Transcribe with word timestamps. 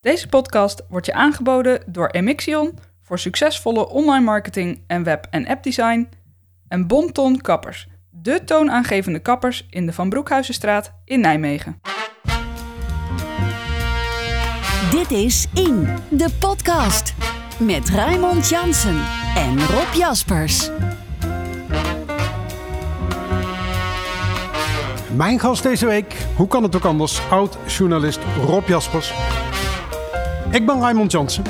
Deze 0.00 0.28
podcast 0.28 0.82
wordt 0.88 1.06
je 1.06 1.12
aangeboden 1.12 1.82
door 1.86 2.08
Emixion 2.08 2.78
voor 3.02 3.18
succesvolle 3.18 3.88
online 3.88 4.24
marketing 4.24 4.82
en 4.86 5.02
web- 5.02 5.26
en 5.30 5.46
appdesign 5.46 6.08
en 6.68 6.86
Bonton 6.86 7.40
Kappers, 7.40 7.88
de 8.10 8.44
toonaangevende 8.44 9.18
kappers 9.18 9.66
in 9.70 9.86
de 9.86 9.92
Van 9.92 10.08
Broekhuizenstraat 10.08 10.92
in 11.04 11.20
Nijmegen. 11.20 11.80
Dit 14.90 15.10
is 15.10 15.46
In, 15.54 15.88
de 16.10 16.28
podcast. 16.40 17.14
Met 17.58 17.88
Raymond 17.88 18.48
Jansen 18.48 19.04
en 19.36 19.66
Rob 19.66 19.94
Jaspers. 19.94 20.70
Mijn 25.16 25.40
gast 25.40 25.62
deze 25.62 25.86
week, 25.86 26.14
hoe 26.36 26.48
kan 26.48 26.62
het 26.62 26.76
ook 26.76 26.84
anders, 26.84 27.20
oud-journalist 27.30 28.20
Rob 28.40 28.68
Jaspers. 28.68 29.12
Ik 30.50 30.66
ben 30.66 30.80
Raymond 30.80 31.12
Jansen. 31.12 31.44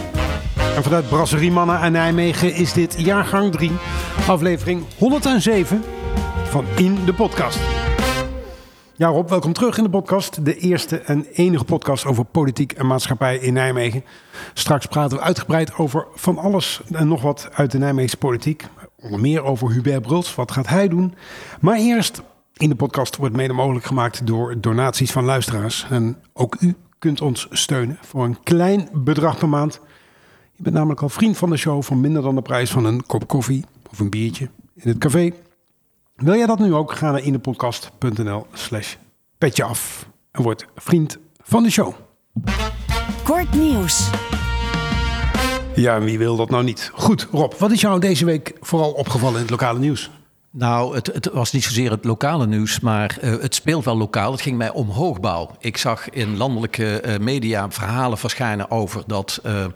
En 0.77 0.82
vanuit 0.82 1.09
Brasserie 1.09 1.50
Mannen 1.50 1.80
en 1.80 1.92
Nijmegen 1.92 2.54
is 2.54 2.73
dit 2.73 3.00
jaargang 3.00 3.52
3, 3.52 3.70
aflevering 4.28 4.84
107 4.98 5.82
van 6.45 6.64
In 6.77 7.04
de 7.04 7.14
Podcast. 7.14 7.60
Ja 8.95 9.09
Rob, 9.09 9.28
welkom 9.28 9.52
terug 9.52 9.78
in 9.78 9.84
de 9.84 9.90
podcast. 9.90 10.45
De 10.45 10.56
eerste 10.56 10.98
en 10.98 11.26
enige 11.32 11.64
podcast 11.64 12.04
over 12.04 12.24
politiek 12.24 12.73
en 12.73 12.87
maatschappij 12.87 13.38
in 13.38 13.52
Nijmegen. 13.52 14.04
Straks 14.54 14.87
praten 14.87 15.18
we 15.18 15.24
uitgebreid 15.24 15.74
over 15.74 16.06
van 16.15 16.38
alles 16.38 16.80
en 16.92 17.09
nog 17.09 17.23
wat 17.23 17.48
uit 17.52 17.70
de 17.70 17.78
Nijmeegse 17.78 18.16
politiek. 18.16 18.65
Onder 18.96 19.20
meer 19.20 19.42
over 19.42 19.70
Hubert 19.70 20.02
Bruls, 20.02 20.34
wat 20.34 20.52
gaat 20.52 20.68
hij 20.68 20.88
doen? 20.88 21.15
Maar 21.60 21.76
eerst, 21.76 22.23
in 22.56 22.68
de 22.68 22.76
podcast 22.76 23.16
wordt 23.16 23.37
mede 23.37 23.52
mogelijk 23.52 23.84
gemaakt 23.84 24.26
door 24.26 24.60
donaties 24.60 25.12
van 25.12 25.24
luisteraars. 25.24 25.87
En 25.90 26.16
ook 26.32 26.56
u 26.60 26.76
kunt 26.98 27.20
ons 27.20 27.47
steunen 27.51 27.98
voor 28.01 28.25
een 28.25 28.43
klein 28.43 28.88
bedrag 28.93 29.38
per 29.38 29.48
maand. 29.48 29.80
Je 30.52 30.62
bent 30.62 30.75
namelijk 30.75 31.02
al 31.02 31.09
vriend 31.09 31.37
van 31.37 31.51
de 31.51 31.57
show 31.57 31.82
voor 31.82 31.96
minder 31.96 32.23
dan 32.23 32.35
de 32.35 32.43
prijs 32.43 32.71
van 32.71 32.85
een 32.85 33.07
kop 33.07 33.29
koffie 33.29 33.65
of 33.90 33.99
een 33.99 34.10
biertje 34.10 34.49
in 34.74 34.88
het 34.88 34.99
café. 34.99 35.32
Wil 36.16 36.35
jij 36.35 36.46
dat 36.46 36.59
nu 36.59 36.74
ook? 36.74 36.93
Ga 36.93 37.10
naar 37.10 37.23
indepodcast.nl 37.23 38.46
slash 38.52 38.96
petje 39.38 39.65
af 39.65 40.09
en 40.30 40.43
word 40.43 40.66
vriend 40.74 41.18
van 41.43 41.63
de 41.63 41.71
show. 41.71 41.95
Kort 43.24 43.55
nieuws. 43.55 44.10
Ja, 45.74 45.95
en 45.95 46.05
wie 46.05 46.18
wil 46.18 46.37
dat 46.37 46.51
nou 46.51 46.65
niet? 46.65 46.90
Goed, 46.95 47.29
Rob, 47.30 47.52
wat 47.52 47.71
is 47.71 47.80
jou 47.80 48.01
deze 48.01 48.24
week 48.24 48.57
vooral 48.60 48.93
opgevallen 48.93 49.35
in 49.35 49.40
het 49.40 49.51
lokale 49.51 49.79
nieuws? 49.79 50.10
Nou, 50.59 50.95
het, 50.95 51.06
het, 51.06 51.30
was 51.32 51.52
niet 51.52 51.64
zozeer 51.64 51.90
het 51.90 52.04
lokale 52.04 52.46
nieuws, 52.46 52.80
maar 52.80 53.18
uh, 53.23 53.40
het 53.40 53.54
speelt 53.54 53.84
wel 53.84 53.96
lokaal. 53.96 54.32
Het 54.32 54.40
ging 54.40 54.56
mij 54.56 54.70
om 54.70 54.88
hoogbouw. 54.90 55.50
Ik 55.59 55.76
zag 55.76 56.10
in 56.10 56.37
landelijke 56.37 57.02
uh, 57.04 57.18
media 57.18 57.70
verhalen 57.70 58.18
verschijnen 58.18 58.70
over 58.70 59.02
dat 59.06 59.40
uh, 59.46 59.66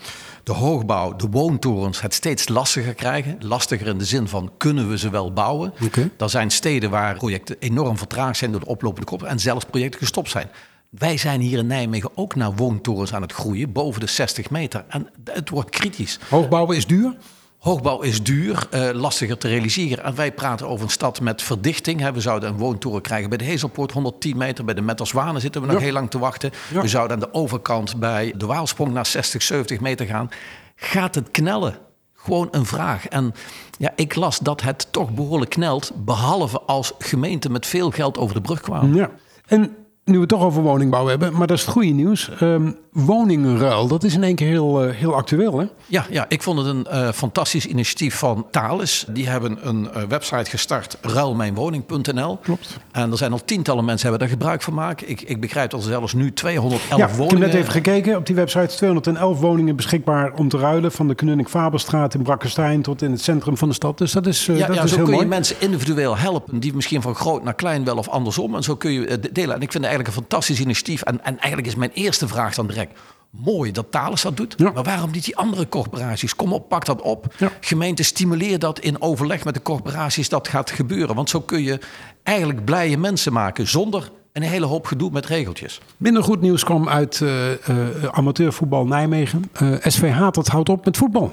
de 0.43 0.53
hoogbouw, 0.53 1.17
de 1.17 1.29
woontorens, 1.31 2.01
het 2.01 2.15
steeds 2.15 2.49
lastiger 2.49 2.95
krijgen. 2.95 3.37
Lastiger 3.41 3.87
in 3.87 3.99
de 3.99 4.05
zin 4.05 4.29
van 4.29 4.53
kunnen 4.57 4.89
we 4.89 4.99
ze 4.99 5.11
wel 5.11 5.33
bouwen. 5.33 5.73
Okay. 5.83 6.11
Er 6.19 6.31
zijn 6.31 6.51
steden 6.51 6.91
waar 6.91 7.15
projecten 7.15 7.57
enorm 7.59 7.99
vertraagd 7.99 8.37
zijn 8.37 8.51
door 8.51 8.61
de 8.61 8.67
oplopende 8.67 9.07
kop 9.07 9.23
en 9.23 9.39
zelfs 9.41 9.65
projecten 9.65 10.01
gestopt 10.01 10.31
zijn. 10.31 10.49
Wij 10.91 11.17
zijn 11.17 11.41
hier 11.41 11.59
in 11.59 11.67
Nijmegen 11.67 12.11
ook 12.15 12.35
naar 12.35 12.55
woontorens 12.55 13.15
aan 13.15 13.23
het 13.23 13.33
groeien, 13.33 13.73
boven 13.73 14.01
de 14.01 14.07
60 14.07 14.51
meter. 14.51 14.85
En 14.89 15.09
het 15.25 15.49
wordt 15.49 15.71
kritisch. 15.71 16.19
Hoogbouwen 16.29 16.77
is 16.77 16.87
duur? 16.87 17.15
Hoogbouw 17.63 18.01
is 18.01 18.23
duur, 18.23 18.67
uh, 18.75 18.91
lastiger 18.91 19.39
te 19.39 19.49
realiseren. 19.49 20.05
En 20.05 20.15
wij 20.15 20.33
praten 20.33 20.69
over 20.69 20.85
een 20.85 20.91
stad 20.91 21.21
met 21.21 21.43
verdichting. 21.43 22.01
Hè. 22.01 22.13
We 22.13 22.21
zouden 22.21 22.49
een 22.49 22.57
woontoren 22.57 23.03
krijgen 23.03 23.29
bij 23.29 23.39
de 23.39 23.45
Hezelpoort, 23.45 23.93
110 23.93 24.37
meter. 24.37 24.65
Bij 24.65 24.75
de 24.75 24.81
Metterswanen 24.81 25.41
zitten 25.41 25.61
we 25.61 25.67
nog 25.67 25.81
heel 25.81 25.93
lang 25.93 26.11
te 26.11 26.19
wachten. 26.19 26.51
Ja. 26.73 26.81
We 26.81 26.89
zouden 26.89 27.17
aan 27.17 27.23
de 27.23 27.35
overkant 27.35 27.97
bij 27.97 28.35
de 28.37 28.47
Waalsprong 28.47 28.93
naar 28.93 29.07
60, 29.07 29.43
70 29.43 29.81
meter 29.81 30.07
gaan. 30.07 30.31
Gaat 30.77 31.15
het 31.15 31.31
knellen? 31.31 31.79
Gewoon 32.15 32.49
een 32.51 32.67
vraag. 32.67 33.09
En 33.09 33.35
ja, 33.79 33.93
ik 33.97 34.15
las 34.15 34.39
dat 34.39 34.63
het 34.63 34.93
toch 34.93 35.11
behoorlijk 35.11 35.51
knelt. 35.51 35.93
Behalve 35.95 36.61
als 36.61 36.93
gemeenten 36.99 37.53
met 37.53 37.67
veel 37.67 37.91
geld 37.91 38.19
over 38.19 38.35
de 38.35 38.41
brug 38.41 38.61
kwamen. 38.61 38.95
Ja. 38.95 39.11
En 39.47 39.77
nu 40.05 40.15
we 40.15 40.21
het 40.21 40.29
toch 40.29 40.43
over 40.43 40.63
woningbouw 40.63 41.07
hebben, 41.07 41.33
maar 41.33 41.47
dat 41.47 41.57
is 41.57 41.63
het 41.63 41.73
goede 41.73 41.89
nieuws. 41.89 42.31
Ehm, 42.41 42.71
woningenruil, 42.93 43.87
dat 43.89 44.05
is 44.05 44.15
in 44.15 44.23
één 44.23 44.35
keer 44.35 44.49
heel, 44.49 44.83
eh, 44.85 44.95
heel 44.95 45.15
actueel, 45.15 45.59
hè? 45.59 45.67
Ja, 45.87 46.07
ja, 46.11 46.25
ik 46.29 46.43
vond 46.43 46.59
het 46.59 46.67
een 46.67 46.87
eh, 46.87 47.13
fantastisch 47.13 47.67
initiatief 47.67 48.19
van 48.19 48.47
Thales. 48.51 49.07
Die 49.09 49.29
hebben 49.29 49.59
een 49.69 49.91
eh, 49.93 50.03
website 50.03 50.51
gestart, 50.51 50.99
ruilmijnwoning.nl. 51.01 52.37
Klopt. 52.37 52.77
En 52.93 53.11
er 53.11 53.17
zijn 53.17 53.33
al 53.33 53.45
tientallen 53.45 53.85
mensen 53.85 54.09
hebben 54.09 54.29
daar 54.29 54.39
gebruik 54.39 54.63
van 54.63 54.75
maken. 54.75 55.11
Ik, 55.11 55.21
ik 55.21 55.41
begrijp 55.41 55.71
dat 55.71 55.81
er 55.81 55.87
zelfs 55.87 56.13
nu 56.13 56.33
211 56.33 56.89
Ja, 56.89 56.95
ik 56.95 57.01
heb 57.11 57.11
woningen... 57.19 57.41
net 57.41 57.55
even 57.55 57.73
gekeken. 57.73 58.17
Op 58.17 58.27
die 58.27 58.35
website 58.35 58.67
211 58.77 59.41
woningen 59.41 59.77
beschikbaar 59.77 60.33
om 60.33 60.49
te 60.49 60.59
ruilen. 60.59 60.93
Van 60.93 61.09
de 61.09 61.15
Knunning-Faberstraat 61.15 62.15
in 62.15 62.23
Brakkestein 62.23 62.83
tot 62.83 63.03
in 63.03 63.11
het 63.11 63.21
centrum 63.23 63.57
van 63.57 63.69
de 63.69 63.75
stad. 63.75 63.99
Dus 63.99 64.13
dat 64.13 64.27
is, 64.27 64.47
Ja, 64.47 64.67
dat 64.67 64.77
ja 64.77 64.83
is 64.83 64.91
zo 64.91 64.97
heel 64.97 65.05
kun 65.05 65.15
mooi. 65.15 65.25
je 65.25 65.31
mensen 65.31 65.57
individueel 65.59 66.17
helpen 66.17 66.61
die 66.61 66.75
misschien 66.75 67.03
van 67.03 67.15
groot 67.15 67.45
naar 67.45 67.55
klein 67.55 67.85
wel 67.85 67.97
of 67.97 68.09
andersom. 68.09 68.55
En 68.55 68.63
zo 68.63 68.77
kun 68.77 68.93
je 68.93 69.19
delen. 69.33 69.55
En 69.55 69.61
ik 69.61 69.73
vind 69.73 69.85
eigenlijk 69.93 70.09
een 70.09 70.23
fantastisch 70.23 70.61
initiatief. 70.61 71.03
En, 71.03 71.25
en 71.25 71.39
eigenlijk 71.39 71.67
is 71.67 71.75
mijn 71.75 71.91
eerste 71.95 72.29
vraag 72.29 72.55
dan 72.55 72.67
direct. 72.67 72.99
Mooi 73.31 73.73
dat 73.73 73.87
Thales 73.91 74.23
dat 74.23 74.37
doet. 74.37 74.55
Ja. 74.57 74.71
Maar 74.71 74.83
waarom 74.83 75.11
niet 75.11 75.25
die 75.25 75.37
andere 75.37 75.69
corporaties? 75.69 76.37
Kom 76.37 76.53
op, 76.53 76.69
pak 76.69 76.85
dat 76.85 77.03
op. 77.03 77.35
Ja. 77.39 77.53
Gemeente, 77.61 78.03
stimuleer 78.03 78.59
dat 78.59 78.79
in 78.79 79.03
overleg 79.03 79.45
met 79.45 79.55
de 79.55 79.63
corporaties 79.63 80.29
dat 80.29 80.49
gaat 80.49 80.71
gebeuren. 80.71 81.15
Want 81.15 81.31
zo 81.31 81.41
kun 81.41 81.63
je 81.63 81.79
eigenlijk 82.23 82.65
blije 82.65 82.99
mensen 82.99 83.33
maken 83.33 83.69
zonder 83.69 84.11
een 84.33 84.43
hele 84.43 84.67
hoop 84.67 84.87
gedoe 84.87 85.11
met 85.11 85.27
regeltjes. 85.27 85.81
Minder 85.97 86.23
goed 86.23 86.41
nieuws 86.41 86.65
kwam 86.65 86.89
uit 86.89 87.21
eh, 87.21 87.53
eh, 87.53 88.05
amateurvoetbal 88.11 88.87
Nijmegen. 88.87 89.51
Eh, 89.53 89.75
SVH, 89.83 90.31
dat 90.31 90.49
houdt 90.49 90.69
op 90.69 90.85
met 90.85 90.97
voetbal. 90.97 91.33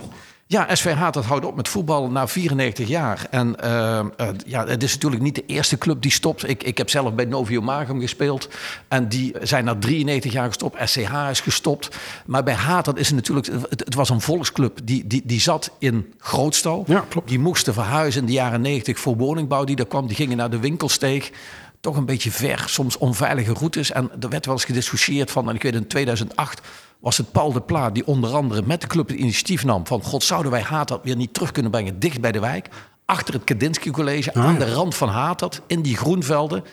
Ja, 0.52 0.76
SVH 0.76 1.10
dat 1.12 1.26
houdt 1.26 1.46
op 1.46 1.56
met 1.56 1.68
voetbal 1.68 2.10
na 2.10 2.28
94 2.28 2.88
jaar. 2.88 3.28
En 3.30 3.60
eh, 3.60 4.00
eh, 4.00 4.06
ja, 4.46 4.68
het 4.68 4.84
is 4.84 4.94
natuurlijk 4.94 5.22
niet 5.22 5.36
de 5.36 5.46
eerste 5.46 5.78
club 5.78 6.02
die 6.02 6.12
stopt. 6.12 6.50
Ik, 6.50 6.64
ik 6.64 6.78
heb 6.78 6.90
zelf 6.90 7.14
bij 7.14 7.26
Novio 7.26 7.62
Magum 7.62 8.00
gespeeld. 8.00 8.50
En 8.88 9.10
die 9.10 9.36
zijn 9.42 9.66
na 9.66 9.76
93 9.76 10.32
jaar 10.32 10.48
gestopt. 10.48 10.90
SCH 10.90 11.30
is 11.30 11.42
gestopt. 11.42 11.98
Maar 12.26 12.44
bij 12.44 12.54
Hatert 12.54 12.98
is 12.98 13.08
het 13.08 13.16
natuurlijk... 13.16 13.48
Het, 13.70 13.80
het 13.80 13.96
was 13.96 14.10
een 14.10 14.22
volksclub. 14.22 14.80
Die, 14.84 15.08
die, 15.08 15.22
die 15.26 15.40
zat 15.40 15.72
in 15.80 16.14
Grootstal. 16.18 16.84
Ja, 16.88 17.06
klopt. 17.10 17.30
Die 17.30 17.40
moesten 17.40 17.74
verhuizen 17.74 18.22
in 18.22 18.28
de 18.28 18.34
jaren 18.34 18.62
90 18.62 19.00
voor 19.00 19.18
woningbouw 19.18 19.64
die 19.64 19.76
daar 19.76 19.86
kwam. 19.86 20.08
Die 20.08 20.16
gingen 20.16 20.38
naar 20.38 20.50
de 20.50 20.60
winkelsteeg. 20.60 21.32
Toch 21.80 21.96
een 21.96 22.06
beetje 22.06 22.32
ver, 22.32 22.64
soms 22.68 22.98
onveilige 22.98 23.54
routes. 23.54 23.92
En 23.92 24.12
er 24.20 24.30
werd 24.30 24.46
wel 24.46 24.56
eens 24.56 24.66
gediscussieerd 24.66 25.32
van... 25.32 25.50
En 25.50 25.56
ik 25.56 25.64
weet 25.64 25.76
in 25.76 25.88
2008 25.88 26.62
was 27.00 27.18
het 27.18 27.32
Paul 27.32 27.52
de 27.52 27.62
Pla 27.62 27.90
die 27.90 28.08
onder 28.08 28.34
andere 28.34 28.62
met 28.66 28.82
de 28.82 28.88
club 28.88 29.08
het 29.08 29.18
initiatief 29.18 29.64
nam... 29.66 29.88
van 29.88 30.04
god, 30.04 30.24
zouden 30.24 30.52
wij 30.52 30.62
Hatert 30.62 31.04
weer 31.04 31.16
niet 31.16 31.34
terug 31.34 31.52
kunnen 31.52 31.72
brengen 31.72 32.00
dicht 32.00 32.22
bij 32.22 32.32
de 32.32 32.40
wijk... 32.40 32.70
achter 33.06 33.34
het 33.34 33.44
Kandinsky 33.44 33.90
College, 33.90 34.34
Ah, 34.34 34.46
aan 34.46 34.54
ja. 34.54 34.60
de 34.60 34.74
rand 34.74 34.96
van 34.96 35.10
Hatert, 35.10 35.62
in 35.68 35.82
die 35.82 35.98
groenvelden. 35.98 36.64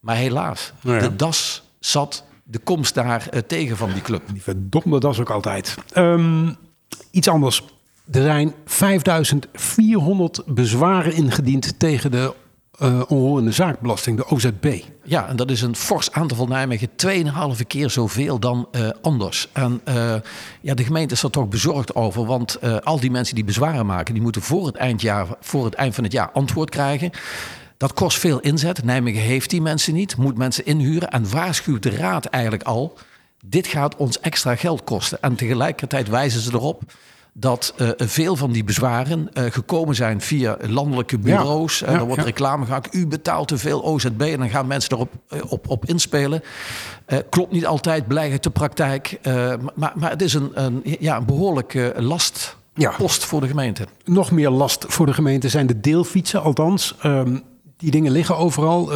Maar 0.00 0.16
helaas, 0.16 0.72
ja. 0.80 0.98
de 0.98 1.16
das 1.16 1.62
zat 1.78 2.24
de 2.42 2.58
komst 2.58 2.94
daar 2.94 3.28
eh, 3.28 3.40
tegen 3.40 3.76
van 3.76 3.92
die 3.92 4.02
club. 4.02 4.22
Die 4.32 4.42
verdomde 4.42 5.00
das 5.00 5.20
ook 5.20 5.30
altijd. 5.30 5.74
Ehm, 5.92 6.52
iets 7.10 7.28
anders. 7.28 7.62
Er 8.10 8.22
zijn 8.22 8.54
5400 8.64 10.42
bezwaren 10.46 11.12
ingediend 11.12 11.78
tegen 11.78 12.10
de 12.10 12.34
onroerende 13.08 13.52
zaakbelasting, 13.52 14.16
de 14.16 14.28
OZB. 14.28 14.80
Ja, 15.02 15.28
en 15.28 15.36
dat 15.36 15.50
is 15.50 15.62
een 15.62 15.76
fors 15.76 16.12
aantal 16.12 16.36
van 16.36 16.48
Nijmegen. 16.48 16.88
2,5 17.58 17.66
keer 17.66 17.90
zoveel 17.90 18.38
dan 18.38 18.68
eh, 18.72 18.88
anders. 19.02 19.48
En 19.52 19.80
eh, 19.84 20.14
ja, 20.60 20.74
de 20.74 20.84
gemeente 20.84 21.14
is 21.14 21.22
er 21.22 21.30
toch 21.30 21.48
bezorgd 21.48 21.94
over. 21.94 22.26
Want 22.26 22.58
al 22.84 23.00
die 23.00 23.10
mensen 23.10 23.34
die 23.34 23.44
bezwaren 23.44 23.86
maken... 23.86 24.14
die 24.14 24.22
moeten 24.22 24.42
voor 24.42 24.66
het, 24.66 24.76
eindjaar, 24.76 25.26
voor 25.40 25.64
het 25.64 25.74
eind 25.74 25.94
van 25.94 26.04
het 26.04 26.12
jaar 26.12 26.30
antwoord 26.30 26.70
krijgen. 26.70 27.10
Dat 27.76 27.92
kost 27.92 28.18
veel 28.18 28.40
inzet. 28.40 28.84
Nijmegen 28.84 29.22
heeft 29.22 29.50
die 29.50 29.62
mensen 29.62 29.94
niet. 29.94 30.16
Moet 30.16 30.38
mensen 30.38 30.66
inhuren. 30.66 31.10
En 31.10 31.30
waarschuwt 31.30 31.82
de 31.82 31.96
raad 31.96 32.24
eigenlijk 32.24 32.62
al... 32.62 32.98
dit 33.44 33.66
gaat 33.66 33.96
ons 33.96 34.20
extra 34.20 34.56
geld 34.56 34.84
kosten. 34.84 35.22
En 35.22 35.34
tegelijkertijd 35.34 36.08
wijzen 36.08 36.40
ze 36.40 36.50
erop 36.52 36.82
dat 37.38 37.74
eh, 37.76 37.88
veel 37.96 38.36
van 38.36 38.52
die 38.52 38.64
bezwaren 38.64 39.32
eh, 39.32 39.44
gekomen 39.50 39.94
zijn 39.94 40.20
via 40.20 40.56
landelijke 40.66 41.18
bureaus. 41.18 41.78
Ja, 41.78 41.86
En 41.86 41.92
ja, 41.92 41.98
er 41.98 42.04
wordt 42.04 42.20
ja. 42.20 42.26
reclame 42.26 42.64
gemaakt. 42.64 42.94
U 42.94 43.06
betaalt 43.06 43.48
te 43.48 43.58
veel 43.58 43.84
OZB 43.84 44.20
en 44.20 44.38
dan 44.38 44.48
gaan 44.50 44.66
mensen 44.66 44.92
erop 44.92 45.12
eh, 45.28 45.40
op, 45.48 45.68
op 45.68 45.84
inspelen. 45.84 46.42
Eh, 47.06 47.18
klopt 47.30 47.52
niet 47.52 47.66
altijd, 47.66 48.06
blijkt 48.06 48.42
de 48.42 48.50
praktijk. 48.50 49.18
Eh, 49.22 49.54
maar, 49.74 49.92
maar 49.94 50.10
het 50.10 50.22
is 50.22 50.34
een, 50.34 50.50
een, 50.54 50.82
ja, 51.00 51.16
een 51.16 51.24
behoorlijke 51.26 51.94
lastpost 51.98 53.20
Ja. 53.22 53.26
voor 53.28 53.40
de 53.40 53.46
gemeente. 53.48 53.86
Nog 54.04 54.30
meer 54.30 54.50
last 54.50 54.84
voor 54.88 55.06
de 55.06 55.14
gemeente 55.14 55.48
zijn 55.48 55.66
de 55.66 55.80
deelfietsen. 55.80 56.42
Althans, 56.42 56.94
ehm, 57.02 57.36
die 57.76 57.90
dingen 57.90 58.12
liggen 58.12 58.36
overal. 58.36 58.90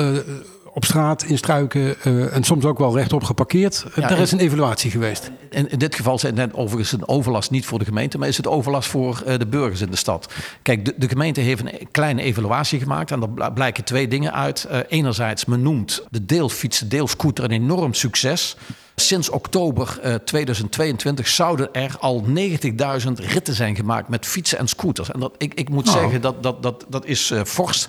Eh, 0.70 0.76
op 0.76 0.84
straat, 0.84 1.22
in 1.22 1.38
struiken 1.38 2.00
eh, 2.02 2.34
en 2.36 2.42
soms 2.44 2.64
ook 2.64 2.78
wel 2.78 2.96
rechtop 2.96 3.24
geparkeerd. 3.24 3.84
Ja, 3.94 4.00
Daar 4.00 4.10
en- 4.16 4.22
is 4.22 4.32
een 4.32 4.38
evaluatie 4.38 4.90
geweest. 4.90 5.30
In, 5.50 5.70
in 5.70 5.78
dit 5.78 5.94
geval 5.94 6.18
zijn 6.18 6.38
het 6.38 6.54
overigens 6.54 6.92
een 6.92 7.08
overlast 7.08 7.50
niet 7.50 7.66
voor 7.66 7.78
de 7.78 7.84
gemeente, 7.84 8.18
maar 8.18 8.28
is 8.28 8.36
het 8.36 8.46
overlast 8.46 8.88
voor 8.88 9.22
eh, 9.26 9.38
de 9.38 9.46
burgers 9.46 9.80
in 9.80 9.90
de 9.90 9.96
stad. 9.96 10.32
Kijk, 10.62 10.84
de, 10.84 10.94
de 10.96 11.08
gemeente 11.08 11.40
heeft 11.40 11.60
een 11.60 11.88
kleine 11.90 12.22
evaluatie 12.22 12.78
gemaakt 12.80 13.10
en 13.10 13.20
daar 13.20 13.28
bl- 13.30 13.50
blijken 13.54 13.84
twee 13.84 14.08
dingen 14.08 14.32
uit. 14.34 14.64
Eh, 14.64 14.78
enerzijds, 14.88 15.44
men 15.44 15.62
noemt 15.62 16.02
de 16.10 16.24
deelfiets, 16.26 16.78
de 16.78 16.88
deelscooter 16.88 17.44
een 17.44 17.50
enorm 17.50 17.94
succes. 17.94 18.56
Sinds 18.94 19.30
oktober 19.30 19.98
eh, 20.02 20.14
2022 20.14 21.28
zouden 21.28 21.68
er 21.72 21.96
al 22.00 22.24
90.000 22.26 23.12
ritten 23.14 23.54
zijn 23.54 23.76
gemaakt 23.76 24.08
met 24.08 24.26
fietsen 24.26 24.58
en 24.58 24.68
scooters. 24.68 25.10
En 25.10 25.20
dat, 25.20 25.34
ik, 25.38 25.54
ik 25.54 25.68
moet 25.68 25.88
Oh. 25.88 25.94
zeggen, 25.94 26.20
dat, 26.20 26.42
dat, 26.42 26.62
dat, 26.62 26.84
dat 26.88 27.06
is 27.06 27.30
eh 27.30 27.40
fors. 27.44 27.86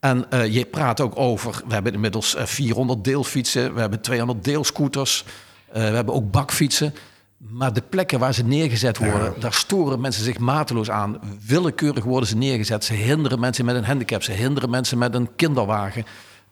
En 0.00 0.30
eh, 0.30 0.54
je 0.54 0.64
praat 0.64 1.00
ook 1.00 1.18
over, 1.18 1.62
we 1.66 1.74
hebben 1.74 1.92
inmiddels 1.92 2.34
eh, 2.34 2.44
400 2.44 3.04
deelfietsen, 3.04 3.74
we 3.74 3.80
hebben 3.80 4.00
200 4.00 4.44
deelscooters, 4.44 5.24
eh, 5.68 5.74
we 5.74 5.94
hebben 5.94 6.14
ook 6.14 6.30
bakfietsen. 6.30 6.94
Maar 7.36 7.72
de 7.72 7.82
plekken 7.88 8.18
waar 8.18 8.34
ze 8.34 8.44
neergezet 8.44 8.98
worden, 8.98 9.34
daar 9.40 9.52
storen 9.52 10.00
mensen 10.00 10.24
zich 10.24 10.38
mateloos 10.38 10.90
aan. 10.90 11.20
Willekeurig 11.46 12.04
worden 12.04 12.28
ze 12.28 12.36
neergezet. 12.36 12.84
Ze 12.84 12.94
hinderen 12.94 13.40
mensen 13.40 13.64
met 13.64 13.76
een 13.76 13.84
handicap, 13.84 14.22
ze 14.22 14.32
hinderen 14.32 14.70
mensen 14.70 14.98
met 14.98 15.14
een 15.14 15.28
kinderwagen. 15.36 16.04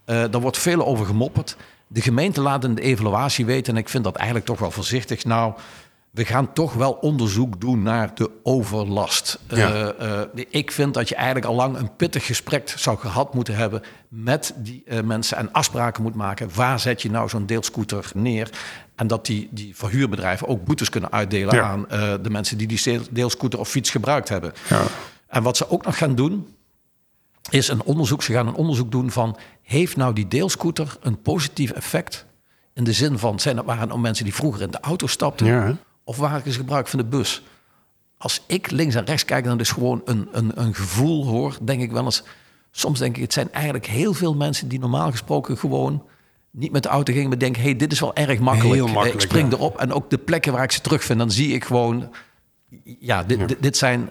Eh 0.05 0.23
daar 0.31 0.41
wordt 0.41 0.57
veel 0.57 0.85
over 0.85 1.05
gemopperd. 1.05 1.55
De 1.87 2.01
gemeente 2.01 2.41
laat 2.41 2.63
in 2.63 2.75
de 2.75 2.81
evaluatie 2.81 3.45
weten, 3.45 3.73
en 3.73 3.79
ik 3.79 3.89
vind 3.89 4.03
dat 4.03 4.15
eigenlijk 4.15 4.45
toch 4.45 4.59
wel 4.59 4.71
voorzichtig. 4.71 5.25
Nou, 5.25 5.53
we 6.17 6.25
gaan 6.25 6.53
toch 6.53 6.73
wel 6.73 6.91
onderzoek 6.91 7.61
doen 7.61 7.83
naar 7.83 8.15
de 8.15 8.31
overlast. 8.43 9.39
Ja. 9.49 9.93
Eh, 9.95 10.21
eh, 10.21 10.27
ik 10.49 10.71
vind 10.71 10.93
dat 10.93 11.09
je 11.09 11.15
eigenlijk 11.15 11.45
al 11.45 11.55
lang 11.55 11.77
een 11.77 11.95
pittig 11.95 12.25
gesprek 12.25 12.73
zou 12.75 12.97
gehad 12.97 13.33
moeten 13.33 13.55
hebben 13.55 13.81
met 14.07 14.53
die 14.55 14.83
eh, 14.85 15.01
mensen 15.01 15.37
en 15.37 15.51
afspraken 15.51 16.03
moet 16.03 16.15
maken. 16.15 16.49
Waar 16.53 16.79
zet 16.79 17.01
je 17.01 17.11
nou 17.11 17.29
zo'n 17.29 17.45
deelscooter 17.45 18.11
neer? 18.13 18.49
En 18.95 19.07
dat 19.07 19.25
die, 19.25 19.47
die 19.51 19.75
verhuurbedrijven 19.75 20.47
ook 20.47 20.65
boetes 20.65 20.89
kunnen 20.89 21.11
uitdelen 21.11 21.55
Ja. 21.55 21.63
aan 21.63 21.85
de 22.21 22.29
mensen 22.29 22.57
die 22.57 22.67
die 22.67 22.81
deel- 22.83 23.01
deelscooter 23.11 23.59
of 23.59 23.69
fiets 23.69 23.89
gebruikt 23.89 24.29
hebben. 24.29 24.53
Ja. 24.69 24.81
En 25.27 25.43
wat 25.43 25.57
ze 25.57 25.69
ook 25.69 25.85
nog 25.85 25.97
gaan 25.97 26.15
doen, 26.15 26.47
is 27.49 27.67
een 27.67 27.83
onderzoek. 27.83 28.23
Ze 28.23 28.33
gaan 28.33 28.47
een 28.47 28.53
onderzoek 28.55 28.91
doen 28.91 29.11
van... 29.11 29.37
heeft 29.61 29.95
nou 29.95 30.13
die 30.13 30.27
deelscooter 30.27 30.97
een 31.01 31.21
positief 31.21 31.71
effect? 31.71 32.25
In 32.73 32.83
de 32.83 32.93
zin 32.93 33.17
van, 33.17 33.39
zijn 33.39 33.57
het 33.57 33.65
waren 33.65 33.87
nou 33.87 33.99
mensen 33.99 34.23
die 34.23 34.33
vroeger 34.33 34.61
in 34.61 34.71
de 34.71 34.79
auto 34.79 35.07
stapten? 35.07 35.45
Ja? 35.45 35.77
Of 36.07 36.17
waren 36.17 36.51
ze 36.51 36.57
gebruik 36.57 36.87
van 36.87 36.99
de 36.99 37.05
bus? 37.05 37.43
Als 38.17 38.41
ik 38.45 38.71
links 38.71 38.95
en 38.95 39.05
rechts 39.05 39.25
kijk, 39.25 39.43
dan 39.43 39.59
is 39.59 39.71
gewoon 39.71 40.01
een, 40.05 40.27
een, 40.31 40.51
een 40.61 40.75
gevoel 40.75 41.25
hoor. 41.27 41.57
Denk 41.61 41.81
ik 41.81 41.91
wel 41.91 42.03
eens... 42.03 42.23
Soms 42.71 42.99
denk 42.99 43.15
ik, 43.15 43.21
het 43.21 43.33
zijn 43.33 43.51
eigenlijk 43.51 43.85
heel 43.85 44.13
veel 44.13 44.35
mensen... 44.35 44.67
die 44.67 44.79
normaal 44.79 45.11
gesproken 45.11 45.57
gewoon 45.57 46.03
niet 46.51 46.71
met 46.71 46.83
de 46.83 46.89
auto 46.89 47.13
gingen... 47.13 47.29
maar 47.29 47.37
denken, 47.37 47.61
hey, 47.61 47.75
dit 47.75 47.91
is 47.91 47.99
wel 47.99 48.15
erg 48.15 48.39
makkelijk. 48.39 48.75
Heel 48.75 48.87
Eh, 48.87 48.93
makkelijk, 48.93 49.21
ik 49.21 49.29
spring 49.29 49.51
ja. 49.51 49.57
erop. 49.57 49.77
En 49.77 49.93
ook 49.93 50.09
de 50.09 50.17
plekken 50.17 50.53
waar 50.53 50.63
ik 50.63 50.71
ze 50.71 50.81
terugvind... 50.81 51.19
dan 51.19 51.31
zie 51.31 51.53
ik 51.53 51.65
gewoon... 51.65 52.13
Ja, 52.83 53.23
dit, 53.23 53.47
dit, 53.47 53.57
dit 53.61 53.77
zijn 53.77 54.09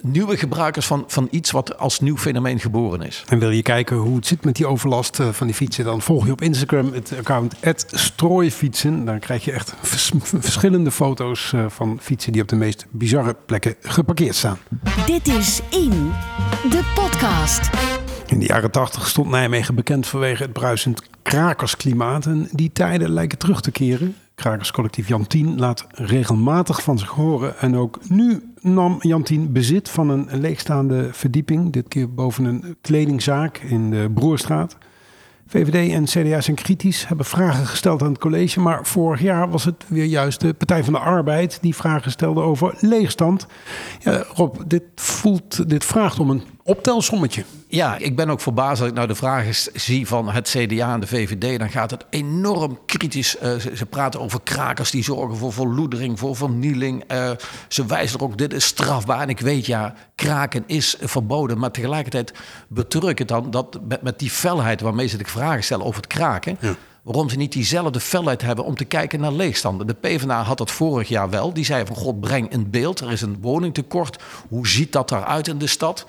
nieuwe 0.00 0.36
gebruikers 0.36 0.86
van, 0.86 1.04
van 1.06 1.28
iets 1.30 1.50
wat 1.50 1.78
als 1.78 2.00
nieuw 2.00 2.16
fenomeen 2.16 2.60
geboren 2.60 3.02
is. 3.02 3.24
En 3.28 3.38
wil 3.38 3.50
je 3.50 3.62
kijken 3.62 3.96
hoe 3.96 4.16
het 4.16 4.26
zit 4.26 4.44
met 4.44 4.56
die 4.56 4.66
overlast 4.66 5.20
eh, 5.20 5.28
van 5.28 5.46
die 5.46 5.56
fietsen, 5.56 5.84
dan 5.84 6.02
volg 6.02 6.26
je 6.26 6.32
op 6.32 6.40
Instagram 6.40 6.92
het 6.92 7.14
account 7.18 7.54
strooifietsen. 7.86 9.04
Daar 9.04 9.18
krijg 9.18 9.44
je 9.44 9.52
echt 9.52 9.74
vers- 9.82 10.12
verschillende 10.22 10.90
foto's 10.90 11.52
eh, 11.52 11.64
van 11.68 11.98
fietsen 12.00 12.32
die 12.32 12.42
op 12.42 12.48
de 12.48 12.56
meest 12.56 12.86
bizarre 12.90 13.36
plekken 13.46 13.74
geparkeerd 13.80 14.34
staan. 14.34 14.58
Dit 15.06 15.28
is 15.28 15.60
In, 15.70 16.12
de 16.70 16.92
podcast. 16.94 17.70
In 18.26 18.38
de 18.38 18.46
jaren 18.46 18.70
80 18.70 19.08
stond 19.08 19.30
Nijmegen 19.30 19.74
bekend 19.74 20.06
vanwege 20.06 20.42
het 20.42 20.52
bruisend 20.52 21.02
krakersklimaat. 21.22 22.26
En 22.26 22.48
die 22.52 22.72
tijden 22.72 23.10
lijken 23.10 23.38
terug 23.38 23.60
te 23.60 23.70
keren. 23.70 24.16
Krakerscollectief 24.34 25.08
Jan 25.08 25.26
10 25.26 25.58
laat 25.58 25.86
regelmatig 25.90 26.82
van 26.82 26.98
zich 26.98 27.08
horen. 27.08 27.58
En 27.58 27.76
ook 27.76 27.98
nu 28.08 28.52
nam 28.66 28.96
Jan 29.00 29.22
10 29.22 29.52
bezit 29.52 29.88
van 29.88 30.08
een 30.08 30.28
leegstaande 30.40 31.08
verdieping. 31.12 31.72
Dit 31.72 31.88
keer 31.88 32.14
boven 32.14 32.44
een 32.44 32.76
kledingzaak 32.80 33.58
in 33.58 33.90
de 33.90 34.10
Broerstraat. 34.14 34.76
VVD 35.46 35.92
en 35.92 36.04
CDA 36.04 36.40
zijn 36.40 36.56
kritisch, 36.56 37.08
hebben 37.08 37.26
vragen 37.26 37.66
gesteld 37.66 38.02
aan 38.02 38.08
het 38.08 38.18
college. 38.18 38.60
Maar 38.60 38.86
vorig 38.86 39.20
jaar 39.20 39.50
was 39.50 39.64
het 39.64 39.84
weer 39.88 40.04
juist 40.04 40.40
de 40.40 40.54
Partij 40.54 40.84
van 40.84 40.92
de 40.92 40.98
Arbeid 40.98 41.58
die 41.60 41.74
vragen 41.74 42.10
stelde 42.10 42.40
over 42.40 42.74
leegstand. 42.80 43.46
Rob, 44.34 44.56
dit, 44.66 44.82
voelt, 44.94 45.68
dit 45.68 45.84
vraagt 45.84 46.18
om 46.18 46.30
een 46.30 46.42
optelsommetje. 46.66 47.44
Ja, 47.68 47.96
ik 47.96 48.16
ben 48.16 48.30
ook 48.30 48.40
verbaasd 48.40 48.80
als 48.80 48.88
ik 48.88 48.94
nou 48.94 49.06
de 49.06 49.14
vragen 49.14 49.54
zie 49.74 50.06
van 50.06 50.30
het 50.30 50.48
CDA 50.48 50.92
en 50.92 51.00
de 51.00 51.06
VVD. 51.06 51.58
Dan 51.58 51.70
gaat 51.70 51.90
het 51.90 52.04
enorm 52.10 52.78
kritisch. 52.86 53.38
eh, 53.38 53.54
ze, 53.54 53.76
ze 53.76 53.86
praten 53.86 54.20
over 54.20 54.40
krakers 54.42 54.90
die 54.90 55.04
zorgen 55.04 55.36
voor 55.36 55.52
verloedering, 55.52 56.18
voor 56.18 56.36
vernieling. 56.36 57.04
Eh, 57.06 57.30
ze 57.68 57.86
wijzen 57.86 58.18
er 58.18 58.24
ook, 58.24 58.38
dit 58.38 58.52
is 58.52 58.64
strafbaar. 58.64 59.20
En 59.20 59.28
ik 59.28 59.40
weet, 59.40 59.66
ja, 59.66 59.94
kraken 60.14 60.64
is 60.66 60.96
verboden. 61.00 61.58
Maar 61.58 61.70
tegelijkertijd 61.70 62.32
betreur 62.68 63.08
ik 63.08 63.18
het 63.18 63.28
dan 63.28 63.50
dat 63.50 63.78
met, 63.88 64.02
met 64.02 64.18
die 64.18 64.30
felheid 64.30 64.80
waarmee 64.80 65.06
ze 65.06 65.16
de 65.16 65.24
vragen 65.24 65.64
stellen 65.64 65.86
over 65.86 66.00
het 66.00 66.10
kraken... 66.10 66.58
Waarom 67.06 67.30
ze 67.30 67.36
niet 67.36 67.52
diezelfde 67.52 68.00
felheid 68.00 68.42
hebben 68.42 68.64
om 68.64 68.74
te 68.74 68.84
kijken 68.84 69.20
naar 69.20 69.32
leegstanden. 69.32 69.86
De 69.86 69.94
PvdA 69.94 70.42
had 70.42 70.58
dat 70.58 70.70
vorig 70.70 71.08
jaar 71.08 71.30
wel. 71.30 71.52
Die 71.52 71.64
zei 71.64 71.86
van 71.86 71.96
god, 71.96 72.20
breng 72.20 72.50
in 72.50 72.70
beeld. 72.70 73.00
Er 73.00 73.12
is 73.12 73.20
een 73.20 73.38
woningtekort. 73.40 74.22
Hoe 74.48 74.68
ziet 74.68 74.92
dat 74.92 75.10
eruit 75.10 75.48
in 75.48 75.58
de 75.58 75.66
stad? 75.66 76.06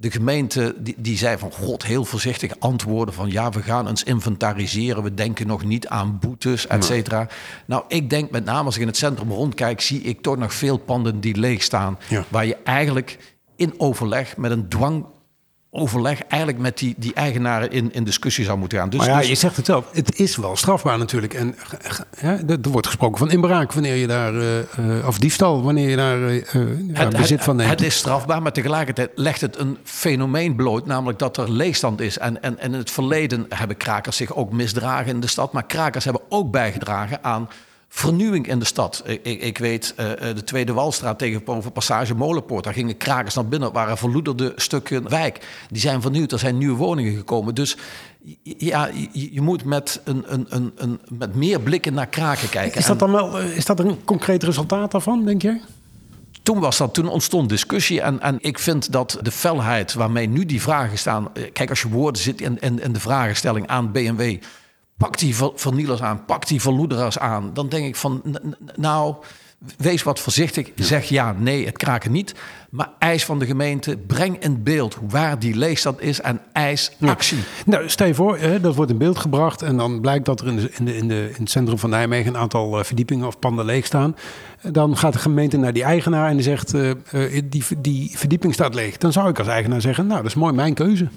De 0.00 0.10
gemeente 0.10 0.74
die, 0.78 0.94
die 0.98 1.16
zei 1.16 1.38
van 1.38 1.52
god, 1.52 1.84
heel 1.84 2.04
voorzichtig 2.04 2.52
antwoorden 2.58 3.14
van 3.14 3.30
ja, 3.30 3.50
we 3.50 3.62
gaan 3.62 3.88
eens 3.88 4.02
inventariseren. 4.02 5.02
We 5.02 5.14
denken 5.14 5.46
nog 5.46 5.64
niet 5.64 5.88
aan 5.88 6.18
boetes, 6.18 6.66
et 6.66 6.84
cetera. 6.84 7.28
Nou, 7.66 7.84
ik 7.88 8.10
denk 8.10 8.30
met 8.30 8.44
name 8.44 8.64
als 8.64 8.74
ik 8.74 8.80
in 8.80 8.86
het 8.86 8.96
centrum 8.96 9.30
rondkijk, 9.30 9.80
zie 9.80 10.00
ik 10.00 10.20
toch 10.20 10.36
nog 10.36 10.54
veel 10.54 10.76
panden 10.76 11.20
die 11.20 11.36
leeg 11.36 11.62
staan. 11.62 11.98
Ja. 12.08 12.24
Waar 12.28 12.46
je 12.46 12.56
eigenlijk 12.64 13.36
in 13.56 13.74
overleg 13.76 14.36
met 14.36 14.50
een 14.50 14.68
dwang 14.68 15.06
overleg 15.70 16.20
eigenlijk 16.22 16.62
met 16.62 16.78
die, 16.78 16.94
die 16.98 17.14
eigenaren 17.14 17.70
in, 17.70 17.92
in 17.92 18.04
discussie 18.04 18.44
zou 18.44 18.58
moeten 18.58 18.78
gaan. 18.78 18.90
Dus, 18.90 18.98
Maar 19.00 19.08
ja, 19.08 19.18
dus- 19.18 19.28
je 19.28 19.34
zegt 19.34 19.56
het 19.56 19.66
zelf. 19.66 19.84
Het 19.92 20.18
is 20.18 20.36
wel 20.36 20.56
strafbaar 20.56 20.98
natuurlijk. 20.98 21.34
En 21.34 21.54
eh, 21.82 21.98
hè, 22.16 22.34
er 22.36 22.58
wordt 22.70 22.86
gesproken 22.86 23.18
van 23.18 23.30
inbraak 23.30 23.72
wanneer 23.72 23.94
je 23.94 24.06
daar, 24.06 24.34
eh, 24.34 24.58
eh, 24.98 25.06
of 25.06 25.18
diefstal 25.18 25.62
wanneer 25.62 25.88
je 25.88 25.96
daar 25.96 26.22
eh, 26.22 26.36
eh, 26.36 26.44
ja, 26.94 27.00
Het, 27.04 27.16
bezit 27.16 27.28
het- 27.30 27.42
van 27.44 27.56
neemt. 27.56 27.70
het 27.70 27.82
is 27.82 27.96
strafbaar, 27.96 28.42
maar 28.42 28.52
tegelijkertijd 28.52 29.10
legt 29.14 29.40
het 29.40 29.58
een 29.58 29.78
fenomeen 29.84 30.56
bloot, 30.56 30.86
namelijk 30.86 31.18
dat 31.18 31.36
er 31.36 31.50
leegstand 31.52 32.00
is. 32.00 32.18
En, 32.18 32.42
en, 32.42 32.58
en 32.58 32.72
in 32.72 32.78
het 32.78 32.90
verleden 32.90 33.46
hebben 33.48 33.76
krakers 33.76 34.16
zich 34.16 34.34
ook 34.34 34.52
misdragen 34.52 35.06
in 35.12 35.20
de 35.20 35.26
stad, 35.26 35.52
maar 35.52 35.66
krakers 35.66 36.04
hebben 36.04 36.22
ook 36.28 36.50
bijgedragen 36.50 37.24
aan 37.24 37.48
vernieuwing 37.88 38.46
in 38.46 38.58
de 38.58 38.64
stad. 38.64 39.02
Ik, 39.06 39.20
ik, 39.22 39.42
ik 39.42 39.58
weet, 39.58 39.92
eh, 39.96 40.12
eh, 40.12 40.36
de 40.36 40.44
Tweede 40.44 40.72
Walstraat 40.72 41.18
tegenover 41.18 41.70
Passage 41.70 42.14
Molenpoort, 42.14 42.64
daar 42.64 42.72
gingen 42.72 42.96
krakers 42.96 43.34
naar 43.34 43.46
binnen, 43.46 43.72
waren 43.72 43.98
verloederde 43.98 44.52
stukken 44.56 45.08
wijk. 45.08 45.46
Die 45.70 45.80
zijn 45.80 46.02
vernieuwd, 46.02 46.32
er 46.32 46.38
zijn 46.38 46.58
nieuwe 46.58 46.76
woningen 46.76 47.16
gekomen. 47.16 47.54
Dus 47.54 47.76
ja, 48.42 48.90
je, 49.12 49.34
je 49.34 49.40
moet 49.40 49.64
met, 49.64 50.00
een, 50.04 50.24
een, 50.26 50.46
een, 50.48 50.72
een, 50.76 51.00
met 51.08 51.34
meer 51.34 51.60
blikken 51.60 51.94
naar 51.94 52.06
kraken 52.06 52.48
kijken. 52.48 52.80
is 52.80 52.86
dat 52.86 52.98
dan 52.98 53.12
wel 53.12 53.38
eh, 53.38 53.56
is 53.56 53.64
dat 53.64 53.80
een 53.80 54.04
concreet 54.04 54.42
resultaat 54.42 54.90
daarvan, 54.90 55.24
denk 55.24 55.42
jij? 55.42 55.60
toen 56.42 56.60
was 56.60 56.76
dat, 56.76 56.94
toen 56.94 57.08
ontstond 57.08 57.48
discussie. 57.48 58.00
En, 58.00 58.20
en 58.20 58.36
ik 58.40 58.58
vind 58.58 58.92
dat 58.92 59.18
de 59.22 59.30
felheid 59.30 59.94
waarmee 59.94 60.28
nu 60.28 60.46
die 60.46 60.62
vragen 60.62 60.98
staan. 60.98 61.28
Kijk, 61.52 61.70
als 61.70 61.82
je 61.82 61.88
woorden 61.88 62.22
zit 62.22 62.40
in, 62.40 62.58
in, 62.60 62.82
in 62.82 62.92
de 62.92 63.00
vragenstelling 63.00 63.66
aan 63.66 63.92
BMW. 63.92 64.36
Pak 64.98 65.18
die 65.18 65.34
ver- 65.36 65.52
vernielers 65.54 66.02
aan, 66.02 66.24
pak 66.24 66.46
die 66.46 66.60
verloederaars 66.60 67.18
aan. 67.18 67.50
Dan 67.54 67.68
denk 67.68 67.86
ik 67.86 67.96
van, 67.96 68.22
nou, 68.76 69.14
wees 69.76 70.02
wat 70.02 70.20
voorzichtig. 70.20 70.70
Zeg 70.74 71.04
ja, 71.08 71.34
nee, 71.38 71.66
het 71.66 71.76
kraken 71.76 72.12
niet. 72.12 72.34
Maar 72.70 72.90
eis 72.98 73.24
van 73.24 73.38
de 73.38 73.46
gemeente, 73.46 73.96
breng 73.96 74.42
in 74.42 74.62
beeld 74.62 74.98
waar 75.08 75.38
die 75.38 75.54
leegstand 75.56 76.00
is 76.00 76.20
en 76.20 76.40
eis 76.52 76.92
actie. 77.00 77.38
Nou, 77.66 77.88
stel 77.88 78.06
je 78.06 78.14
voor, 78.14 78.38
hè, 78.38 78.60
dat 78.60 78.74
wordt 78.74 78.90
in 78.90 78.98
beeld 78.98 79.18
gebracht 79.18 79.62
en 79.62 79.76
dan 79.76 80.00
blijkt 80.00 80.24
dat 80.24 80.40
er 80.40 80.46
in, 80.46 80.56
de, 80.56 80.70
in, 80.78 80.84
de, 80.84 80.96
in, 80.96 81.08
de, 81.08 81.30
in 81.34 81.42
het 81.42 81.50
centrum 81.50 81.78
van 81.78 81.90
Nijmegen 81.90 82.34
een 82.34 82.40
aantal 82.40 82.78
eh, 82.78 82.84
verdiepingen 82.84 83.26
of 83.26 83.38
panden 83.38 83.64
leeg 83.64 83.86
staan. 83.86 84.16
Eh, 84.60 84.72
Dan 84.72 84.96
gaat 84.96 85.12
de 85.12 85.18
gemeente 85.18 85.56
naar 85.56 85.72
die 85.72 85.82
eigenaar 85.84 86.28
en 86.28 86.34
die 86.34 86.44
zegt, 86.44 86.74
eh, 86.74 86.90
die, 87.44 87.64
die 87.78 88.18
verdieping 88.18 88.54
staat 88.54 88.74
leeg. 88.74 88.96
Dan 88.96 89.12
zou 89.12 89.28
ik 89.28 89.38
als 89.38 89.48
eigenaar 89.48 89.80
zeggen, 89.80 90.06
nou, 90.06 90.22
dat 90.22 90.30
is 90.30 90.36
mooi, 90.36 90.52
mijn 90.52 90.74
keuze. 90.74 91.08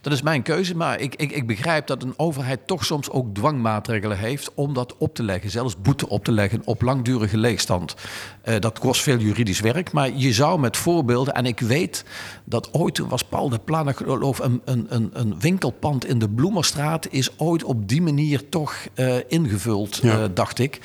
Dat 0.00 0.12
is 0.12 0.22
mijn 0.22 0.42
keuze, 0.42 0.76
maar 0.76 1.00
ik, 1.00 1.14
ik, 1.14 1.32
ik 1.32 1.46
begrijp 1.46 1.86
dat 1.86 2.02
een 2.02 2.14
overheid 2.16 2.66
toch 2.66 2.84
soms 2.84 3.10
ook 3.10 3.34
dwangmaatregelen 3.34 4.18
heeft 4.18 4.50
om 4.54 4.74
dat 4.74 4.94
op 4.98 5.14
te 5.14 5.22
leggen, 5.22 5.50
zelfs 5.50 5.80
boete 5.80 6.08
op 6.08 6.24
te 6.24 6.32
leggen 6.32 6.62
op 6.64 6.82
langdurige 6.82 7.36
leegstand. 7.38 7.94
Eh, 8.42 8.54
dat 8.60 8.78
kost 8.78 9.02
veel 9.02 9.16
juridisch 9.18 9.60
werk, 9.60 9.92
maar 9.92 10.10
je 10.12 10.32
zou 10.32 10.60
met 10.60 10.76
voorbeelden, 10.76 11.34
en 11.34 11.46
ik 11.46 11.60
weet 11.60 12.04
dat 12.44 12.68
ooit 12.72 12.94
toen 12.94 13.08
was 13.08 13.24
Paul 13.24 13.48
de 13.48 13.58
Plan, 13.58 13.88
ik 13.88 13.96
geloof 13.96 14.38
een, 14.38 14.62
een, 14.64 14.86
een, 14.88 15.10
een 15.12 15.40
winkelpand 15.40 16.06
in 16.06 16.18
de 16.18 16.28
Bloemerstraat 16.28 17.06
is 17.10 17.38
ooit 17.38 17.64
op 17.64 17.88
die 17.88 18.02
manier 18.02 18.48
toch 18.48 18.74
eh, 18.94 19.16
ingevuld, 19.28 19.96
Ja. 20.02 20.22
eh, 20.22 20.28
dacht 20.34 20.58
ik. 20.58 20.80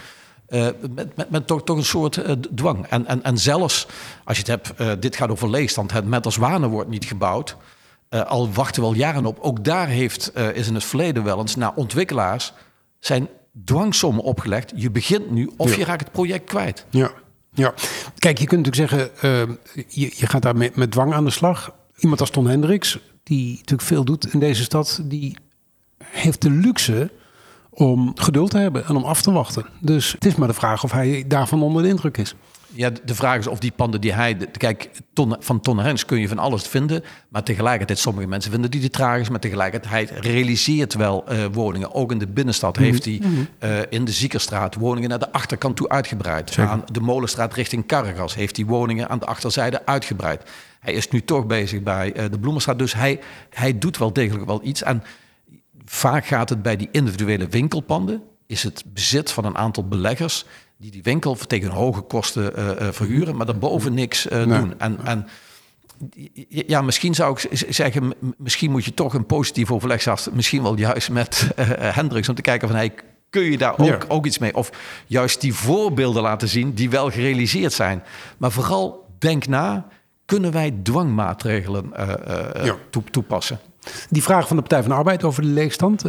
Met, 0.49 1.15
met, 1.15 1.29
met 1.29 1.47
toch, 1.47 1.63
toch 1.63 1.77
een 1.77 1.85
soort 1.85 2.21
dwang. 2.55 2.85
En, 2.85 3.05
en, 3.05 3.23
en 3.23 3.37
zelfs 3.37 3.87
als 4.23 4.37
je 4.37 4.51
het 4.51 4.75
hebt, 4.77 5.01
dit 5.01 5.15
gaat 5.15 5.29
over 5.29 5.49
leegstand, 5.49 5.91
het 5.91 6.05
met 6.07 6.25
als 6.25 6.33
Zwanen 6.33 6.69
wordt 6.69 6.89
niet 6.89 7.05
gebouwd. 7.05 7.55
Eh, 8.09 8.25
al 8.25 8.51
wachten 8.51 8.81
we 8.81 8.87
al 8.87 8.93
jaren 8.95 9.25
op. 9.25 9.39
Ook 9.39 9.63
daar 9.63 9.87
heeft, 9.87 10.31
eh, 10.31 10.55
is 10.55 10.67
in 10.67 10.73
het 10.73 10.83
verleden 10.83 11.23
wel 11.23 11.39
eens 11.39 11.55
naar 11.55 11.71
ontwikkelaars 11.75 12.53
zijn 12.99 13.27
dwangsommen 13.65 14.23
opgelegd. 14.23 14.71
Je 14.75 14.91
begint 14.91 15.31
nu 15.31 15.51
of 15.57 15.69
Ja. 15.71 15.77
je 15.77 15.83
raakt 15.85 16.01
het 16.03 16.11
project 16.11 16.45
kwijt. 16.45 16.85
Ja, 16.89 17.11
ja. 17.53 17.73
Kijk, 18.17 18.37
je 18.37 18.45
kunt 18.47 18.65
natuurlijk 18.65 18.91
zeggen, 18.91 19.15
eh, 19.21 19.55
je, 19.87 20.13
je 20.15 20.27
gaat 20.27 20.41
daar 20.41 20.55
met, 20.57 20.75
met 20.75 20.91
dwang 20.91 21.13
aan 21.13 21.25
de 21.25 21.29
slag. 21.31 21.73
Iemand 21.97 22.19
als 22.19 22.29
Ton 22.29 22.47
Hendricks, 22.47 22.99
die 23.23 23.49
natuurlijk 23.51 23.81
veel 23.81 24.03
doet 24.03 24.33
in 24.33 24.39
deze 24.39 24.63
stad, 24.63 25.01
die 25.03 25.37
heeft 26.03 26.41
de 26.41 26.49
luxe 26.51 27.11
om 27.69 28.11
geduld 28.15 28.51
te 28.51 28.57
hebben 28.57 28.85
en 28.85 28.95
om 28.95 29.03
af 29.03 29.21
te 29.21 29.31
wachten. 29.31 29.65
Dus 29.79 30.11
het 30.11 30.25
is 30.25 30.35
maar 30.35 30.47
de 30.47 30.53
vraag 30.53 30.83
of 30.83 30.91
hij 30.91 31.23
daarvan 31.27 31.61
onder 31.63 31.81
de 31.83 31.87
indruk 31.89 32.17
is. 32.17 32.35
Ja, 32.73 32.89
de 33.05 33.15
vraag 33.15 33.37
is 33.37 33.47
of 33.47 33.59
die 33.59 33.71
panden 33.71 34.01
die 34.01 34.13
hij... 34.13 34.35
Kijk, 34.57 34.89
ton, 35.13 35.35
van 35.39 35.59
Ton 35.59 35.79
Hens 35.79 36.05
kun 36.05 36.19
je 36.19 36.27
van 36.27 36.39
alles 36.39 36.63
vinden. 36.63 37.03
Maar 37.29 37.43
tegelijkertijd, 37.43 37.99
sommige 37.99 38.27
mensen 38.27 38.51
vinden 38.51 38.71
die 38.71 38.81
te 38.81 38.89
tragisch. 38.89 39.29
Maar 39.29 39.39
tegelijkertijd 39.39 40.11
realiseert 40.11 40.93
wel 40.93 41.23
uh, 41.31 41.45
woningen. 41.51 41.93
Ook 41.93 42.11
in 42.11 42.17
de 42.17 42.27
binnenstad 42.27 42.75
Mhm. 42.75 42.83
heeft 42.85 43.05
hij 43.05 43.21
uh, 43.63 43.79
in 43.89 44.05
de 44.05 44.11
Ziekerstraat 44.11 44.75
woningen 44.75 45.09
naar 45.09 45.19
de 45.19 45.31
achterkant 45.31 45.75
toe 45.75 45.89
uitgebreid. 45.89 46.49
Zeker. 46.49 46.71
Aan 46.71 46.83
de 46.91 46.99
Molenstraat 46.99 47.53
richting 47.53 47.87
Carregas 47.87 48.35
heeft 48.35 48.55
hij 48.55 48.65
woningen 48.65 49.09
aan 49.09 49.19
de 49.19 49.25
achterzijde 49.25 49.85
uitgebreid. 49.85 50.49
Hij 50.79 50.93
is 50.93 51.09
nu 51.09 51.21
toch 51.23 51.45
bezig 51.45 51.83
bij 51.83 52.17
uh, 52.17 52.23
de 52.31 52.39
Bloemenstraat. 52.39 52.79
Dus 52.79 52.93
hij, 52.93 53.19
hij 53.49 53.77
doet 53.77 53.97
wel 53.97 54.13
degelijk 54.13 54.45
wel 54.45 54.59
iets. 54.63 54.83
En 54.83 55.03
vaak 55.85 56.25
gaat 56.25 56.49
het 56.49 56.61
bij 56.61 56.75
die 56.75 56.89
individuele 56.91 57.47
winkelpanden... 57.47 58.21
is 58.47 58.63
het 58.63 58.83
bezit 58.93 59.31
van 59.31 59.45
een 59.45 59.57
aantal 59.57 59.87
beleggers 59.87 60.45
die 60.79 60.91
die 60.91 61.03
winkel 61.03 61.35
tegen 61.35 61.69
hoge 61.69 62.01
kosten 62.01 62.59
uh, 62.59 62.65
uh, 62.65 62.87
verhuren, 62.91 63.35
maar 63.35 63.45
daarboven 63.45 63.93
niks 63.93 64.25
uh, 64.25 64.43
nee. 64.43 64.59
doen. 64.59 64.79
En, 64.79 64.99
en 65.03 65.27
ja, 66.47 66.81
misschien 66.81 67.15
zou 67.15 67.37
ik 67.39 67.63
zeggen, 67.69 68.13
misschien 68.37 68.71
moet 68.71 68.85
je 68.85 68.93
toch 68.93 69.13
een 69.13 69.25
positief 69.25 69.71
overleg 69.71 70.01
zelfs, 70.01 70.29
misschien 70.31 70.63
wel 70.63 70.77
juist 70.77 71.09
met 71.09 71.49
uh, 71.59 71.65
Hendricks 71.69 72.29
om 72.29 72.35
te 72.35 72.41
kijken 72.41 72.67
van 72.67 72.77
hey, 72.77 72.93
kun 73.29 73.43
je 73.43 73.57
daar 73.57 73.79
ook, 73.79 73.87
ja. 73.87 73.99
ook 74.07 74.25
iets 74.25 74.37
mee? 74.37 74.55
Of 74.55 74.71
juist 75.05 75.41
die 75.41 75.53
voorbeelden 75.53 76.21
laten 76.21 76.47
zien 76.47 76.73
die 76.73 76.89
wel 76.89 77.09
gerealiseerd 77.09 77.73
zijn. 77.73 78.03
Maar 78.37 78.51
vooral 78.51 79.05
denk 79.17 79.47
na, 79.47 79.87
kunnen 80.25 80.51
wij 80.51 80.75
dwangmaatregelen 80.83 81.91
uh, 81.99 82.07
uh, 82.07 82.65
ja. 82.65 82.75
toepassen? 83.11 83.59
Die 84.09 84.23
vraag 84.23 84.47
van 84.47 84.55
de 84.55 84.61
Partij 84.61 84.81
van 84.81 84.91
de 84.91 84.97
Arbeid 84.97 85.23
over 85.23 85.41
de 85.41 85.47
leegstand. 85.47 86.03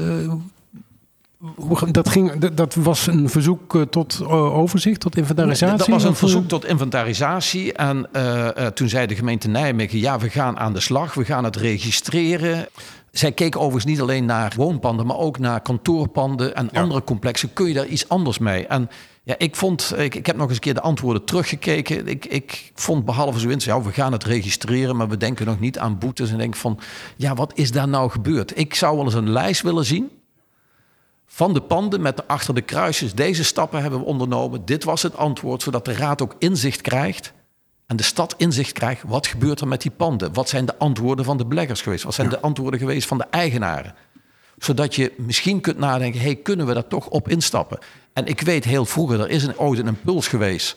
Dat, 1.90 2.08
ging, 2.08 2.38
dat 2.38 2.74
was 2.74 3.06
een 3.06 3.28
verzoek 3.28 3.74
uh, 3.74 3.82
tot 3.82 4.18
uh, 4.22 4.58
overzicht, 4.58 5.00
tot 5.00 5.16
inventarisatie? 5.16 5.76
Dat 5.76 5.86
was 5.86 6.04
een 6.04 6.14
verzoek 6.14 6.48
tot 6.48 6.64
inventarisatie. 6.64 7.72
En 7.72 8.08
uh, 8.12 8.46
toen 8.48 8.88
zei 8.88 9.06
de 9.06 9.14
gemeente 9.14 9.48
Nijmegen, 9.48 9.98
ja, 9.98 10.18
we 10.18 10.30
gaan 10.30 10.58
aan 10.58 10.72
de 10.72 10.80
slag, 10.80 11.14
we 11.14 11.24
gaan 11.24 11.44
het 11.44 11.56
registreren. 11.56 12.68
Zij 13.10 13.32
keek 13.32 13.56
overigens 13.56 13.84
niet 13.84 14.00
alleen 14.00 14.24
naar 14.24 14.52
woonpanden, 14.56 15.06
maar 15.06 15.16
ook 15.16 15.38
naar 15.38 15.60
kantoorpanden 15.60 16.56
en 16.56 16.68
ja. 16.72 16.80
andere 16.80 17.04
complexen. 17.04 17.52
Kun 17.52 17.66
je 17.66 17.74
daar 17.74 17.86
iets 17.86 18.08
anders 18.08 18.38
mee? 18.38 18.66
En 18.66 18.90
ja, 19.22 19.34
ik 19.38 19.56
vond, 19.56 19.94
ik, 19.96 20.14
ik 20.14 20.26
heb 20.26 20.36
nog 20.36 20.46
eens 20.46 20.54
een 20.54 20.60
keer 20.62 20.74
de 20.74 20.80
antwoorden 20.80 21.24
teruggekeken. 21.24 22.06
Ik, 22.06 22.26
ik 22.26 22.72
vond 22.74 23.04
behalve 23.04 23.38
zoiets, 23.38 23.64
ja, 23.64 23.82
we 23.82 23.92
gaan 23.92 24.12
het 24.12 24.24
registreren, 24.24 24.96
maar 24.96 25.08
we 25.08 25.16
denken 25.16 25.46
nog 25.46 25.60
niet 25.60 25.78
aan 25.78 25.98
boetes. 25.98 26.30
En 26.30 26.38
denk 26.38 26.56
van, 26.56 26.78
ja, 27.16 27.34
wat 27.34 27.52
is 27.54 27.72
daar 27.72 27.88
nou 27.88 28.10
gebeurd? 28.10 28.58
Ik 28.58 28.74
zou 28.74 28.96
wel 28.96 29.04
eens 29.04 29.14
een 29.14 29.30
lijst 29.30 29.62
willen 29.62 29.84
zien 29.84 30.10
van 31.32 31.54
de 31.54 31.60
panden 31.60 32.00
met 32.00 32.28
achter 32.28 32.54
de 32.54 32.60
kruisjes. 32.60 33.14
Deze 33.14 33.44
stappen 33.44 33.80
hebben 33.80 34.00
we 34.00 34.06
ondernomen. 34.06 34.64
Dit 34.64 34.84
was 34.84 35.02
het 35.02 35.16
antwoord, 35.16 35.62
zodat 35.62 35.84
de 35.84 35.92
raad 35.92 36.22
ook 36.22 36.34
inzicht 36.38 36.80
krijgt. 36.80 37.32
En 37.86 37.96
de 37.96 38.02
stad 38.02 38.34
inzicht 38.36 38.72
krijgt. 38.72 39.02
Wat 39.06 39.26
gebeurt 39.26 39.60
er 39.60 39.68
met 39.68 39.82
die 39.82 39.90
panden? 39.90 40.32
Wat 40.32 40.48
zijn 40.48 40.64
de 40.64 40.78
antwoorden 40.78 41.24
van 41.24 41.36
de 41.36 41.46
beleggers 41.46 41.82
geweest? 41.82 42.04
Wat 42.04 42.14
zijn 42.14 42.30
ja. 42.30 42.36
de 42.36 42.40
antwoorden 42.40 42.80
geweest 42.80 43.08
van 43.08 43.18
de 43.18 43.26
eigenaren? 43.30 43.94
Zodat 44.58 44.94
je 44.94 45.12
misschien 45.16 45.60
kunt 45.60 45.78
nadenken, 45.78 46.20
hey, 46.20 46.36
kunnen 46.36 46.66
we 46.66 46.74
daar 46.74 46.86
toch 46.86 47.08
op 47.08 47.28
instappen? 47.28 47.78
En 48.12 48.26
ik 48.26 48.40
weet 48.40 48.64
heel 48.64 48.84
vroeger, 48.84 49.20
er 49.20 49.30
is 49.30 49.44
een, 49.44 49.58
ooit 49.58 49.78
een 49.78 49.86
impuls 49.86 50.28
geweest 50.28 50.76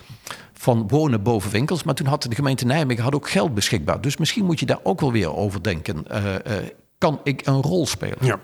van 0.53 0.87
wonen 0.87 1.23
boven 1.23 1.51
winkels. 1.51 1.83
Maar 1.83 1.95
toen 1.95 2.07
had 2.07 2.23
de 2.23 2.35
gemeente 2.35 2.65
Nijmegen 2.65 3.03
had 3.03 3.15
ook 3.15 3.29
geld 3.29 3.53
beschikbaar. 3.53 4.01
Dus 4.01 4.17
misschien 4.17 4.45
moet 4.45 4.59
je 4.59 4.65
daar 4.65 4.79
ook 4.83 5.01
wel 5.01 5.11
weer 5.11 5.35
over 5.35 5.63
denken. 5.63 6.05
Uh, 6.11 6.23
uh, 6.23 6.33
kan 6.97 7.19
ik 7.23 7.45
een 7.45 7.61
rol 7.61 7.87
spelen? 7.87 8.17
Ja. 8.21 8.39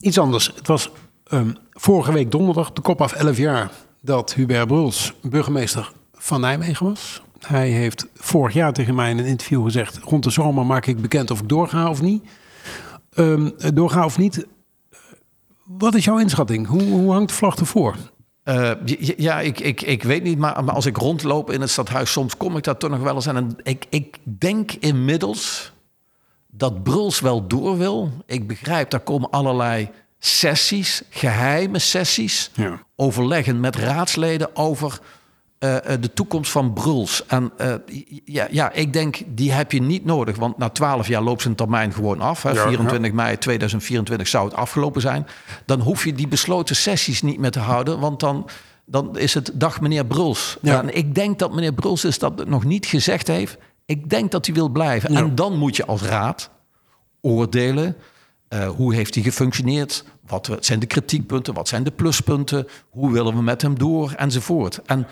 Iets 0.00 0.18
anders. 0.18 0.52
Het 0.54 0.66
was 0.66 0.90
um, 1.32 1.56
vorige 1.72 2.12
week 2.12 2.30
donderdag, 2.30 2.72
de 2.72 2.80
kop 2.80 3.00
af 3.00 3.12
11 3.12 3.36
jaar, 3.36 3.70
dat 4.00 4.34
Hubert 4.34 4.66
Bruls 4.66 5.12
burgemeester 5.22 5.92
van 6.14 6.40
Nijmegen 6.40 6.86
was. 6.86 7.22
Hij 7.38 7.68
heeft 7.68 8.06
vorig 8.14 8.54
jaar 8.54 8.72
tegen 8.72 8.94
mij 8.94 9.10
in 9.10 9.18
een 9.18 9.26
interview 9.26 9.64
gezegd: 9.64 9.98
rond 9.98 10.24
de 10.24 10.30
zomer 10.30 10.66
maak 10.66 10.86
ik 10.86 11.00
bekend 11.00 11.30
of 11.30 11.40
ik 11.40 11.48
doorga 11.48 11.90
of 11.90 12.02
niet. 12.02 12.24
Um, 13.14 13.52
doorga 13.74 14.04
of 14.04 14.18
niet. 14.18 14.46
Wat 15.64 15.94
is 15.94 16.04
jouw 16.04 16.18
inschatting? 16.18 16.66
Hoe, 16.66 16.82
hoe 16.82 17.12
hangt 17.12 17.28
de 17.28 17.34
vlag 17.34 17.56
ervoor? 17.56 17.96
Uh, 18.44 18.70
ja, 19.16 19.40
ik, 19.40 19.60
ik, 19.60 19.82
ik 19.82 20.02
weet 20.02 20.22
niet, 20.22 20.38
maar, 20.38 20.64
maar 20.64 20.74
als 20.74 20.86
ik 20.86 20.96
rondloop 20.96 21.50
in 21.50 21.60
het 21.60 21.70
stadhuis, 21.70 22.12
soms 22.12 22.36
kom 22.36 22.56
ik 22.56 22.64
daar 22.64 22.76
toch 22.76 22.90
nog 22.90 23.00
wel 23.00 23.14
eens 23.14 23.28
aan. 23.28 23.36
En 23.36 23.56
ik, 23.62 23.86
ik 23.88 24.18
denk 24.22 24.72
inmiddels 24.72 25.72
dat 26.50 26.82
Bruls 26.82 27.20
wel 27.20 27.46
door 27.46 27.78
wil. 27.78 28.10
Ik 28.26 28.46
begrijp, 28.46 28.90
daar 28.90 29.00
komen 29.00 29.30
allerlei 29.30 29.90
sessies, 30.18 31.02
geheime 31.10 31.78
sessies, 31.78 32.50
ja. 32.54 32.82
overleggen 32.96 33.60
met 33.60 33.76
raadsleden 33.76 34.56
over 34.56 35.00
uh, 35.58 35.76
de 36.00 36.12
toekomst 36.14 36.50
van 36.50 36.72
Bruls. 36.72 37.26
En 37.26 37.52
uh, 37.60 37.74
ja, 38.24 38.46
ja, 38.50 38.72
ik 38.72 38.92
denk, 38.92 39.22
die 39.26 39.52
heb 39.52 39.72
je 39.72 39.82
niet 39.82 40.04
nodig, 40.04 40.36
want 40.36 40.58
na 40.58 40.68
twaalf 40.68 41.08
jaar 41.08 41.22
loopt 41.22 41.42
zijn 41.42 41.54
termijn 41.54 41.92
gewoon 41.92 42.20
af. 42.20 42.42
Hè. 42.42 42.50
Ja, 42.50 42.66
24 42.66 43.12
mei 43.12 43.38
2024 43.38 44.28
zou 44.28 44.44
het 44.44 44.54
afgelopen 44.54 45.00
zijn. 45.00 45.26
Dan 45.64 45.80
hoef 45.80 46.04
je 46.04 46.12
die 46.12 46.28
besloten 46.28 46.76
sessies 46.76 47.22
niet 47.22 47.38
meer 47.38 47.50
te 47.50 47.58
houden, 47.58 48.00
want 48.00 48.20
dan, 48.20 48.48
dan 48.84 49.18
is 49.18 49.34
het 49.34 49.50
dag 49.54 49.80
meneer 49.80 50.06
Bruls. 50.06 50.56
Ja. 50.62 50.82
En 50.82 50.96
ik 50.96 51.14
denk 51.14 51.38
dat 51.38 51.54
meneer 51.54 51.72
Bruls 51.72 52.04
is 52.04 52.18
dat 52.18 52.48
nog 52.48 52.64
niet 52.64 52.86
gezegd 52.86 53.26
heeft. 53.26 53.56
Ik 53.88 54.10
denk 54.10 54.30
dat 54.30 54.46
hij 54.46 54.54
wil 54.54 54.68
blijven. 54.68 55.14
En 55.14 55.34
dan 55.34 55.56
moet 55.56 55.76
je 55.76 55.86
als 55.86 56.02
raad 56.02 56.50
oordelen. 57.20 57.96
Uh, 58.48 58.68
hoe 58.68 58.94
heeft 58.94 59.14
hij 59.14 59.24
gefunctioneerd? 59.24 60.04
Wat 60.26 60.56
zijn 60.60 60.78
de 60.78 60.86
kritiekpunten? 60.86 61.54
Wat 61.54 61.68
zijn 61.68 61.82
de 61.82 61.90
pluspunten? 61.90 62.66
Hoe 62.88 63.12
willen 63.12 63.34
we 63.34 63.42
met 63.42 63.62
hem 63.62 63.78
door? 63.78 64.12
Enzovoort. 64.16 64.82
En 64.86 65.06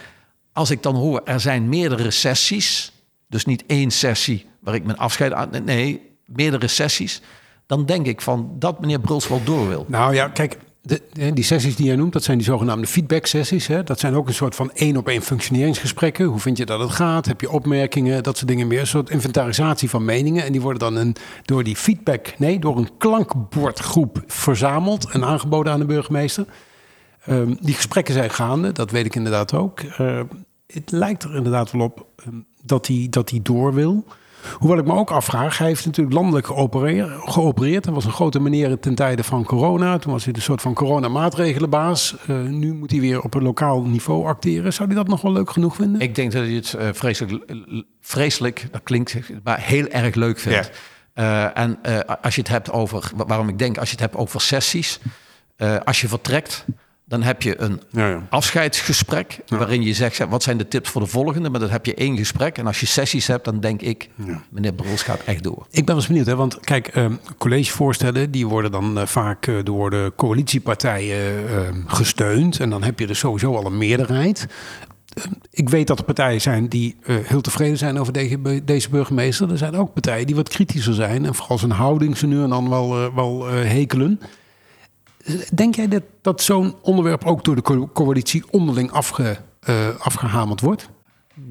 als 0.53 0.71
ik 0.71 0.83
dan 0.83 0.95
hoor, 0.95 1.21
er 1.25 1.41
zijn 1.41 1.69
meerdere 1.69 2.11
sessies. 2.11 2.93
Dus 3.29 3.45
niet 3.45 3.65
één 3.67 3.91
sessie 3.91 4.47
waar 4.61 4.75
ik 4.75 4.85
mijn 4.85 4.99
afscheid 4.99 5.33
aan... 5.33 5.51
Nee, 5.65 6.17
meerdere 6.27 6.69
sessies. 6.69 7.21
Dan 7.67 7.87
denk 7.87 8.07
ik 8.07 8.21
van 8.21 8.57
dat 8.59 8.81
meneer 8.81 9.01
Bruls 9.01 9.29
wel 9.29 9.45
door 9.45 9.69
wil. 9.69 9.85
Nou 9.89 10.15
ja, 10.15 10.29
kijk, 10.29 10.59
de, 10.87 11.33
die 11.33 11.45
sessies 11.45 11.77
die 11.77 11.87
jij 11.87 11.97
noemt, 11.97 12.13
dat 12.13 12.25
zijn 12.25 12.37
die 12.37 12.47
zogenaamde 12.47 12.87
feedback-sessies. 12.87 13.67
Hè? 13.67 13.83
Dat 13.83 14.01
zijn 14.01 14.15
ook 14.15 14.29
een 14.29 14.35
soort 14.35 14.55
van 14.55 14.71
één-op-één 14.73 15.23
functioneringsgesprekken. 15.23 16.27
Hoe 16.27 16.39
vind 16.39 16.57
je 16.57 16.67
dat 16.67 16.81
het 16.81 16.91
gaat? 16.91 17.27
Heb 17.27 17.41
je 17.41 17.51
opmerkingen? 17.51 18.23
Dat 18.23 18.37
soort 18.37 18.49
dingen 18.49 18.67
meer. 18.67 18.81
Een 18.81 18.87
soort 18.87 19.11
inventarisatie 19.11 19.91
van 19.91 20.05
meningen. 20.05 20.45
En 20.45 20.53
die 20.53 20.61
worden 20.61 20.81
dan 20.81 20.97
een, 20.97 21.17
door 21.45 21.65
die 21.65 21.77
feedback, 21.77 22.35
nee, 22.39 22.59
door 22.59 22.77
een 22.77 22.91
klankbordgroep 22.99 24.23
verzameld 24.27 25.11
en 25.11 25.25
aangeboden 25.25 25.73
aan 25.73 25.81
de 25.81 25.87
burgemeester. 25.87 26.47
Um, 27.29 27.59
die 27.61 27.75
gesprekken 27.75 28.15
zijn 28.15 28.31
gaande, 28.31 28.73
dat 28.73 28.91
weet 28.91 29.07
ik 29.07 29.15
inderdaad 29.15 29.55
ook. 29.55 29.81
Uh, 30.01 30.21
het 30.67 30.91
lijkt 30.91 31.23
er 31.23 31.37
inderdaad 31.37 31.71
wel 31.71 31.81
op 31.81 32.07
um, 32.27 32.47
dat 32.63 32.87
hij 32.87 33.07
dat 33.11 33.31
hij 33.31 33.41
door 33.43 33.75
wil. 33.75 34.05
Hoewel 34.53 34.79
ik 34.79 34.85
me 34.85 34.93
ook 34.93 35.11
afvraag, 35.11 35.59
hij 35.59 35.67
heeft 35.67 35.85
natuurlijk 35.85 36.17
landelijk 36.17 36.47
geopereerd. 36.47 37.11
geopereerd. 37.21 37.85
Hij 37.85 37.95
was 37.95 38.05
een 38.05 38.13
grote 38.13 38.41
meneer 38.41 38.79
ten 38.79 38.95
tijde 38.95 39.25
van 39.25 39.45
corona. 39.45 39.99
Toen 39.99 40.13
was 40.13 40.25
hij 40.25 40.35
een 40.35 40.43
soort 40.43 40.61
van 40.61 40.75
coronamaatregelenbaas. 40.75 42.15
Uh, 42.31 42.43
nu 42.43 42.75
moet 42.75 42.91
hij 42.91 43.01
weer 43.01 43.23
op 43.23 43.35
een 43.35 43.43
lokaal 43.43 43.83
niveau 43.83 44.27
acteren. 44.27 44.73
Zou 44.73 44.89
hij 44.89 44.97
dat 44.97 45.09
nog 45.09 45.21
wel 45.21 45.33
leuk 45.33 45.51
genoeg 45.51 45.75
vinden? 45.75 46.01
Ik 46.01 46.15
denk 46.15 46.33
dat 46.33 46.43
hij 46.43 46.53
het 46.53 46.75
uh, 46.79 46.89
vreselijk, 46.93 47.45
vreselijk, 48.01 48.69
dat 48.71 48.83
klinkt, 48.83 49.17
maar 49.43 49.61
heel 49.61 49.87
erg 49.87 50.15
leuk 50.15 50.39
vindt. 50.39 50.71
Ja. 51.15 51.53
Uh, 51.55 51.63
en 51.63 51.79
als 52.23 52.35
je 52.35 52.41
het 52.41 52.51
hebt 52.51 52.71
over, 52.71 53.11
waarom 53.27 53.49
ik 53.49 53.59
denk, 53.59 53.79
als 53.79 53.87
je 53.87 53.95
het 53.95 54.05
hebt 54.05 54.17
over 54.17 54.41
sessies. 54.41 55.01
als 55.85 56.01
je 56.01 56.09
vertrekt, 56.09 56.65
dan 57.09 57.23
heb 57.23 57.43
je 57.43 57.61
een 57.61 57.81
ja, 57.91 58.09
ja. 58.09 58.27
afscheidsgesprek 58.31 59.41
ja. 59.47 59.57
waarin 59.57 59.83
je 59.83 59.95
zegt 59.95 60.29
wat 60.29 60.43
zijn 60.43 60.57
de 60.57 60.69
tips 60.69 60.91
voor 60.91 61.01
de 61.01 61.07
volgende, 61.07 61.51
maar 61.51 61.61
dan 61.61 61.71
heb 61.71 61.87
je 61.87 61.95
één 61.95 62.17
gesprek. 62.17 62.59
En 62.59 62.67
als 62.67 62.81
je 62.81 62.87
sessies 62.87 63.27
hebt, 63.27 63.45
dan 63.45 63.61
denk 63.61 63.83
ik, 63.83 64.09
meneer 64.51 64.73
Bruls 64.73 65.03
gaat 65.03 65.21
echt 65.25 65.43
door. 65.43 65.67
Ik 65.71 65.85
ben 65.85 65.87
wel 65.87 65.97
eens 65.97 66.07
benieuwd, 66.07 66.27
hè? 66.27 66.37
want 66.37 66.61
kijk, 66.61 66.97
uh, 66.97 67.07
collegevoorstellen 67.39 68.31
die 68.31 68.47
worden 68.47 68.71
dan 68.71 68.99
uh, 68.99 69.07
vaak 69.07 69.47
uh, 69.47 69.65
door 69.65 69.91
de 69.91 70.13
coalitiepartijen 70.17 71.85
gesteund. 71.87 72.61
En 72.61 72.71
dan 72.71 72.83
heb 72.83 72.99
je 72.99 73.07
dus 73.07 73.19
sowieso 73.19 73.57
al 73.57 73.67
een 73.67 73.79
meerderheid. 73.79 74.47
Ik 75.51 75.69
weet 75.69 75.87
dat 75.87 75.99
er 75.99 76.05
partijen 76.05 76.41
zijn 76.41 76.69
die 76.69 76.97
heel 77.07 77.41
tevreden 77.41 77.79
zijn 77.79 77.99
over 77.99 78.13
deze, 78.13 78.65
deze 78.65 78.91
burgemeester. 78.91 79.51
Er 79.51 79.59
zijn 79.59 79.77
ook 79.77 79.93
partijen 79.93 80.27
die 80.27 80.35
wat 80.35 80.49
kritischer 80.49 80.95
zijn 80.95 81.25
en 81.25 81.35
vooral 81.35 81.59
zijn 81.59 81.71
houding 81.71 82.17
ze 82.17 82.27
nu 82.27 82.43
en 82.43 82.49
dan 82.49 82.69
wel, 82.69 83.15
wel 83.15 83.47
hekelen. 83.47 84.21
Denk 85.55 85.75
jij 85.75 85.89
dat, 85.89 86.03
dat 86.21 86.43
zo'n 86.43 86.75
onderwerp 86.83 87.25
ook 87.25 87.45
door 87.45 87.55
de 87.55 87.63
co 87.63 87.91
coalitie 87.93 88.45
onderling 88.51 88.91
afge, 88.91 89.37
uh, 89.69 89.89
afgehamerd 89.99 90.61
wordt? 90.61 90.89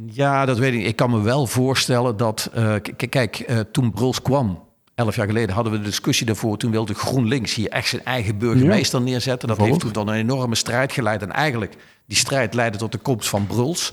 Ja, 0.05 0.45
dat 0.45 0.57
weet 0.57 0.73
ik. 0.73 0.85
Ik 0.85 0.95
kan 0.95 1.09
me 1.09 1.21
wel 1.21 1.47
voorstellen 1.47 2.17
dat. 2.17 2.51
Uh, 2.55 2.75
kijk, 3.09 3.49
uh, 3.49 3.59
toen 3.59 3.91
Bruls 3.91 4.21
kwam, 4.21 4.63
elf 4.95 5.15
jaar 5.15 5.27
geleden, 5.27 5.55
hadden 5.55 5.73
we 5.73 5.79
de 5.79 5.83
discussie 5.83 6.25
daarvoor. 6.25 6.57
Toen 6.57 6.71
wilde 6.71 6.93
GroenLinks 6.93 7.53
hier 7.53 7.69
echt 7.69 7.87
zijn 7.87 8.03
eigen 8.03 8.37
burgemeester 8.37 8.99
ja. 8.99 9.05
neerzetten. 9.05 9.47
Dat 9.47 9.57
heeft 9.57 9.79
toen 9.79 9.91
dan 9.91 10.07
een 10.07 10.15
enorme 10.15 10.55
strijd 10.55 10.91
geleid. 10.91 11.21
En 11.21 11.31
eigenlijk, 11.31 11.75
die 12.07 12.17
strijd 12.17 12.53
leidde 12.53 12.77
tot 12.77 12.91
de 12.91 12.97
komst 12.97 13.29
van 13.29 13.47
Bruls. 13.47 13.91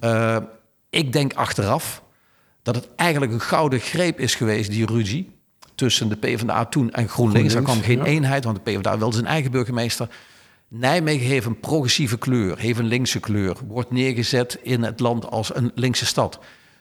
Ja. 0.00 0.48
ik 0.90 1.12
denk 1.12 1.34
achteraf 1.34 2.02
dat 2.62 2.74
het 2.74 2.88
eigenlijk 2.96 3.32
een 3.32 3.40
gouden 3.40 3.80
greep 3.80 4.20
is 4.20 4.34
geweest, 4.34 4.70
die 4.70 4.86
ruzie 4.86 5.39
tussen 5.80 6.08
de 6.08 6.16
PvdA 6.16 6.64
toen 6.64 6.90
en 6.90 7.08
GroenLinks. 7.08 7.54
Er 7.54 7.62
kwam 7.62 7.82
geen 7.82 7.98
ja. 7.98 8.04
eenheid, 8.04 8.44
want 8.44 8.56
de 8.56 8.70
PvdA 8.70 8.98
wilde 8.98 9.14
zijn 9.14 9.26
eigen 9.26 9.50
burgemeester. 9.50 10.08
Nijmegen 10.68 11.26
heeft 11.26 11.46
een 11.46 11.60
progressieve 11.60 12.18
kleur, 12.18 12.58
heeft 12.58 12.78
een 12.78 12.86
linkse 12.86 13.20
kleur. 13.20 13.56
Wordt 13.66 13.90
neergezet 13.90 14.58
in 14.62 14.82
het 14.82 15.00
land 15.00 15.30
als 15.30 15.54
een 15.54 15.72
linkse 15.74 16.06
stad. 16.06 16.38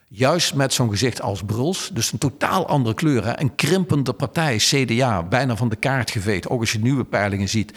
Juist 0.07 0.55
met 0.55 0.73
zo'n 0.73 0.89
gezicht 0.89 1.21
als 1.21 1.43
Bruls. 1.43 1.89
Dus 1.93 2.11
een 2.11 2.17
totaal 2.17 2.67
andere 2.67 2.95
kleur. 2.95 3.25
Hè? 3.25 3.39
Een 3.39 3.55
krimpende 3.55 4.13
partij, 4.13 4.57
CDA, 4.57 5.23
bijna 5.23 5.55
van 5.55 5.69
de 5.69 5.75
kaart 5.75 6.11
geveegd. 6.11 6.49
Ook 6.49 6.59
als 6.59 6.71
je 6.71 6.79
nieuwe 6.79 7.03
peilingen 7.03 7.49
ziet. 7.49 7.73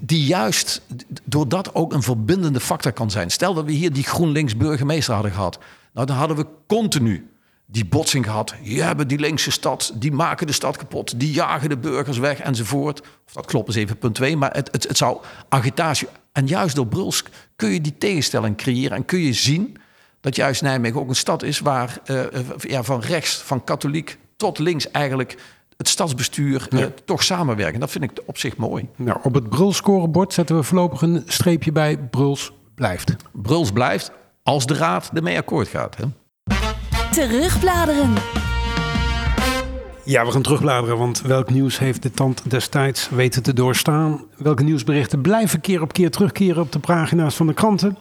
Die 0.00 0.24
juist 0.24 0.82
doordat 1.24 1.74
ook 1.74 1.92
een 1.92 2.02
verbindende 2.02 2.60
factor 2.60 2.92
kan 2.92 3.10
zijn. 3.10 3.30
Stel 3.30 3.54
dat 3.54 3.64
we 3.64 3.72
hier 3.72 3.92
die 3.92 4.04
GroenLinks 4.04 4.56
burgemeester 4.56 5.14
hadden 5.14 5.32
gehad. 5.32 5.58
Nou, 5.92 6.06
dan 6.06 6.16
hadden 6.16 6.36
we 6.36 6.46
continu 6.66 7.30
die 7.70 7.84
botsing 7.84 8.24
gehad. 8.24 8.54
Je 8.62 8.82
hebben 8.82 9.08
die 9.08 9.18
linkse 9.18 9.50
stad, 9.50 9.92
die 9.94 10.12
maken 10.12 10.46
de 10.46 10.52
stad 10.52 10.76
kapot. 10.76 11.20
Die 11.20 11.32
jagen 11.32 11.68
de 11.68 11.78
burgers 11.78 12.18
weg 12.18 12.40
enzovoort. 12.40 13.00
Of 13.00 13.32
dat 13.32 13.46
klopt 13.46 13.68
is 13.68 13.74
even 13.74 13.98
punt 13.98 14.14
2. 14.14 14.36
Maar 14.36 14.52
het, 14.52 14.68
het, 14.72 14.88
het 14.88 14.96
zou 14.96 15.18
agitatie... 15.48 16.08
En 16.32 16.46
juist 16.46 16.76
door 16.76 16.86
Bruls 16.86 17.24
kun 17.56 17.68
je 17.68 17.80
die 17.80 17.98
tegenstelling 17.98 18.56
creëren. 18.56 18.96
En 18.96 19.04
kun 19.04 19.18
je 19.18 19.32
zien 19.32 19.76
dat 20.20 20.36
juist 20.36 20.62
Nijmegen 20.62 21.00
ook 21.00 21.08
een 21.08 21.16
stad 21.16 21.42
is... 21.42 21.60
waar 21.60 22.00
eh, 22.04 22.24
eh, 22.24 22.46
ja, 22.58 22.82
van 22.82 23.00
rechts, 23.00 23.36
van 23.36 23.64
katholiek 23.64 24.18
tot 24.36 24.58
links 24.58 24.90
eigenlijk... 24.90 25.38
het 25.76 25.88
stadsbestuur 25.88 26.66
eh, 26.70 26.84
toch 27.04 27.22
samenwerken. 27.22 27.80
Dat 27.80 27.90
vind 27.90 28.04
ik 28.04 28.10
op 28.26 28.38
zich 28.38 28.56
mooi. 28.56 28.88
Nou, 28.96 29.18
op 29.22 29.34
het 29.34 29.48
Bruls-scorebord 29.48 30.32
zetten 30.32 30.56
we 30.56 30.62
voorlopig 30.62 31.02
een 31.02 31.22
streepje 31.26 31.72
bij. 31.72 31.98
Bruls 31.98 32.52
blijft. 32.74 33.16
Bruls 33.32 33.72
blijft 33.72 34.10
als 34.42 34.66
de 34.66 34.74
raad 34.74 35.10
ermee 35.14 35.36
akkoord 35.36 35.68
gaat. 35.68 35.96
Hè? 35.96 36.04
Terugbladeren. 37.10 38.14
Ja, 40.04 40.24
we 40.24 40.30
gaan 40.30 40.42
terugbladeren, 40.42 40.98
want 40.98 41.20
welk 41.20 41.50
nieuws 41.50 41.78
heeft 41.78 42.02
de 42.02 42.10
tand 42.10 42.50
destijds 42.50 43.08
weten 43.08 43.42
te 43.42 43.52
doorstaan? 43.52 44.24
Welke 44.36 44.62
nieuwsberichten 44.62 45.20
blijven 45.20 45.60
keer 45.60 45.82
op 45.82 45.92
keer 45.92 46.10
terugkeren 46.10 46.62
op 46.62 46.72
de 46.72 46.78
pagina's 46.78 47.36
van 47.36 47.46
de 47.46 47.54
kranten? 47.54 47.96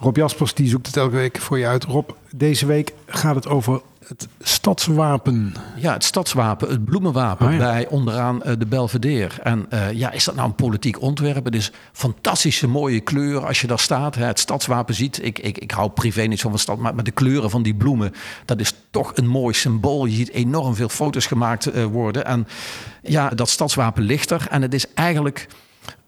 Rob 0.00 0.16
Jaspers 0.16 0.54
die 0.54 0.68
zoekt 0.68 0.86
het 0.86 0.96
elke 0.96 1.16
week 1.16 1.38
voor 1.38 1.58
je 1.58 1.66
uit. 1.66 1.84
Rob, 1.84 2.10
deze 2.30 2.66
week 2.66 2.92
gaat 3.06 3.34
het 3.34 3.48
over 3.48 3.80
het 4.08 4.28
stadswapen. 4.40 5.54
Ja, 5.76 5.92
het 5.92 6.04
stadswapen, 6.04 6.68
het 6.68 6.84
bloemenwapen 6.84 7.46
Oh 7.46 7.52
ja. 7.52 7.58
bij 7.58 7.88
onderaan 7.88 8.42
eh, 8.42 8.52
de 8.58 8.66
Belvedere. 8.66 9.42
En 9.42 9.66
eh, 9.68 9.92
ja, 9.92 10.10
is 10.10 10.24
dat 10.24 10.34
nou 10.34 10.48
een 10.48 10.54
politiek 10.54 11.00
ontwerp? 11.00 11.44
Het 11.44 11.54
is 11.54 11.72
fantastische 11.92 12.66
mooie 12.66 13.00
kleur 13.00 13.46
als 13.46 13.60
je 13.60 13.66
daar 13.66 13.78
staat. 13.78 14.14
Hè, 14.14 14.24
het 14.24 14.38
stadswapen 14.38 14.94
ziet. 14.94 15.24
Ik, 15.24 15.38
ik, 15.38 15.58
ik 15.58 15.70
hou 15.70 15.90
privé 15.90 16.22
niet 16.22 16.40
zo 16.40 16.48
van 16.48 16.58
stad, 16.58 16.78
maar 16.78 16.94
met 16.94 17.04
de 17.04 17.10
kleuren 17.10 17.50
van 17.50 17.62
die 17.62 17.74
bloemen, 17.74 18.12
dat 18.44 18.60
is 18.60 18.74
toch 18.90 19.12
een 19.14 19.26
mooi 19.26 19.54
symbool. 19.54 20.06
Je 20.06 20.16
ziet 20.16 20.30
enorm 20.30 20.74
veel 20.74 20.88
foto's 20.88 21.26
gemaakt 21.26 21.66
eh, 21.66 21.84
worden. 21.84 22.24
En 22.24 22.46
ja, 23.02 23.28
dat 23.28 23.48
stadswapen 23.48 24.02
ligt 24.02 24.30
er. 24.30 24.46
En 24.50 24.62
het 24.62 24.74
is 24.74 24.92
eigenlijk 24.94 25.48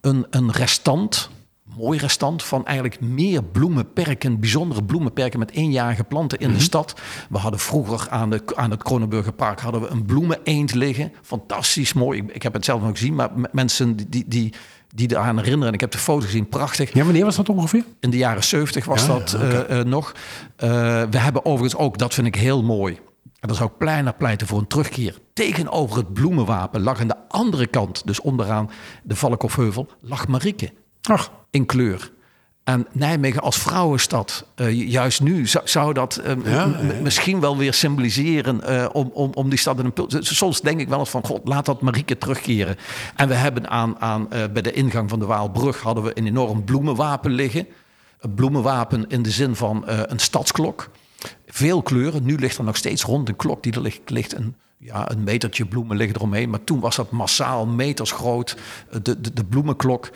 een, 0.01 0.27
een 0.31 0.53
restant 0.53 1.31
mooi 1.79 1.99
restant 1.99 2.43
van 2.43 2.67
eigenlijk 2.67 3.01
meer 3.01 3.43
bloemenperken, 3.43 4.41
bijzondere 4.41 4.85
bloemenperken 4.85 5.39
met 5.39 5.51
eenjarige 5.51 6.05
planten 6.05 6.39
in 6.39 6.53
de 6.53 6.61
stad. 6.61 6.95
We 7.31 7.39
hadden 7.39 7.61
vroeger 7.61 8.11
aan, 8.11 8.31
de, 8.31 8.43
aan 8.55 8.71
het 8.71 8.83
Kronenburgerpark 8.83 9.61
hadden 9.61 9.81
we 9.81 9.89
een 9.89 10.05
bloemeneend 10.05 10.75
liggen. 10.75 11.13
Fantastisch 11.23 11.93
mooi. 11.93 12.19
Ik, 12.21 12.31
ik 12.31 12.43
heb 12.43 12.53
het 12.53 12.65
zelf 12.65 12.81
nog 12.81 12.91
gezien, 12.91 13.15
maar 13.15 13.31
mensen 13.53 13.97
die, 13.97 14.07
die, 14.09 14.25
die, 14.29 14.53
die 14.95 15.11
eraan 15.11 15.37
herinneren, 15.37 15.69
en 15.69 15.75
ik 15.75 15.81
heb 15.81 15.91
de 15.91 15.99
foto 15.99 16.25
gezien, 16.25 16.49
prachtig. 16.49 16.93
Ja, 16.93 17.05
wanneer 17.05 17.25
was 17.25 17.37
dat 17.37 17.49
ongeveer? 17.49 17.85
In 18.01 18.11
de 18.11 18.17
jaren 18.17 18.45
70 18.45 18.85
was 18.85 19.03
Ja, 19.03 19.07
dat 19.07 19.33
eh, 19.33 19.79
eh, 19.81 19.87
nog. 19.87 20.15
Eh, 20.57 20.69
we 21.11 21.19
hebben 21.19 21.45
overigens 21.45 21.81
ook, 21.81 21.99
dat 21.99 22.15
vind 22.15 22.27
ik 22.27 22.35
heel 22.35 22.63
mooi. 22.63 22.99
En 23.41 23.51
dan 23.51 23.57
zou 23.57 23.71
ik 23.71 23.79
pleiner 23.79 24.15
pleiten 24.15 24.47
voor 24.47 24.59
een 24.59 24.67
terugkeer. 24.67 25.19
Tegenover 25.33 25.97
het 25.97 26.13
bloemenwapen 26.13 26.83
lag 26.83 27.01
aan 27.01 27.09
de 27.09 27.29
andere 27.29 27.67
kant, 27.67 28.07
dus 28.07 28.21
onderaan 28.21 28.71
de 29.03 29.17
Valkhofheuvel, 29.17 29.89
lag 30.01 30.29
Marieke 30.29 30.73
Ach, 31.03 31.31
in 31.55 31.67
kleur. 31.67 32.13
En 32.65 32.87
Nijmegen 32.93 33.43
als 33.43 33.59
vrouwenstad, 33.59 34.47
eh, 34.55 34.71
ju- 34.71 34.87
juist 34.87 35.21
nu, 35.21 35.47
zou, 35.47 35.69
zou 35.69 35.93
dat 35.93 36.17
eh, 36.17 36.35
Ja, 36.45 36.51
ja, 36.53 37.01
misschien 37.03 37.41
wel 37.41 37.57
weer 37.57 37.75
symboliseren 37.75 38.63
eh, 38.63 38.89
om, 38.93 39.11
om, 39.13 39.31
om 39.35 39.49
die 39.49 39.59
stad 39.59 39.79
in 39.79 39.93
een. 39.95 40.25
Soms 40.25 40.61
denk 40.61 40.81
ik 40.81 40.89
wel 40.89 40.99
eens 40.99 41.11
van, 41.11 41.25
god, 41.27 41.41
laat 41.49 41.65
dat 41.67 41.81
Marieke 41.81 42.19
terugkeren. 42.19 42.77
En 43.17 43.29
we 43.29 43.35
hebben 43.35 43.71
aan, 43.71 44.01
aan, 44.01 44.29
bij 44.29 44.63
de 44.63 44.73
ingang 44.73 45.11
van 45.11 45.19
de 45.19 45.27
Waalbrug 45.27 45.81
hadden 45.81 46.05
we 46.05 46.19
een 46.19 46.27
enorm 46.27 46.65
bloemenwapen 46.65 47.31
liggen. 47.31 47.67
Een 48.21 48.35
bloemenwapen 48.35 49.05
in 49.09 49.23
de 49.23 49.31
zin 49.31 49.57
van 49.57 49.83
een 49.87 50.19
stadsklok. 50.19 50.91
Veel 51.47 51.83
kleuren. 51.83 52.25
Nu 52.25 52.35
ligt 52.37 52.59
er 52.59 52.65
nog 52.65 52.77
steeds 52.77 53.03
rond 53.03 53.29
een 53.29 53.37
klok 53.37 53.63
die 53.63 53.73
er 53.73 53.81
ligt, 53.81 54.11
ligt 54.11 54.35
een, 54.37 54.55
ja, 54.79 55.11
een 55.11 55.25
metertje 55.25 55.67
bloemen 55.67 55.97
liggen 55.97 56.17
eromheen. 56.17 56.51
Maar 56.51 56.65
toen 56.65 56.81
was 56.81 56.97
dat 56.97 57.11
massaal, 57.11 57.67
meters 57.67 58.13
groot, 58.13 58.57
de, 59.03 59.21
de, 59.21 59.33
de 59.33 59.45
bloemenklok. 59.45 60.11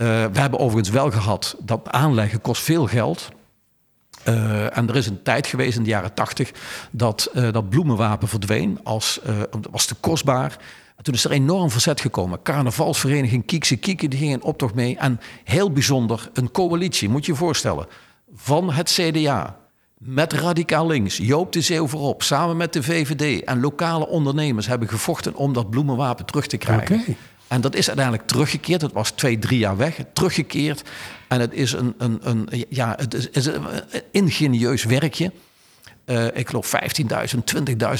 Eh, 0.00 0.06
we 0.06 0.40
hebben 0.40 0.58
overigens 0.58 0.94
wel 0.94 1.10
gehad 1.10 1.56
dat 1.58 1.88
aanleggen 1.90 2.40
kost 2.40 2.62
veel 2.62 2.86
geld. 2.86 3.28
Eh, 4.22 4.76
en 4.76 4.88
er 4.88 4.96
is 4.96 5.06
een 5.06 5.22
tijd 5.22 5.46
geweest 5.46 5.76
in 5.76 5.82
de 5.82 5.88
jaren 5.88 6.14
tachtig 6.14 6.52
dat 6.90 7.30
eh, 7.34 7.52
dat 7.52 7.68
bloemenwapen 7.68 8.28
verdween. 8.28 8.80
Als, 8.82 9.20
dat 9.50 9.68
was 9.70 9.86
te 9.86 9.94
kostbaar. 9.94 10.58
En 10.96 11.04
toen 11.04 11.14
is 11.14 11.24
er 11.24 11.30
enorm 11.30 11.70
verzet 11.70 12.00
gekomen. 12.00 12.42
Carnavalsvereniging 12.42 13.46
Kiekse 13.46 13.76
Kieken 13.76 14.10
die 14.10 14.18
ging 14.18 14.32
in 14.32 14.42
optocht 14.42 14.74
mee. 14.74 14.96
En 14.96 15.20
heel 15.44 15.72
bijzonder, 15.72 16.30
een 16.32 16.50
coalitie, 16.50 17.08
moet 17.08 17.26
je 17.26 17.32
je 17.32 17.38
voorstellen. 17.38 17.86
Van 18.34 18.72
het 18.72 18.90
CDA, 18.90 19.56
met 19.98 20.32
Radicaal 20.32 20.86
Links, 20.86 21.16
Joop 21.16 21.52
de 21.52 21.60
Zeeuw 21.60 21.86
voorop... 21.86 22.22
samen 22.22 22.56
met 22.56 22.72
de 22.72 22.82
VVD 22.82 23.44
en 23.44 23.60
lokale 23.60 24.06
ondernemers... 24.06 24.66
hebben 24.66 24.88
gevochten 24.88 25.34
om 25.34 25.52
dat 25.52 25.70
bloemenwapen 25.70 26.24
terug 26.24 26.46
te 26.46 26.56
krijgen. 26.56 27.16
En 27.50 27.60
dat 27.60 27.74
is 27.74 27.86
uiteindelijk 27.86 28.26
teruggekeerd. 28.26 28.80
Het 28.80 28.92
was 28.92 29.10
twee, 29.10 29.38
drie 29.38 29.58
jaar 29.58 29.76
weg. 29.76 29.98
Teruggekeerd. 30.12 30.82
En 31.28 31.40
het 31.40 31.52
is 31.52 31.72
een, 31.72 31.94
een, 31.98 32.18
een, 32.22 32.48
ja, 32.68 32.94
het 32.98 33.14
is, 33.14 33.28
is 33.30 33.46
een 33.46 33.64
ingenieus 34.10 34.84
werkje. 34.84 35.32
Eh, 36.04 36.26
ik 36.34 36.48
geloof 36.48 36.72
15.000, 37.32 37.38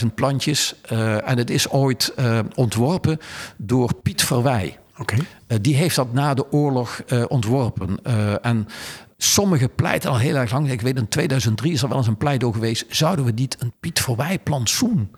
20.000 0.02 0.14
plantjes. 0.14 0.74
Eh, 0.82 1.28
en 1.28 1.38
het 1.38 1.50
is 1.50 1.68
ooit 1.68 2.12
eh, 2.16 2.38
ontworpen 2.54 3.18
door 3.56 3.94
Piet 3.94 4.22
Verwij. 4.22 4.78
oké. 4.98 5.16
Eh, 5.46 5.58
die 5.60 5.74
heeft 5.74 5.96
dat 5.96 6.12
na 6.12 6.34
de 6.34 6.52
oorlog 6.52 7.02
ontworpen. 7.28 8.04
En 8.42 8.68
sommigen 9.16 9.74
pleiten 9.74 10.10
al 10.10 10.18
heel 10.18 10.36
erg 10.36 10.52
lang. 10.52 10.70
Ik 10.70 10.80
weet 10.80 10.96
in 10.96 11.08
2003 11.08 11.72
is 11.72 11.82
er 11.82 11.88
wel 11.88 11.96
eens 11.98 12.06
een 12.06 12.16
pleidooi 12.16 12.52
geweest. 12.52 12.84
Zouden 12.88 13.24
we 13.24 13.30
niet 13.30 13.56
een 13.58 13.72
Piet 13.80 14.00
Verwij 14.00 14.38
plantsoen 14.38 15.10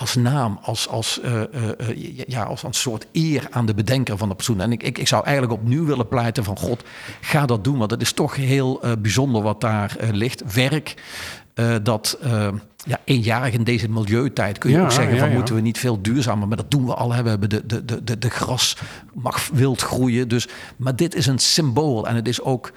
als 0.00 0.14
naam, 0.14 0.58
als, 0.62 0.88
als, 0.88 1.20
eh, 1.20 1.42
eh, 1.42 1.48
eh, 1.78 2.22
ja, 2.26 2.42
als 2.42 2.62
een 2.62 2.72
soort 2.72 3.06
eer 3.12 3.46
aan 3.50 3.66
de 3.66 3.74
bedenker 3.74 4.16
van 4.16 4.28
de 4.28 4.34
persoon. 4.34 4.60
En 4.60 4.72
ik, 4.72 4.82
ik, 4.82 4.98
ik 4.98 5.08
zou 5.08 5.24
eigenlijk 5.24 5.60
opnieuw 5.60 5.84
willen 5.84 6.08
pleiten 6.08 6.44
van 6.44 6.58
God, 6.58 6.82
ga 7.20 7.46
dat 7.46 7.64
doen. 7.64 7.78
Want 7.78 7.90
het 7.90 8.02
is 8.02 8.12
toch 8.12 8.36
heel 8.36 8.80
bijzonder 8.98 9.42
wat 9.42 9.60
daar 9.60 9.96
ligt. 10.12 10.54
Werk 10.54 10.94
dat 11.82 12.18
ja, 12.84 13.00
eenjarig 13.04 13.54
in 13.54 13.64
deze 13.64 13.88
milieutijd 13.88 14.58
kun 14.58 14.70
je 14.70 14.76
Ja, 14.76 14.82
ook 14.82 14.92
zeggen 14.92 15.18
van 15.18 15.28
ja. 15.28 15.34
moeten 15.34 15.54
we 15.54 15.60
niet 15.60 15.78
veel 15.78 16.02
duurzamer. 16.02 16.48
Maar 16.48 16.56
dat 16.56 16.70
doen 16.70 16.86
we 16.86 16.94
al. 16.94 17.12
Hè. 17.12 17.22
We 17.22 17.28
hebben 17.28 17.50
de, 17.50 17.66
de, 17.66 17.84
de, 17.84 18.04
de, 18.04 18.18
de 18.18 18.30
gras 18.30 18.76
mag 19.14 19.48
wild 19.52 19.82
groeien. 19.82 20.28
Dus, 20.28 20.48
maar 20.76 20.96
dit 20.96 21.14
is 21.14 21.26
een 21.26 21.38
symbool 21.38 22.06
en 22.06 22.14
het 22.14 22.28
is 22.28 22.42
ook 22.42 22.72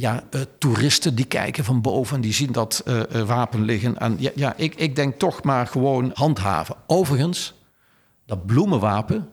ja, 0.00 0.24
eh, 0.30 0.40
toeristen 0.58 1.14
die 1.14 1.24
kijken 1.24 1.64
van 1.64 1.80
boven 1.80 2.16
en 2.16 2.22
die 2.22 2.32
zien 2.32 2.52
dat 2.52 2.82
eh, 2.84 3.20
eh, 3.20 3.26
wapen 3.26 3.64
liggen. 3.64 3.98
En 3.98 4.16
ja, 4.18 4.30
ja 4.34 4.54
ik, 4.56 4.74
ik 4.74 4.96
denk 4.96 5.18
toch 5.18 5.42
maar 5.42 5.66
gewoon 5.66 6.10
handhaven. 6.14 6.76
Overigens, 6.86 7.54
dat 8.26 8.46
bloemenwapen 8.46 9.28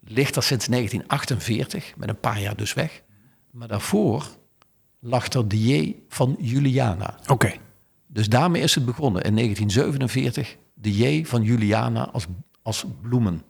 ligt 0.00 0.36
er 0.36 0.42
sinds 0.42 0.66
1948, 0.66 1.92
met 1.96 2.08
een 2.08 2.20
paar 2.20 2.40
jaar 2.40 2.56
dus 2.56 2.74
weg. 2.74 3.02
Maar 3.50 3.68
daarvoor 3.68 4.26
lag 5.00 5.28
er 5.28 5.48
de 5.48 5.66
J 5.66 5.94
van 6.08 6.36
Juliana. 6.38 7.18
Oké. 7.26 7.52
Dus 8.06 8.28
daarmee 8.28 8.62
is 8.62 8.74
het 8.74 8.84
begonnen 8.84 9.22
in 9.22 9.34
1947. 9.34 10.56
De 10.74 10.96
J 10.96 11.24
van 11.24 11.42
Juliana 11.42 12.08
als, 12.10 12.26
als 12.62 12.84
bloemen. 13.02 13.42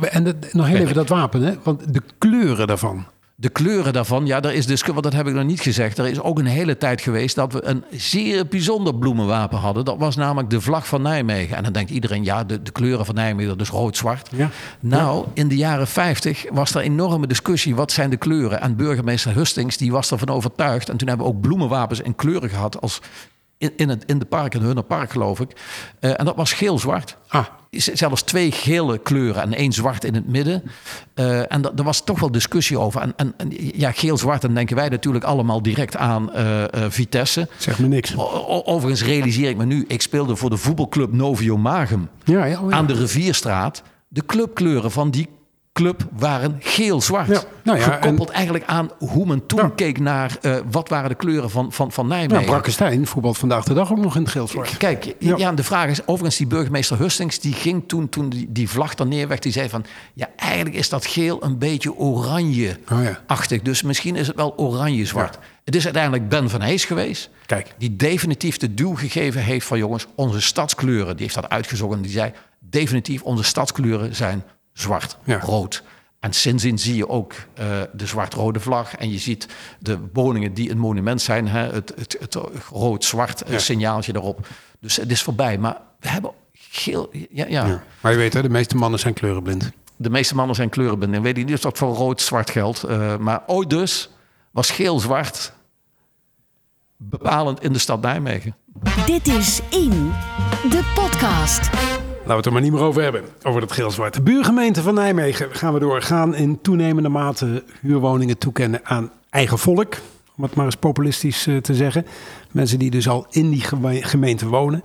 En 0.00 0.24
dat- 0.24 0.52
nog 0.52 0.66
heel 0.66 0.76
even 0.76 0.94
dat 0.94 1.08
wapen, 1.08 1.42
hè? 1.42 1.54
Want 1.62 1.94
de 1.94 2.02
kleuren 2.18 2.66
daarvan. 2.66 3.06
De 3.42 3.48
kleuren 3.48 3.92
daarvan, 3.92 4.26
ja, 4.26 4.42
er 4.42 4.52
is 4.52 4.66
dus, 4.66 4.82
want 4.82 5.02
dat 5.02 5.12
heb 5.12 5.26
ik 5.26 5.34
nog 5.34 5.44
niet 5.44 5.60
gezegd. 5.60 5.98
Er 5.98 6.06
is 6.06 6.20
ook 6.20 6.38
een 6.38 6.46
hele 6.46 6.78
tijd 6.78 7.00
geweest 7.00 7.34
dat 7.34 7.52
we 7.52 7.64
een 7.64 7.84
zeer 7.90 8.46
bijzonder 8.46 8.94
bloemenwapen 8.94 9.58
hadden. 9.58 9.84
Dat 9.84 9.98
was 9.98 10.16
namelijk 10.16 10.50
de 10.50 10.60
vlag 10.60 10.86
van 10.86 11.02
Nijmegen. 11.02 11.56
En 11.56 11.62
dan 11.62 11.72
denkt 11.72 11.90
iedereen, 11.90 12.24
ja, 12.24 12.44
de, 12.44 12.62
de 12.62 12.70
kleuren 12.70 13.06
van 13.06 13.14
Nijmegen, 13.14 13.58
dus 13.58 13.68
rood-zwart. 13.68 14.28
Ja. 14.36 14.50
Nou, 14.80 15.26
in 15.34 15.48
de 15.48 15.56
jaren 15.56 15.86
50 15.86 16.44
was 16.50 16.74
er 16.74 16.80
enorme 16.80 17.26
discussie, 17.26 17.74
wat 17.74 17.92
zijn 17.92 18.10
de 18.10 18.16
kleuren? 18.16 18.60
En 18.60 18.76
burgemeester 18.76 19.34
Hustings, 19.34 19.76
die 19.76 19.92
was 19.92 20.10
ervan 20.10 20.28
overtuigd. 20.28 20.88
En 20.88 20.96
toen 20.96 21.08
hebben 21.08 21.26
we 21.26 21.32
ook 21.32 21.40
bloemenwapens 21.40 22.00
in 22.00 22.14
kleuren 22.14 22.48
gehad, 22.48 22.80
als 22.80 23.00
in, 23.58 23.72
in, 23.76 23.88
het, 23.88 24.04
in 24.06 24.18
de 24.18 24.24
park, 24.24 24.54
in 24.54 24.62
Hunner 24.62 24.84
Park 24.84 25.10
geloof 25.10 25.40
ik. 25.40 25.50
Eh, 26.00 26.18
en 26.18 26.24
dat 26.24 26.36
was 26.36 26.52
geel-zwart. 26.52 27.16
Ah, 27.28 27.46
zelfs 27.78 28.22
twee 28.22 28.52
gele 28.52 28.98
kleuren 28.98 29.42
en 29.42 29.54
één 29.54 29.72
zwart 29.72 30.04
in 30.04 30.14
het 30.14 30.28
midden. 30.28 30.62
Uh, 31.14 31.52
en 31.52 31.76
er 31.76 31.84
was 31.84 32.04
toch 32.04 32.20
wel 32.20 32.30
discussie 32.30 32.78
over. 32.78 33.00
En, 33.00 33.12
en, 33.16 33.34
en 33.36 33.52
ja, 33.74 33.92
geel-zwart, 33.92 34.42
dan 34.42 34.54
denken 34.54 34.76
wij 34.76 34.88
natuurlijk 34.88 35.24
allemaal 35.24 35.62
direct 35.62 35.96
aan 35.96 36.30
uh, 36.34 36.60
uh, 36.60 36.64
Vitesse. 36.88 37.48
Zeg 37.56 37.78
me 37.78 37.86
niks. 37.86 38.16
O, 38.16 38.62
overigens 38.64 39.04
realiseer 39.04 39.48
ik 39.48 39.56
me 39.56 39.64
nu, 39.64 39.84
ik 39.88 40.02
speelde 40.02 40.36
voor 40.36 40.50
de 40.50 40.56
voetbalclub 40.56 41.12
Novio 41.12 41.56
Magum 41.56 42.08
ja, 42.24 42.44
ja, 42.44 42.60
oh 42.60 42.70
ja. 42.70 42.76
aan 42.76 42.86
de 42.86 42.94
Rivierstraat. 42.94 43.82
De 44.08 44.26
clubkleuren 44.26 44.90
van 44.90 45.10
die 45.10 45.28
club 45.72 46.06
waren 46.12 46.56
geel-zwart. 46.60 47.28
Ja, 47.28 47.42
nou 47.64 47.78
ja, 47.78 47.84
Gekoppeld 47.84 48.28
en... 48.28 48.34
eigenlijk 48.34 48.64
aan 48.64 48.90
hoe 48.98 49.26
men 49.26 49.46
toen 49.46 49.58
nou. 49.58 49.70
keek 49.70 49.98
naar 49.98 50.36
uh, 50.42 50.56
wat 50.70 50.88
waren 50.88 51.08
de 51.08 51.14
kleuren 51.14 51.50
van, 51.50 51.72
van, 51.72 51.92
van 51.92 52.06
Nijmegen. 52.06 52.34
Nou, 52.34 52.46
Brakkestein 52.46 53.06
voetbal 53.06 53.34
vandaag 53.34 53.64
de 53.64 53.74
dag 53.74 53.92
ook 53.92 53.98
nog 53.98 54.16
in 54.16 54.22
het 54.22 54.30
geel-zwart. 54.30 54.76
Kijk, 54.76 55.14
ja. 55.18 55.36
ja. 55.36 55.52
de 55.52 55.62
vraag 55.62 55.88
is, 55.88 56.06
overigens 56.06 56.36
die 56.36 56.46
burgemeester 56.46 56.98
Hustings... 56.98 57.40
die 57.40 57.52
ging 57.52 57.84
toen, 57.86 58.08
toen 58.08 58.28
die, 58.28 58.46
die 58.52 58.68
vlag 58.68 58.98
er 58.98 59.06
neerweg, 59.06 59.38
die 59.38 59.52
zei 59.52 59.68
van... 59.68 59.84
ja, 60.14 60.28
eigenlijk 60.36 60.76
is 60.76 60.88
dat 60.88 61.06
geel 61.06 61.44
een 61.44 61.58
beetje 61.58 61.94
oranje-achtig. 61.94 63.58
Oh, 63.58 63.64
dus 63.64 63.82
misschien 63.82 64.16
is 64.16 64.26
het 64.26 64.36
wel 64.36 64.56
oranje-zwart. 64.56 65.38
Het 65.64 65.74
is 65.74 65.84
uiteindelijk 65.84 66.28
Ben 66.28 66.50
van 66.50 66.60
Hees 66.60 66.84
geweest... 66.84 67.30
Kijk. 67.46 67.74
die 67.78 67.96
definitief 67.96 68.56
de 68.56 68.74
duw 68.74 68.94
gegeven 68.94 69.42
heeft 69.42 69.66
van... 69.66 69.78
jongens, 69.78 70.06
onze 70.14 70.40
stadskleuren, 70.40 71.16
die 71.16 71.22
heeft 71.22 71.34
dat 71.34 71.48
uitgezocht... 71.48 71.94
en 71.94 72.02
die 72.02 72.10
zei, 72.10 72.32
definitief 72.60 73.22
onze 73.22 73.42
stadskleuren 73.42 74.14
zijn 74.14 74.44
zwart, 74.72 75.16
ja. 75.24 75.40
rood. 75.40 75.82
En 76.20 76.32
sindsdien 76.32 76.78
zie 76.78 76.96
je 76.96 77.08
ook 77.08 77.32
uh, 77.32 77.80
de 77.92 78.06
zwart-rode 78.06 78.60
vlag. 78.60 78.96
En 78.96 79.10
je 79.10 79.18
ziet 79.18 79.46
de 79.78 79.98
woningen 80.12 80.54
die 80.54 80.70
een 80.70 80.78
monument 80.78 81.22
zijn. 81.22 81.48
Hè, 81.48 81.72
het, 81.72 81.92
het, 81.96 82.16
het 82.20 82.34
rood-zwart 82.70 83.42
ja. 83.46 83.58
signaaltje 83.58 84.14
erop. 84.14 84.46
Dus 84.80 84.96
het 84.96 85.10
is 85.10 85.22
voorbij. 85.22 85.58
Maar 85.58 85.76
we 86.00 86.08
hebben 86.08 86.30
geel... 86.52 87.08
Ja, 87.12 87.46
ja. 87.48 87.66
ja. 87.66 87.82
Maar 88.00 88.12
je 88.12 88.18
weet, 88.18 88.32
hè, 88.32 88.42
de 88.42 88.48
meeste 88.48 88.76
mannen 88.76 89.00
zijn 89.00 89.14
kleurenblind. 89.14 89.70
De 89.96 90.10
meeste 90.10 90.34
mannen 90.34 90.56
zijn 90.56 90.68
kleurenblind. 90.68 91.14
En 91.14 91.22
weet 91.22 91.38
ik 91.38 91.44
niet 91.44 91.54
of 91.54 91.60
dat 91.60 91.78
voor 91.78 91.94
rood-zwart 91.94 92.50
geldt. 92.50 92.84
Uh, 92.88 93.16
maar 93.16 93.42
ooit 93.46 93.70
dus 93.70 94.10
was 94.50 94.70
geel-zwart 94.70 95.52
bepalend 96.96 97.62
in 97.62 97.72
de 97.72 97.78
stad 97.78 98.02
Nijmegen. 98.02 98.56
Dit 99.06 99.26
is 99.26 99.60
In, 99.70 100.12
de 100.70 100.92
podcast. 100.94 101.70
Laten 102.22 102.36
we 102.36 102.36
het 102.36 102.46
er 102.46 102.52
maar 102.52 102.70
niet 102.70 102.80
meer 102.80 102.88
over 102.88 103.02
hebben, 103.02 103.24
over 103.42 103.60
dat 103.60 103.72
geel-zwart. 103.72 104.14
De 104.14 104.22
buurgemeente 104.22 104.82
van 104.82 104.94
Nijmegen 104.94 105.54
gaan 105.54 105.72
we 105.72 105.80
door. 105.80 106.02
Gaan 106.02 106.34
in 106.34 106.60
toenemende 106.60 107.08
mate 107.08 107.64
huurwoningen 107.80 108.38
toekennen 108.38 108.80
aan 108.82 109.10
eigen 109.30 109.58
volk. 109.58 109.94
Om 110.36 110.42
het 110.42 110.54
maar 110.54 110.64
eens 110.64 110.76
populistisch 110.76 111.46
uh, 111.46 111.56
te 111.56 111.74
zeggen. 111.74 112.06
Mensen 112.50 112.78
die 112.78 112.90
dus 112.90 113.08
al 113.08 113.26
in 113.30 113.50
die 113.50 113.62
gemeente 114.02 114.48
wonen. 114.48 114.84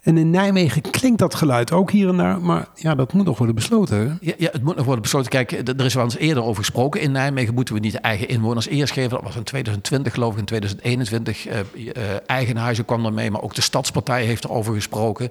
En 0.00 0.18
in 0.18 0.30
Nijmegen 0.30 0.82
klinkt 0.82 1.18
dat 1.18 1.34
geluid 1.34 1.72
ook 1.72 1.90
hier 1.90 2.08
en 2.08 2.16
daar, 2.16 2.40
maar 2.40 2.68
ja, 2.74 2.94
dat 2.94 3.12
moet 3.12 3.24
nog 3.24 3.38
worden 3.38 3.54
besloten. 3.54 4.18
Ja, 4.20 4.34
ja, 4.38 4.48
het 4.52 4.62
moet 4.62 4.76
nog 4.76 4.84
worden 4.84 5.02
besloten. 5.02 5.30
Kijk, 5.30 5.52
er 5.52 5.84
is 5.84 5.94
wel 5.94 6.04
eens 6.04 6.16
eerder 6.16 6.42
over 6.42 6.64
gesproken. 6.64 7.00
In 7.00 7.12
Nijmegen 7.12 7.54
moeten 7.54 7.74
we 7.74 7.80
niet 7.80 7.94
eigen 7.94 8.28
inwoners 8.28 8.66
eerst 8.66 8.92
geven. 8.92 9.10
Dat 9.10 9.22
was 9.22 9.36
in 9.36 9.42
2020, 9.42 10.12
geloof 10.12 10.32
ik, 10.32 10.38
in 10.38 10.44
2021. 10.44 11.48
Uh, 11.48 11.58
uh, 11.74 11.92
Eigenhuizen 12.26 12.84
kwam 12.84 13.04
ermee, 13.06 13.30
maar 13.30 13.42
ook 13.42 13.54
de 13.54 13.60
Stadspartij 13.60 14.24
heeft 14.24 14.44
erover 14.44 14.74
gesproken. 14.74 15.30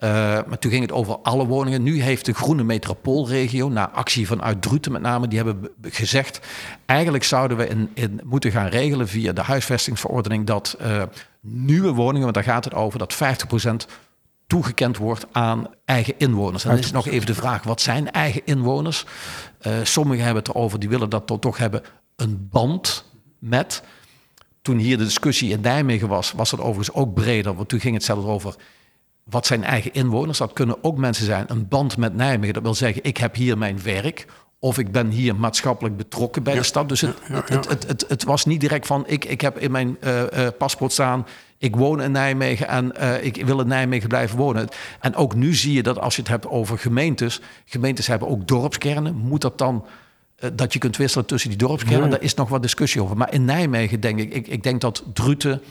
Uh, 0.00 0.10
maar 0.46 0.58
toen 0.58 0.70
ging 0.70 0.82
het 0.82 0.92
over 0.92 1.18
alle 1.18 1.46
woningen. 1.46 1.82
Nu 1.82 2.02
heeft 2.02 2.24
de 2.24 2.34
Groene 2.34 2.64
Metropoolregio, 2.64 3.68
na 3.68 3.90
actie 3.90 4.26
vanuit 4.26 4.62
Druten 4.62 4.92
met 4.92 5.02
name, 5.02 5.28
die 5.28 5.38
hebben 5.38 5.68
gezegd: 5.82 6.40
eigenlijk 6.86 7.24
zouden 7.24 7.56
we 7.56 7.68
in, 7.68 7.90
in 7.94 8.20
moeten 8.24 8.50
gaan 8.50 8.66
regelen 8.66 9.08
via 9.08 9.32
de 9.32 9.40
huisvestingsverordening 9.40 10.46
dat 10.46 10.76
uh, 10.82 11.02
nieuwe 11.40 11.90
woningen, 11.92 12.22
want 12.22 12.34
daar 12.34 12.44
gaat 12.54 12.64
het 12.64 12.74
over, 12.74 12.98
dat 12.98 13.14
50% 13.14 13.90
toegekend 14.46 14.96
wordt 14.96 15.26
aan 15.32 15.66
eigen 15.84 16.14
inwoners. 16.18 16.64
En 16.64 16.70
dan 16.70 16.78
is 16.78 16.90
nog 16.90 17.06
even 17.06 17.26
de 17.26 17.34
vraag: 17.34 17.62
wat 17.62 17.80
zijn 17.80 18.10
eigen 18.10 18.42
inwoners? 18.44 19.04
Uh, 19.66 19.72
sommigen 19.82 20.24
hebben 20.24 20.42
het 20.42 20.54
erover, 20.54 20.78
die 20.78 20.88
willen 20.88 21.10
dat 21.10 21.40
toch 21.40 21.58
hebben 21.58 21.82
een 22.16 22.48
band 22.50 23.04
met. 23.38 23.82
Toen 24.62 24.78
hier 24.78 24.98
de 24.98 25.04
discussie 25.04 25.50
in 25.50 25.60
Nijmegen 25.60 26.08
was, 26.08 26.32
was 26.32 26.50
het 26.50 26.60
overigens 26.60 26.96
ook 26.96 27.14
breder, 27.14 27.54
want 27.54 27.68
toen 27.68 27.80
ging 27.80 27.94
het 27.94 28.04
zelfs 28.04 28.26
over 28.26 28.54
wat 29.30 29.46
zijn 29.46 29.64
eigen 29.64 29.92
inwoners. 29.92 30.38
Dat 30.38 30.52
kunnen 30.52 30.84
ook 30.84 30.96
mensen 30.96 31.24
zijn, 31.24 31.44
een 31.48 31.68
band 31.68 31.96
met 31.96 32.14
Nijmegen. 32.14 32.54
Dat 32.54 32.62
wil 32.62 32.74
zeggen, 32.74 33.04
ik 33.04 33.16
heb 33.16 33.34
hier 33.34 33.58
mijn 33.58 33.82
werk. 33.82 34.26
Of 34.58 34.78
ik 34.78 34.92
ben 34.92 35.08
hier 35.08 35.36
maatschappelijk 35.36 35.96
betrokken 35.96 36.42
bij 36.42 36.54
de 36.54 36.62
stad. 36.62 36.88
Dus 36.88 37.00
het, 37.00 37.16
ja, 37.28 37.34
ja, 37.34 37.56
het, 37.68 37.86
het, 37.86 38.04
het, 38.08 38.24
was 38.24 38.44
niet 38.44 38.60
direct 38.60 38.86
van, 38.86 39.04
ik, 39.06 39.24
ik 39.24 39.40
heb 39.40 39.58
in 39.58 39.70
mijn 39.70 39.96
uh, 40.04 40.20
uh, 40.22 40.48
paspoort 40.58 40.92
staan... 40.92 41.26
ik 41.58 41.76
woon 41.76 42.02
in 42.02 42.12
Nijmegen 42.12 42.68
en 42.68 42.92
uh, 43.00 43.24
ik 43.24 43.46
wil 43.46 43.60
in 43.60 43.66
Nijmegen 43.66 44.08
blijven 44.08 44.38
wonen. 44.38 44.68
En 45.00 45.14
ook 45.14 45.34
nu 45.34 45.54
zie 45.54 45.72
je 45.72 45.82
dat 45.82 45.98
als 45.98 46.14
je 46.16 46.20
het 46.22 46.30
hebt 46.30 46.46
over 46.46 46.78
gemeentes... 46.78 47.40
gemeentes 47.64 48.06
hebben 48.06 48.28
ook 48.28 48.48
dorpskernen. 48.48 49.16
Moet 49.16 49.40
dat 49.40 49.58
dan 49.58 49.84
dat 50.54 50.72
je 50.72 50.78
kunt 50.78 50.96
wisselen 50.96 51.26
tussen 51.26 51.50
die 51.50 51.58
dorpskernen? 51.58 52.10
Daar 52.10 52.22
is 52.22 52.34
nog 52.34 52.48
wat 52.48 52.62
discussie 52.62 53.02
over. 53.02 53.16
Maar 53.16 53.32
in 53.32 53.44
Nijmegen 53.44 54.00
denk 54.00 54.18
ik, 54.18 54.34
ik, 54.34 54.48
ik 54.48 54.62
denk 54.62 54.80
dat 54.80 55.04
Druten... 55.12 55.62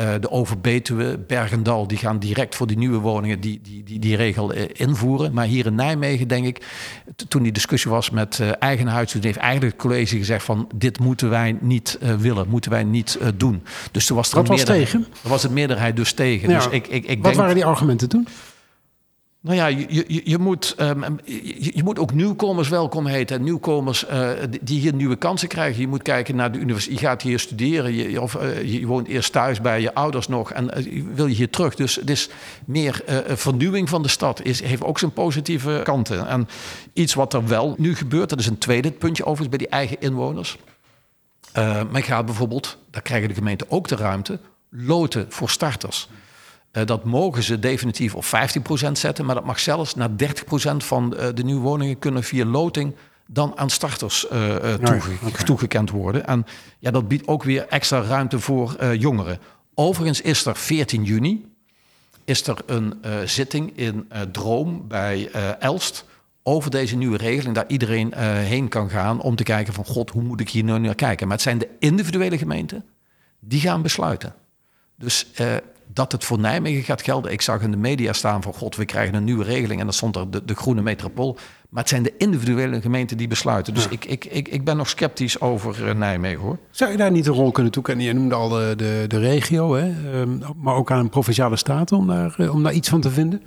Uh, 0.00 0.12
de 0.20 0.30
Overbetuwe, 0.30 1.18
Bergendal, 1.18 1.86
die 1.86 1.98
gaan 1.98 2.18
direct 2.18 2.54
voor 2.54 2.66
die 2.66 2.76
nieuwe 2.76 2.98
woningen 2.98 3.40
die, 3.40 3.60
die, 3.62 3.82
die, 3.82 3.98
die 3.98 4.16
regel 4.16 4.54
uh, 4.54 4.62
invoeren. 4.72 5.32
Maar 5.32 5.46
hier 5.46 5.66
in 5.66 5.74
Nijmegen, 5.74 6.28
denk 6.28 6.46
ik, 6.46 6.66
toen 7.28 7.42
die 7.42 7.52
discussie 7.52 7.90
was 7.90 8.10
met 8.10 8.38
uh, 8.38 8.50
eigenhuis, 8.58 9.10
toen 9.10 9.22
heeft 9.22 9.36
eigenlijk 9.36 9.72
het 9.72 9.82
college 9.82 10.16
gezegd 10.16 10.44
van 10.44 10.68
dit 10.74 10.98
moeten 10.98 11.30
wij 11.30 11.56
niet 11.60 11.98
willen, 12.18 12.48
moeten 12.48 12.70
wij 12.70 12.84
niet 12.84 13.18
doen. 13.36 13.62
Dus 13.90 14.06
toen 14.06 14.16
was 14.16 14.30
er 14.30 14.36
Wat 14.36 14.48
een 14.48 14.50
was 14.50 14.64
tegen? 14.64 15.06
Was 15.22 15.42
het 15.42 15.52
meerderheid 15.52 15.96
dus 15.96 16.12
tegen. 16.12 16.50
Ja. 16.50 16.56
Dus 16.56 16.66
ik, 16.66 16.86
ik, 16.86 17.04
ik 17.04 17.16
Wat 17.16 17.24
denk, 17.24 17.36
waren 17.36 17.54
die 17.54 17.64
argumenten 17.64 18.08
toen? 18.08 18.28
Nou 19.42 19.56
ja, 19.56 19.66
je, 19.66 20.04
je, 20.08 20.20
je 20.24 20.38
moet, 20.38 20.74
um, 20.80 21.18
je, 21.24 21.70
je, 21.74 21.82
moet 21.82 21.98
ook 21.98 22.12
nieuwkomers 22.12 22.68
welkom 22.68 23.06
heten. 23.06 23.42
Nieuwkomers 23.42 24.08
uh, 24.08 24.30
die 24.60 24.80
hier 24.80 24.94
nieuwe 24.94 25.16
kansen 25.16 25.48
krijgen. 25.48 25.80
Je 25.80 25.88
moet 25.88 26.02
kijken 26.02 26.36
naar 26.36 26.52
de 26.52 26.58
universiteit. 26.58 27.00
Je 27.00 27.06
gaat 27.06 27.22
hier 27.22 27.38
studeren. 27.38 27.94
Je, 27.94 28.20
of 28.20 28.34
uh, 28.34 28.62
je 28.62 28.86
woont 28.86 29.06
eerst 29.06 29.32
thuis 29.32 29.60
bij 29.60 29.80
je 29.80 29.94
ouders 29.94 30.28
nog. 30.28 30.52
En 30.52 30.70
uh, 30.78 31.02
wil 31.14 31.26
je 31.26 31.34
hier 31.34 31.50
terug. 31.50 31.74
Dus 31.74 31.94
het 31.94 32.10
is 32.10 32.28
meer 32.64 33.04
vernieuwing 33.26 33.88
van 33.88 34.02
de 34.02 34.08
stad. 34.08 34.42
Is, 34.42 34.60
heeft 34.62 34.84
ook 34.84 34.98
zijn 34.98 35.12
positieve 35.12 35.80
kanten. 35.84 36.26
En 36.26 36.48
iets 36.92 37.14
wat 37.14 37.34
er 37.34 37.46
wel 37.46 37.74
nu 37.78 37.94
gebeurt. 37.94 38.28
Dat 38.28 38.38
is 38.38 38.46
een 38.46 38.58
tweede 38.58 38.90
puntje 38.90 39.24
overigens 39.24 39.56
bij 39.56 39.58
die 39.58 39.76
eigen 39.76 40.00
inwoners. 40.00 40.58
men 41.90 42.02
gaat 42.02 42.26
bijvoorbeeld, 42.26 42.78
daar 42.90 43.02
krijgen 43.02 43.28
de 43.28 43.34
gemeenten 43.34 43.70
ook 43.70 43.88
de 43.88 43.96
ruimte. 43.96 44.38
Loten 44.68 45.26
voor 45.28 45.50
starters. 45.50 46.08
Uh, 46.72 46.84
dat 46.86 47.04
mogen 47.04 47.42
ze 47.42 47.58
definitief 47.58 48.14
op 48.14 48.24
15% 48.24 48.28
zetten, 48.92 49.24
maar 49.24 49.34
dat 49.34 49.44
mag 49.44 49.60
zelfs 49.60 49.94
naar 49.94 50.08
30% 50.08 50.14
van 50.76 51.14
uh, 51.16 51.28
de 51.34 51.44
nieuwe 51.44 51.60
woningen 51.60 51.98
kunnen 51.98 52.22
via 52.22 52.44
loting 52.44 52.94
dan 53.26 53.58
aan 53.58 53.70
starters 53.70 54.26
uh, 54.32 54.56
toege 54.74 55.10
okay. 55.26 55.44
toegekend 55.44 55.90
worden. 55.90 56.26
En 56.26 56.46
ja, 56.78 56.90
dat 56.90 57.08
biedt 57.08 57.26
ook 57.26 57.42
weer 57.42 57.66
extra 57.68 58.00
ruimte 58.02 58.38
voor 58.38 58.94
jongeren. 58.94 59.38
Overigens 59.74 60.20
is 60.20 60.44
er 60.44 60.56
14 60.56 61.04
juni 61.04 61.50
is 62.24 62.46
er 62.46 62.56
een 62.66 62.94
zitting 63.24 63.76
in 63.76 64.08
Droom 64.32 64.88
bij 64.88 65.30
Elst 65.58 66.04
over 66.42 66.70
deze 66.70 66.96
nieuwe 66.96 67.16
regeling, 67.16 67.54
daar 67.54 67.68
iedereen 67.68 68.14
heen 68.18 68.68
kan 68.68 68.90
gaan 68.90 69.20
om 69.20 69.36
te 69.36 69.42
kijken 69.42 69.72
van 69.72 69.84
god, 69.84 70.10
hoe 70.10 70.22
moet 70.22 70.40
ik 70.40 70.48
hier 70.48 70.64
nu 70.64 70.78
naar 70.78 70.94
kijken? 70.94 71.26
Maar 71.26 71.36
het 71.36 71.44
zijn 71.44 71.58
de 71.58 71.68
individuele 71.78 72.38
gemeenten 72.38 72.84
die 73.40 73.60
gaan 73.60 73.82
besluiten. 73.82 74.34
Dus 74.96 75.26
dat 75.94 76.12
het 76.12 76.24
voor 76.24 76.38
Nijmegen 76.38 76.82
gaat 76.82 77.02
gelden. 77.02 77.32
Ik 77.32 77.42
zag 77.42 77.60
in 77.60 77.70
de 77.70 77.76
media 77.76 78.12
staan 78.12 78.42
van 78.42 78.54
god, 78.54 78.76
we 78.76 78.84
krijgen 78.84 79.14
een 79.14 79.24
nieuwe 79.24 79.44
regeling 79.44 79.80
en 79.80 79.86
dan 79.86 79.94
stond 79.94 80.16
er 80.16 80.30
de, 80.30 80.44
de 80.44 80.54
groene 80.54 80.82
metropool. 80.82 81.36
Maar 81.68 81.80
het 81.80 81.90
zijn 81.90 82.02
de 82.02 82.14
individuele 82.18 82.80
gemeenten 82.80 83.16
die 83.16 83.28
besluiten. 83.28 83.74
Dus 83.74 83.84
ja. 83.84 83.90
ik, 83.90 84.04
ik, 84.04 84.24
ik, 84.24 84.48
ik 84.48 84.64
ben 84.64 84.76
nog 84.76 84.88
sceptisch 84.88 85.40
over 85.40 85.88
uh, 85.88 85.94
Nijmegen 85.94 86.40
hoor. 86.40 86.58
Zou 86.70 86.90
je 86.90 86.96
daar 86.96 87.10
niet 87.10 87.26
een 87.26 87.32
rol 87.32 87.50
kunnen 87.50 87.72
toekennen? 87.72 88.04
Je 88.04 88.12
noemde 88.12 88.34
al 88.34 88.48
de, 88.48 88.74
de, 88.76 89.04
de 89.08 89.18
regio, 89.18 89.74
hè? 89.74 90.18
Um, 90.20 90.40
maar 90.56 90.74
ook 90.74 90.90
aan 90.90 90.98
een 90.98 91.08
provinciale 91.08 91.56
staat 91.56 91.92
om 91.92 92.06
daar, 92.06 92.34
uh, 92.38 92.54
om 92.54 92.62
daar 92.62 92.72
iets 92.72 92.88
van 92.88 93.00
te 93.00 93.10
vinden? 93.10 93.42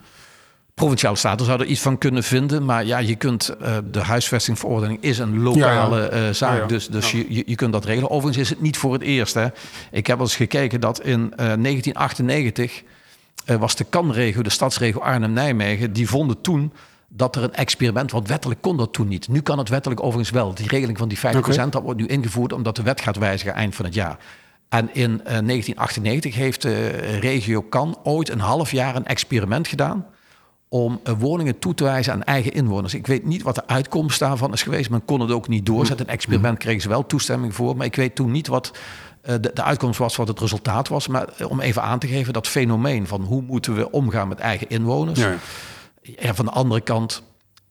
Provinciale 0.76 1.16
staten 1.16 1.46
zouden 1.46 1.66
er 1.66 1.72
iets 1.72 1.82
van 1.82 1.98
kunnen 1.98 2.24
vinden. 2.24 2.66
Maar 2.66 2.86
ja, 2.86 2.98
je 2.98 3.16
kunt 3.16 3.56
uh, 3.62 3.78
de 3.92 4.00
huisvestingverordening 4.00 5.02
is 5.02 5.18
een 5.18 5.42
lokale. 5.42 6.12
Uh, 6.14 6.30
zaak. 6.34 6.54
Ja, 6.54 6.62
ja. 6.62 6.68
Dus, 6.68 6.88
dus 6.88 7.12
je, 7.12 7.44
je 7.46 7.56
kunt 7.56 7.74
dat 7.74 7.86
regelen. 7.86 8.10
Overigens 8.10 8.44
is 8.44 8.50
het 8.50 8.62
niet 8.62 8.78
voor 8.78 8.94
het 8.94 9.02
eerst. 9.02 9.34
Hè. 9.34 9.48
Ik 9.92 10.08
heb 10.08 10.20
eens 10.20 10.36
gekeken 10.36 10.82
dat 10.82 11.02
in 11.02 11.20
uh, 11.20 11.36
1998 11.36 12.84
was 13.60 13.76
de 13.76 13.84
kanregio, 13.84 14.42
de 14.42 14.50
stadsregio 14.50 15.00
Arnhem-Nijmegen, 15.00 15.94
die 15.94 16.10
vonden 16.10 16.42
toen 16.42 16.74
dat 17.08 17.36
er 17.36 17.44
een 17.44 17.54
experiment, 17.54 18.12
want 18.12 18.28
wettelijk 18.28 18.62
kon 18.62 18.78
dat 18.78 18.94
toen 18.94 19.08
niet. 19.08 19.28
Nu 19.28 19.42
kan 19.42 19.58
het 19.58 19.70
wettelijk 19.70 20.02
overigens 20.02 20.30
wel. 20.30 20.54
Die 20.54 20.68
regeling 20.68 20.98
van 20.98 21.08
die 21.08 21.18
50% 21.18 21.22
okay. 21.22 21.70
dat 21.70 21.84
wordt 21.84 22.00
nu 22.00 22.06
ingevoerd 22.06 22.54
omdat 22.54 22.76
de 22.76 22.84
wet 22.84 23.02
gaat 23.02 23.18
wijzigen 23.18 23.54
eind 23.54 23.76
van 23.76 23.86
het 23.86 23.94
jaar. 23.94 24.18
En 24.70 24.90
in 24.94 25.22
1998 25.24 26.36
heeft 26.36 26.62
de 26.62 26.88
regio 27.20 27.62
Kan 27.62 27.98
ooit 28.04 28.30
een 28.30 28.40
half 28.40 28.72
jaar 28.72 28.96
een 28.96 29.06
experiment 29.06 29.68
gedaan 29.68 30.06
om 30.69 30.99
woningen 31.19 31.60
toe 31.60 31.73
te 31.73 31.84
wijzen 31.84 32.13
aan 32.13 32.23
eigen 32.23 32.54
inwoners. 32.54 32.93
Ik 32.93 33.08
weet 33.08 33.25
niet 33.25 33.41
wat 33.41 33.56
de 33.56 33.67
uitkomst 33.67 34.19
daarvan 34.19 34.54
is 34.54 34.63
geweest. 34.63 34.89
Men 34.89 35.06
kon 35.06 35.19
het 35.19 35.32
ook 35.32 35.47
niet 35.47 35.65
doorzetten. 35.65 36.06
Een 36.06 36.13
experiment 36.13 36.58
kregen 36.58 36.82
ze 36.82 36.89
wel 36.89 37.06
toestemming 37.06 37.56
voor. 37.56 37.78
Maar 37.78 37.86
ik 37.86 37.95
weet 37.95 38.15
toen 38.15 38.32
niet 38.32 38.47
wat 38.47 38.71
de, 39.21 39.51
de 39.54 39.63
uitkomst 39.63 39.99
was, 39.99 40.15
wat 40.15 40.28
het 40.28 40.39
resultaat 40.39 40.88
was. 40.88 41.08
Maar 41.08 41.28
om 41.47 41.60
even 41.60 41.82
aan 41.82 41.99
te 41.99 42.08
geven, 42.08 42.34
dat 42.34 42.47
fenomeen 42.47 43.08
van 43.08 43.21
hoe 43.21 43.41
moeten 43.41 43.75
we 43.75 43.91
omgaan 43.91 44.28
met 44.28 44.39
eigen 44.39 44.69
inwoners. 44.69 45.19
Ja. 45.19 45.36
ja, 46.01 46.34
van 46.34 46.45
de 46.45 46.51
andere 46.51 46.82
kant, 46.82 47.23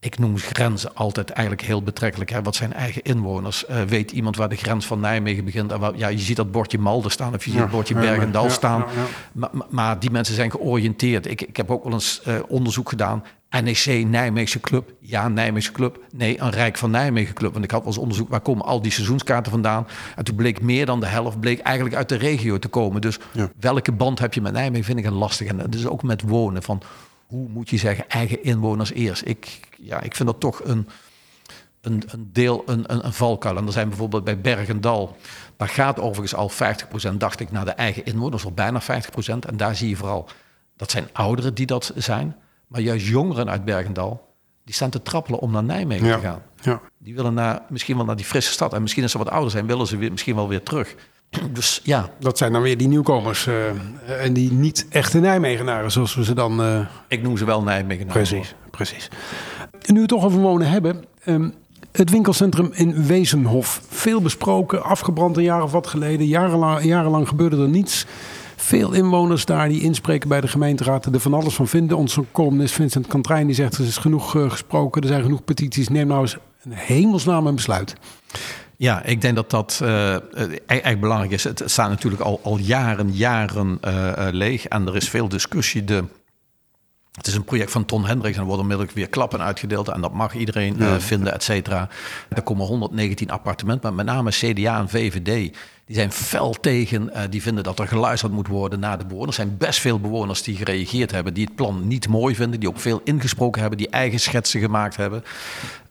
ik 0.05 0.19
noem 0.19 0.39
grenzen 0.39 0.95
altijd 0.95 1.31
eigenlijk 1.31 1.67
heel 1.67 1.83
betrekkelijk. 1.83 2.31
Hè. 2.31 2.43
Wat 2.43 2.55
zijn 2.55 2.73
eigen 2.73 3.03
inwoners? 3.03 3.65
Uh, 3.71 3.83
weet 3.83 4.11
iemand 4.11 4.37
waar 4.37 4.49
de 4.49 4.57
grens 4.57 4.87
van 4.87 5.01
Nijmegen 5.01 5.45
begint? 5.45 5.73
En 5.73 5.81
waar, 5.81 5.97
ja, 5.97 6.09
je 6.09 6.19
ziet 6.19 6.37
dat 6.37 6.53
bordje 6.53 6.79
Malden 6.79 7.11
staan 7.11 7.35
of 7.35 7.45
je 7.45 7.51
ziet 7.51 7.61
het 7.61 7.71
bordje 7.71 7.95
Bergendal 7.95 8.51
staan. 8.51 8.85
Maar, 9.33 9.51
maar, 9.71 9.99
die 9.99 10.11
mensen 10.11 10.35
zijn 10.35 10.51
georiënteerd. 10.51 11.27
Ik, 11.27 11.43
ik 11.43 11.57
heb 11.57 11.71
ook 11.71 11.85
wel 11.85 11.93
eens 11.93 12.23
uh, 12.29 12.35
onderzoek 12.49 12.89
gedaan. 12.89 13.25
NEC 13.63 14.07
Nijmeegse 14.07 14.61
Club. 14.61 14.93
Ja, 15.01 15.29
Nijmeegse 15.29 15.73
Club. 15.73 15.99
Nee, 16.13 16.41
een 16.41 16.51
Rijk 16.51 16.77
van 16.77 16.91
Nijmegen 16.91 17.35
Club. 17.35 17.53
Want 17.53 17.65
ik 17.65 17.71
had 17.71 17.81
wel 17.81 17.89
eens 17.89 17.99
onderzoek, 17.99 18.29
waar 18.29 18.41
komen 18.41 18.65
al 18.65 18.83
die 18.83 18.93
seizoenskaarten 18.93 19.53
vandaan? 19.53 19.87
En 20.17 20.25
toen 20.25 20.37
bleek 20.37 20.61
meer 20.61 20.87
dan 20.87 21.01
de 21.01 21.07
helft 21.07 21.41
bleek 21.41 21.61
eigenlijk 21.61 21.97
uit 21.97 22.09
de 22.09 22.17
regio 22.17 22.59
te 22.59 22.69
komen. 22.69 23.01
Dus 23.01 23.19
welke 23.61 23.93
band 23.93 24.19
heb 24.19 24.35
je 24.35 24.41
met 24.41 24.53
Nijmegen, 24.53 24.85
vind 24.85 24.99
ik 24.99 25.05
een 25.05 25.13
lastig. 25.13 25.49
En 25.49 25.71
dus 25.71 25.87
ook 25.87 26.03
met 26.03 26.23
wonen. 26.23 26.63
Van 26.63 26.83
hoe 27.35 27.49
moet 27.49 27.71
je 27.71 27.77
zeggen, 27.77 28.09
eigen 28.09 28.43
inwoners 28.43 28.93
eerst. 28.93 29.27
Ik, 29.27 29.61
ja, 29.79 30.01
ik 30.01 30.17
vind 30.17 30.29
dat 30.29 30.41
toch 30.41 30.65
een, 30.65 30.89
een, 31.81 32.03
een 32.07 32.31
deel, 32.33 32.63
een, 32.67 32.93
een, 32.93 33.05
een 33.05 33.13
valkuil. 33.13 33.57
En 33.57 33.67
er 33.67 33.73
zijn 33.73 33.89
bijvoorbeeld 33.89 34.25
bij 34.25 34.41
Bergendal, 34.41 35.17
daar 35.57 35.69
gaat 35.69 36.01
overigens 36.01 36.35
al 36.35 36.51
50%, 37.13 37.17
dacht 37.17 37.41
ik, 37.41 37.51
naar 37.51 37.65
de 37.65 37.71
eigen 37.71 38.05
inwoners, 38.05 38.45
of 38.45 38.55
bijna 38.55 38.83
50%. 38.83 38.87
En 39.27 39.57
daar 39.57 39.77
zie 39.77 39.89
je 39.89 39.97
vooral, 39.97 40.29
dat 40.77 40.91
zijn 40.91 41.09
ouderen 41.13 41.55
die 41.55 41.67
dat 41.67 41.93
zijn. 41.97 42.37
Maar 42.67 42.81
juist 42.81 43.07
jongeren 43.07 43.51
uit 43.51 43.65
Bergendal, 43.65 44.35
die 44.65 44.75
staan 44.75 44.91
te 44.91 45.03
trappelen 45.03 45.41
om 45.41 45.51
naar 45.51 45.65
Nijmegen 45.65 46.13
te 46.13 46.27
gaan. 46.27 46.43
Ja. 46.61 46.81
Die 46.99 47.15
willen 47.15 47.35
naar, 47.35 47.63
misschien 47.69 47.97
wel 47.97 48.05
naar 48.05 48.17
die 48.17 48.25
frisse 48.25 48.53
stad. 48.53 48.73
En 48.73 48.83
misschien 48.83 49.03
als 49.03 49.13
ze 49.13 49.19
wat 49.19 49.31
ouder 49.31 49.51
zijn, 49.51 49.67
willen 49.67 49.87
ze 49.87 49.97
weer, 49.97 50.11
misschien 50.11 50.35
wel 50.35 50.49
weer 50.49 50.63
terug. 50.63 50.95
Dus 51.53 51.81
ja. 51.83 52.11
Dat 52.19 52.39
zijn 52.39 52.53
dan 52.53 52.63
weer 52.63 52.77
die 52.77 52.89
nieuwkomers. 52.89 53.47
Uh, 53.47 53.55
en 54.25 54.33
die 54.33 54.53
niet 54.53 54.87
echte 54.89 55.19
Nijmegenaren, 55.19 55.91
zoals 55.93 56.15
we 56.15 56.25
ze 56.25 56.35
dan. 56.35 56.61
Uh... 56.61 56.81
Ik 57.09 57.23
noem 57.23 57.37
ze 57.37 57.45
wel 57.45 57.63
Nijmegenaren. 57.63 58.23
Precies, 58.23 58.55
precies. 58.71 59.09
En 59.71 59.79
nu 59.87 59.95
we 59.95 60.01
het 60.01 60.09
toch 60.09 60.25
over 60.25 60.41
wonen 60.41 60.69
hebben. 60.69 61.05
Um, 61.27 61.55
het 61.93 62.11
winkelcentrum 62.11 62.71
in 62.73 63.07
Wezenhof. 63.07 63.81
Veel 63.89 64.21
besproken, 64.21 64.85
afgebrand 64.85 65.37
een 65.37 65.43
jaar 65.43 65.63
of 65.63 65.73
wat 65.73 65.87
geleden. 65.87 66.27
Jarenlang, 66.27 66.85
jarenlang 66.85 67.29
gebeurde 67.29 67.63
er 67.63 67.69
niets. 67.69 68.07
Veel 68.57 68.93
inwoners 68.93 69.45
daar 69.45 69.69
die 69.69 69.81
inspreken 69.81 70.29
bij 70.29 70.41
de 70.41 70.49
gemeenteraad 70.49 71.07
er 71.07 71.21
van 71.21 71.35
alles 71.35 71.55
van 71.55 71.69
vinden. 71.69 71.97
Onze 71.97 72.25
columnist 72.33 72.75
Vincent 72.75 73.07
Kantrijn 73.07 73.47
die 73.47 73.55
zegt 73.55 73.79
er 73.79 73.85
is 73.85 73.97
genoeg 73.97 74.35
uh, 74.35 74.51
gesproken. 74.51 75.03
Er 75.03 75.09
zijn 75.09 75.23
genoeg 75.23 75.45
petities. 75.45 75.89
Neem 75.89 76.07
nou 76.07 76.21
eens 76.21 76.37
een 76.65 76.73
hemelsnaam 76.73 77.47
een 77.47 77.55
besluit. 77.55 77.95
Ja, 78.85 79.03
ik 79.03 79.21
denk 79.21 79.35
dat 79.35 79.51
dat 79.51 79.81
uh, 79.83 80.15
echt 80.67 81.01
belangrijk 81.01 81.33
is. 81.33 81.45
Het 81.45 81.63
staat 81.67 81.89
natuurlijk 81.89 82.23
al, 82.23 82.41
al 82.43 82.59
jaren, 82.59 83.13
jaren 83.13 83.79
uh, 83.87 84.13
leeg. 84.31 84.67
En 84.67 84.87
er 84.87 84.97
is 84.97 85.09
veel 85.09 85.29
discussie. 85.29 85.85
De, 85.85 86.05
het 87.17 87.27
is 87.27 87.35
een 87.35 87.45
project 87.45 87.71
van 87.71 87.85
Ton 87.85 88.05
Hendricks 88.05 88.35
en 88.35 88.41
er 88.41 88.47
worden 88.47 88.63
onmiddellijk 88.63 88.97
weer 88.97 89.09
klappen 89.09 89.43
uitgedeeld. 89.43 89.89
En 89.89 90.01
dat 90.01 90.13
mag 90.13 90.35
iedereen 90.35 90.75
ja. 90.79 91.01
vinden, 91.01 91.35
et 91.35 91.43
cetera. 91.43 91.89
Er 92.29 92.43
komen 92.43 92.67
119 92.67 93.31
appartementen, 93.31 93.95
maar 93.95 94.05
met 94.05 94.15
name 94.15 94.31
CDA 94.31 94.79
en 94.79 94.89
VVD 94.89 95.57
die 95.87 95.97
zijn 95.97 96.13
fel 96.13 96.53
tegen. 96.61 97.11
Uh, 97.13 97.21
die 97.31 97.43
vinden 97.43 97.65
dat 97.65 97.79
er 97.79 97.89
geluisterd 97.89 98.33
moet 98.33 98.47
worden 98.47 98.81
naar 98.81 98.99
de 98.99 99.07
bewoners. 99.07 99.39
Er 99.39 99.45
zijn 99.45 99.57
best 99.57 99.81
veel 99.81 100.01
bewoners 100.01 100.43
die 100.43 100.57
gereageerd 100.57 101.11
hebben, 101.11 101.35
die 101.35 101.45
het 101.45 101.55
plan 101.55 101.87
niet 101.87 102.09
mooi 102.09 102.35
vinden, 102.35 102.61
die 102.61 102.69
ook 102.69 102.79
veel 102.81 103.01
ingesproken 103.05 103.61
hebben, 103.61 103.79
die 103.79 103.89
eigen 103.89 104.21
schetsen 104.21 104.61
gemaakt 104.61 104.97
hebben. 104.97 105.25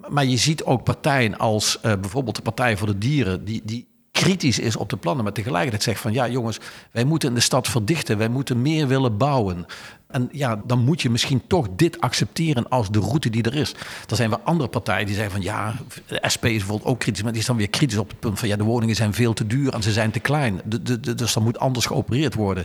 Maar 0.08 0.26
je 0.26 0.38
ziet 0.38 0.64
ook 0.64 0.84
partijen 0.84 1.38
als 1.38 1.78
uh, 1.78 1.82
bijvoorbeeld 1.82 2.36
de 2.36 2.42
Partij 2.42 2.78
voor 2.78 2.88
de 2.88 2.98
Dieren, 2.98 3.46
die, 3.46 3.62
die 3.64 3.88
kritisch 4.14 4.60
is 4.60 4.76
op 4.76 4.90
de 4.90 4.98
plannen, 4.98 5.24
maar 5.24 5.34
tegelijkertijd 5.34 5.84
zegt 5.84 6.00
van 6.00 6.14
ja 6.14 6.28
jongens, 6.30 6.60
wij 6.92 7.04
moeten 7.04 7.30
in 7.30 7.36
de 7.36 7.42
stad 7.42 7.68
verdichten, 7.68 8.18
wij 8.18 8.28
moeten 8.28 8.62
meer 8.62 8.88
willen 8.88 9.18
bouwen. 9.18 9.66
En 10.08 10.30
ja, 10.32 10.62
dan 10.66 10.80
moet 10.80 11.02
je 11.02 11.10
misschien 11.10 11.42
toch 11.48 11.68
dit 11.76 12.02
accepteren 12.02 12.70
als 12.70 12.90
de 12.92 13.00
route 13.00 13.30
die 13.30 13.44
er 13.44 13.56
is. 13.56 13.76
Er 14.10 14.16
zijn 14.16 14.30
wel 14.30 14.40
andere 14.44 14.70
partijen 14.70 15.06
die 15.06 15.16
zeggen 15.16 15.34
van 15.34 15.42
ja, 15.42 15.76
de 16.08 16.24
SP 16.34 16.46
is 16.46 16.58
bijvoorbeeld 16.58 16.90
ook 16.90 17.00
kritisch, 17.00 17.24
maar 17.24 17.32
die 17.32 17.42
is 17.42 17.48
dan 17.48 17.58
weer 17.58 17.70
kritisch 17.70 17.98
op 17.98 18.10
het 18.10 18.20
punt 18.20 18.40
van 18.40 18.48
ja, 18.48 18.56
de 18.56 18.64
woningen 18.64 18.96
zijn 18.96 19.14
veel 19.14 19.34
te 19.34 19.48
duur 19.48 19.74
en 19.74 19.84
ze 19.84 19.92
zijn 19.92 20.12
te 20.12 20.20
klein. 20.20 20.62
De, 20.66 20.82
de, 20.82 21.00
de, 21.00 21.16
dus 21.16 21.34
dan 21.34 21.44
moet 21.44 21.60
anders 21.60 21.86
geopereerd 21.86 22.34
worden. 22.34 22.64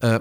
Uh, 0.00 0.14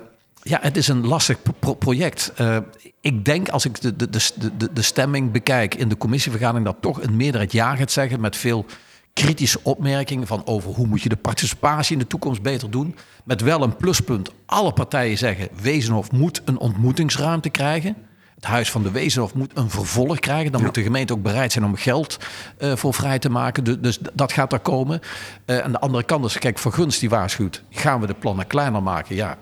ja, 0.44 0.60
het 0.62 0.78
is 0.78 0.88
een 0.88 1.08
lastig 1.08 1.38
pro 1.60 1.74
project. 1.74 2.32
Uh, 2.42 2.58
ik 3.02 3.26
denk 3.26 3.50
als 3.50 3.66
ik 3.66 3.82
de, 3.82 3.96
de, 3.96 4.10
de, 4.58 4.74
de, 4.74 4.82
stemming 4.82 5.32
bekijk 5.32 5.76
in 5.76 5.90
de 5.90 5.98
commissievergadering, 5.98 6.66
dat 6.66 6.78
toch 6.80 7.02
een 7.02 7.16
meerderheid 7.16 7.52
ja 7.52 7.76
gaat 7.76 7.92
zeggen 7.92 8.22
met 8.22 8.36
veel 8.36 8.66
kritische 9.14 9.60
opmerkingen 9.64 10.28
van 10.28 10.46
over 10.46 10.72
hoe 10.72 10.88
moet 10.88 11.02
je 11.02 11.10
de 11.10 11.16
participatie 11.16 11.94
in 11.94 12.00
de 12.00 12.08
toekomst 12.08 12.42
beter 12.42 12.72
doen. 12.72 12.96
Met 13.24 13.42
wel 13.42 13.62
een 13.62 13.76
pluspunt. 13.76 14.32
Alle 14.46 14.74
partijen 14.74 15.18
zeggen 15.18 15.48
Wezenhof 15.62 16.12
moet 16.12 16.42
een 16.46 16.58
ontmoetingsruimte 16.58 17.50
krijgen. 17.50 17.96
Het 18.36 18.46
Huis 18.46 18.72
van 18.72 18.84
de 18.84 18.92
Wezenhof 18.92 19.34
moet 19.34 19.52
een 19.58 19.70
vervolg 19.70 20.20
krijgen. 20.20 20.52
Dan 20.52 20.64
moet 20.64 20.76
de 20.76 20.84
gemeente 20.84 21.14
ook 21.14 21.22
bereid 21.22 21.52
zijn 21.52 21.66
om 21.66 21.76
geld 21.76 22.18
uh, 22.60 22.76
voor 22.76 22.94
vrij 22.94 23.20
te 23.20 23.30
maken. 23.30 23.64
Dus, 23.64 23.78
dus 23.80 24.00
dat 24.14 24.32
gaat 24.32 24.54
er 24.54 24.60
komen. 24.60 25.00
Uh, 25.46 25.58
aan 25.58 25.72
de 25.72 25.80
andere 25.80 26.04
kant 26.04 26.26
is, 26.26 26.40
kijk, 26.40 26.60
Vergunst 26.60 27.00
die 27.00 27.10
waarschuwt. 27.10 27.64
Gaan 27.70 28.02
we 28.02 28.08
de 28.08 28.14
plannen 28.14 28.48
kleiner 28.48 28.84
maken? 28.84 29.16
Ja, 29.16 29.38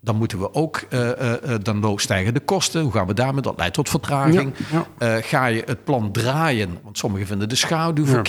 dan 0.00 0.16
moeten 0.16 0.38
we 0.38 0.54
ook, 0.54 0.82
uh, 0.90 1.08
uh, 1.08 1.54
dan 1.62 1.98
stijgen 1.98 2.34
de 2.34 2.40
kosten. 2.40 2.82
Hoe 2.82 2.92
gaan 2.92 3.06
we 3.06 3.14
daarmee? 3.14 3.42
Dat 3.42 3.58
leidt 3.58 3.74
tot 3.74 3.88
vertraging. 3.88 4.54
Ja, 4.70 4.86
ja. 4.98 5.16
Uh, 5.16 5.22
ga 5.24 5.46
je 5.46 5.62
het 5.66 5.84
plan 5.84 6.12
draaien? 6.12 6.78
Want 6.82 6.98
sommigen 6.98 7.26
vinden 7.26 7.48
de 7.48 7.54
schaduw 7.54 8.06
ja. 8.06 8.22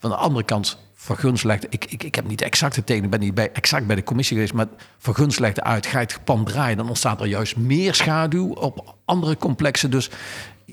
Van 0.00 0.10
de 0.10 0.16
andere 0.16 0.44
kant, 0.44 0.78
Verguns 0.94 1.42
legde, 1.42 1.66
ik, 1.70 1.84
ik, 1.84 2.02
ik 2.02 2.14
heb 2.14 2.28
niet 2.28 2.42
exact 2.42 2.76
het 2.76 2.86
tegen, 2.86 3.04
ik 3.04 3.10
ben 3.10 3.20
niet 3.20 3.34
bij, 3.34 3.52
exact 3.52 3.86
bij 3.86 3.96
de 3.96 4.02
commissie 4.02 4.36
geweest, 4.36 4.54
maar 4.54 4.66
Verguns 4.98 5.38
legde 5.38 5.62
uit, 5.62 5.86
ga 5.86 6.00
je 6.00 6.06
het 6.06 6.24
plan 6.24 6.44
draaien, 6.44 6.76
dan 6.76 6.88
ontstaat 6.88 7.20
er 7.20 7.26
juist 7.26 7.56
meer 7.56 7.94
schaduw 7.94 8.52
op 8.52 8.94
andere 9.04 9.36
complexen. 9.36 9.90
Dus 9.90 10.10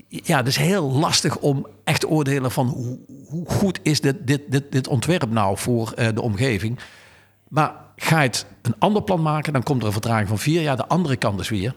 ja, 0.08 0.36
het 0.36 0.46
is 0.46 0.56
heel 0.56 0.92
lastig 0.92 1.38
om 1.38 1.66
echt 1.84 2.00
te 2.00 2.08
oordelen 2.08 2.50
van 2.50 2.66
hoe, 2.66 2.98
hoe 3.26 3.48
goed 3.48 3.78
is 3.82 4.00
dit, 4.00 4.26
dit, 4.26 4.42
dit, 4.48 4.72
dit 4.72 4.88
ontwerp 4.88 5.30
nou 5.30 5.58
voor 5.58 5.92
uh, 5.96 6.08
de 6.14 6.22
omgeving. 6.22 6.78
Maar 7.48 7.74
ga 7.96 8.20
je 8.20 8.28
het 8.28 8.46
een 8.62 8.74
ander 8.78 9.02
plan 9.02 9.22
maken, 9.22 9.52
dan 9.52 9.62
komt 9.62 9.80
er 9.80 9.86
een 9.86 9.92
vertraging 9.92 10.28
van 10.28 10.38
vier 10.38 10.62
jaar. 10.62 10.76
De 10.76 10.88
andere 10.88 11.16
kant 11.16 11.40
is 11.40 11.48
weer, 11.48 11.74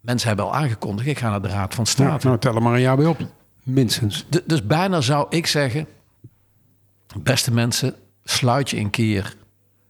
mensen 0.00 0.28
hebben 0.28 0.46
al 0.46 0.54
aangekondigd, 0.54 1.08
ik 1.08 1.18
ga 1.18 1.30
naar 1.30 1.42
de 1.42 1.48
Raad 1.48 1.74
van 1.74 1.86
State. 1.86 2.10
Ja, 2.10 2.28
nou, 2.28 2.38
tel 2.38 2.54
er 2.54 2.62
maar 2.62 2.74
een 2.74 2.80
jaar 2.80 2.96
bij 2.96 3.06
op, 3.06 3.18
minstens. 3.62 4.26
De, 4.28 4.42
dus 4.46 4.66
bijna 4.66 5.00
zou 5.00 5.26
ik 5.28 5.46
zeggen, 5.46 5.86
Beste 7.22 7.52
mensen, 7.52 7.94
sluit 8.24 8.70
je 8.70 8.76
een 8.76 8.90
keer 8.90 9.36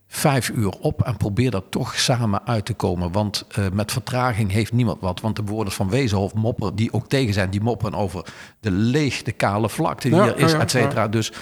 vijf 0.09 0.49
uur 0.49 0.73
op 0.81 1.03
en 1.03 1.17
probeer 1.17 1.51
daar 1.51 1.69
toch 1.71 1.99
samen 1.99 2.47
uit 2.47 2.65
te 2.65 2.75
komen. 2.75 3.13
Want 3.13 3.47
uh, 3.59 3.65
met 3.73 3.93
vertraging 3.93 4.51
heeft 4.53 4.73
niemand 4.73 5.01
wat. 5.01 5.21
Want 5.21 5.37
de 5.37 5.43
bewoners 5.43 5.75
van 5.75 5.91
Wezenhof 5.91 6.35
mopperen, 6.35 6.75
die 6.75 6.93
ook 6.93 7.09
tegen 7.09 7.35
zijn, 7.35 7.51
die 7.51 7.61
mopperen 7.61 7.99
over 7.99 8.25
de 8.61 8.71
leeg, 8.71 9.23
de 9.23 9.33
kale 9.33 9.69
vlakte 9.69 10.09
die 10.09 10.19
ja, 10.19 10.27
er 10.27 10.39
is, 10.39 10.53
ja, 10.53 10.59
et 10.59 10.71
cetera. 10.71 11.03
Ja. 11.03 11.09
Dus 11.09 11.33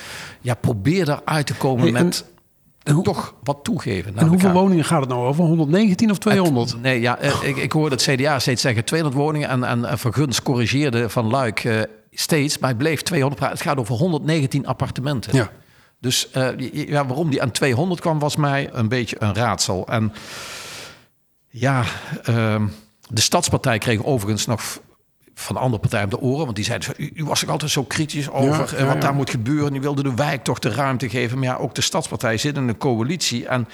ja, 0.41 0.55
probeer 0.55 1.05
daar 1.05 1.21
uit 1.25 1.47
te 1.47 1.55
komen 1.55 1.83
hey, 1.83 2.03
met... 2.03 2.25
En, 2.83 3.03
toch 3.03 3.35
wat 3.43 3.59
toegeven. 3.63 4.17
En 4.17 4.27
hoeveel 4.27 4.53
woningen 4.53 4.85
gaat 4.85 5.01
het 5.01 5.09
nou 5.09 5.27
over? 5.27 5.45
119 5.45 6.11
of 6.11 6.19
200? 6.19 6.71
Het, 6.71 6.83
nee, 6.83 7.01
ja, 7.01 7.23
uh, 7.23 7.43
ik, 7.43 7.57
ik 7.57 7.73
hoorde 7.73 7.95
het 7.95 8.05
CDA 8.05 8.39
steeds 8.39 8.63
zeggen 8.63 8.85
200 8.85 9.23
woningen. 9.23 9.49
En, 9.49 9.65
en, 9.65 9.85
en 9.85 9.99
Verguns 9.99 10.43
corrigeerde 10.43 11.09
van 11.09 11.27
Luik 11.27 11.65
uh, 11.65 11.81
steeds, 12.11 12.59
maar 12.59 12.69
het 12.69 12.79
bleef 12.79 13.03
200. 13.03 13.51
Het 13.51 13.61
gaat 13.61 13.77
over 13.77 13.95
119 13.95 14.67
appartementen. 14.67 15.37
Ja. 15.37 15.51
Dus 16.05 16.29
uh, 16.37 16.71
ja, 16.89 17.07
waarom 17.07 17.31
die 17.31 17.43
aan 17.43 17.51
200 17.51 18.01
kwam, 18.01 18.19
was 18.19 18.37
mij 18.37 18.69
een 18.73 18.89
beetje 18.89 19.17
een 19.19 19.35
raadsel. 19.35 19.87
En 19.87 20.13
ja, 21.49 21.85
uh, 22.29 22.63
de 23.09 23.21
Stadspartij 23.21 23.79
kreeg 23.79 24.05
overigens 24.05 24.47
nog 24.47 24.81
van 25.35 25.57
andere 25.57 25.81
partijen 25.81 26.05
op 26.05 26.11
de 26.11 26.21
oren. 26.21 26.45
Want 26.45 26.57
die 26.57 26.65
zeiden, 26.65 26.95
u, 26.97 27.11
u 27.15 27.25
was 27.25 27.43
er 27.43 27.51
altijd 27.51 27.71
zo 27.71 27.83
kritisch 27.83 28.31
over 28.31 28.73
ja, 28.73 28.79
ja, 28.79 28.87
wat 28.87 29.01
daar 29.01 29.15
moet 29.15 29.31
gebeuren. 29.31 29.73
Die 29.73 29.81
wilde 29.81 30.03
de 30.03 30.15
wijk 30.15 30.45
toch 30.45 30.59
de 30.59 30.69
ruimte 30.69 31.09
geven. 31.09 31.39
Maar 31.39 31.49
ja, 31.49 31.57
ook 31.57 31.75
de 31.75 31.81
Stadspartij 31.81 32.37
zit 32.37 32.57
in 32.57 32.69
een 32.69 32.79
coalitie. 32.79 33.47
En 33.47 33.69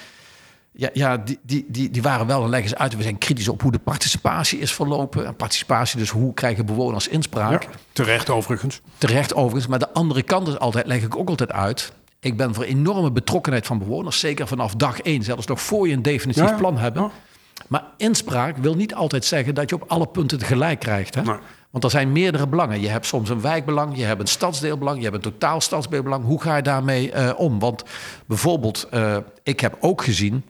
ja, 0.71 0.89
ja 0.93 1.17
die, 1.17 1.39
die, 1.43 1.65
die, 1.67 1.89
die 1.89 2.01
waren 2.01 2.27
wel, 2.27 2.49
leggen 2.49 2.69
ze 2.69 2.77
uit, 2.77 2.95
we 2.95 3.03
zijn 3.03 3.17
kritisch 3.17 3.47
op 3.47 3.61
hoe 3.61 3.71
de 3.71 3.79
participatie 3.79 4.59
is 4.59 4.73
verlopen. 4.73 5.25
En 5.25 5.35
participatie, 5.35 5.99
dus 5.99 6.09
hoe 6.09 6.33
krijgen 6.33 6.65
bewoners 6.65 7.07
inspraak. 7.07 7.67
terecht 7.91 8.29
overigens. 8.29 8.81
Terecht 8.97 9.33
overigens. 9.33 9.67
Maar 9.67 9.79
de 9.79 9.93
andere 9.93 10.23
kant 10.23 10.47
is 10.47 10.59
altijd, 10.59 10.85
leg 10.85 11.03
ik 11.03 11.15
ook 11.15 11.29
altijd 11.29 11.51
uit 11.51 11.93
ik 12.21 12.37
ben 12.37 12.53
voor 12.53 12.63
enorme 12.63 13.11
betrokkenheid 13.11 13.65
van 13.65 13.77
bewoners, 13.77 14.19
zeker 14.19 14.47
vanaf 14.47 14.75
dag 14.75 14.99
één, 14.99 15.23
zelfs 15.23 15.47
nog 15.47 15.61
voor 15.61 15.87
je 15.87 15.93
een 15.93 16.01
definitief 16.01 16.49
ja, 16.49 16.55
plan 16.55 16.77
hebt. 16.77 16.97
Ja. 16.97 17.11
Maar 17.67 17.83
inspraak 17.97 18.57
wil 18.57 18.75
niet 18.75 18.93
altijd 18.93 19.25
zeggen 19.25 19.55
dat 19.55 19.69
je 19.69 19.75
op 19.75 19.83
alle 19.87 20.07
punten 20.07 20.37
het 20.37 20.47
gelijk 20.47 20.79
krijgt. 20.79 21.15
Hè? 21.15 21.21
Nee. 21.21 21.37
Want 21.69 21.83
er 21.83 21.89
zijn 21.89 22.11
meerdere 22.11 22.47
belangen. 22.47 22.81
Je 22.81 22.87
hebt 22.87 23.05
soms 23.05 23.29
een 23.29 23.41
wijkbelang, 23.41 23.97
je 23.97 24.03
hebt 24.03 24.21
een 24.21 24.27
stadsdeelbelang, 24.27 24.97
je 24.97 25.03
hebt 25.03 25.15
een 25.15 25.31
totaal 25.31 25.61
stadsdeelbelang. 25.61 26.25
Hoe 26.25 26.41
ga 26.41 26.55
je 26.55 26.61
daarmee 26.61 27.13
uh, 27.13 27.31
om? 27.37 27.59
Want 27.59 27.83
bijvoorbeeld, 28.25 28.87
uh, 28.93 29.17
ik 29.43 29.59
heb 29.59 29.77
ook 29.79 30.03
gezien 30.03 30.43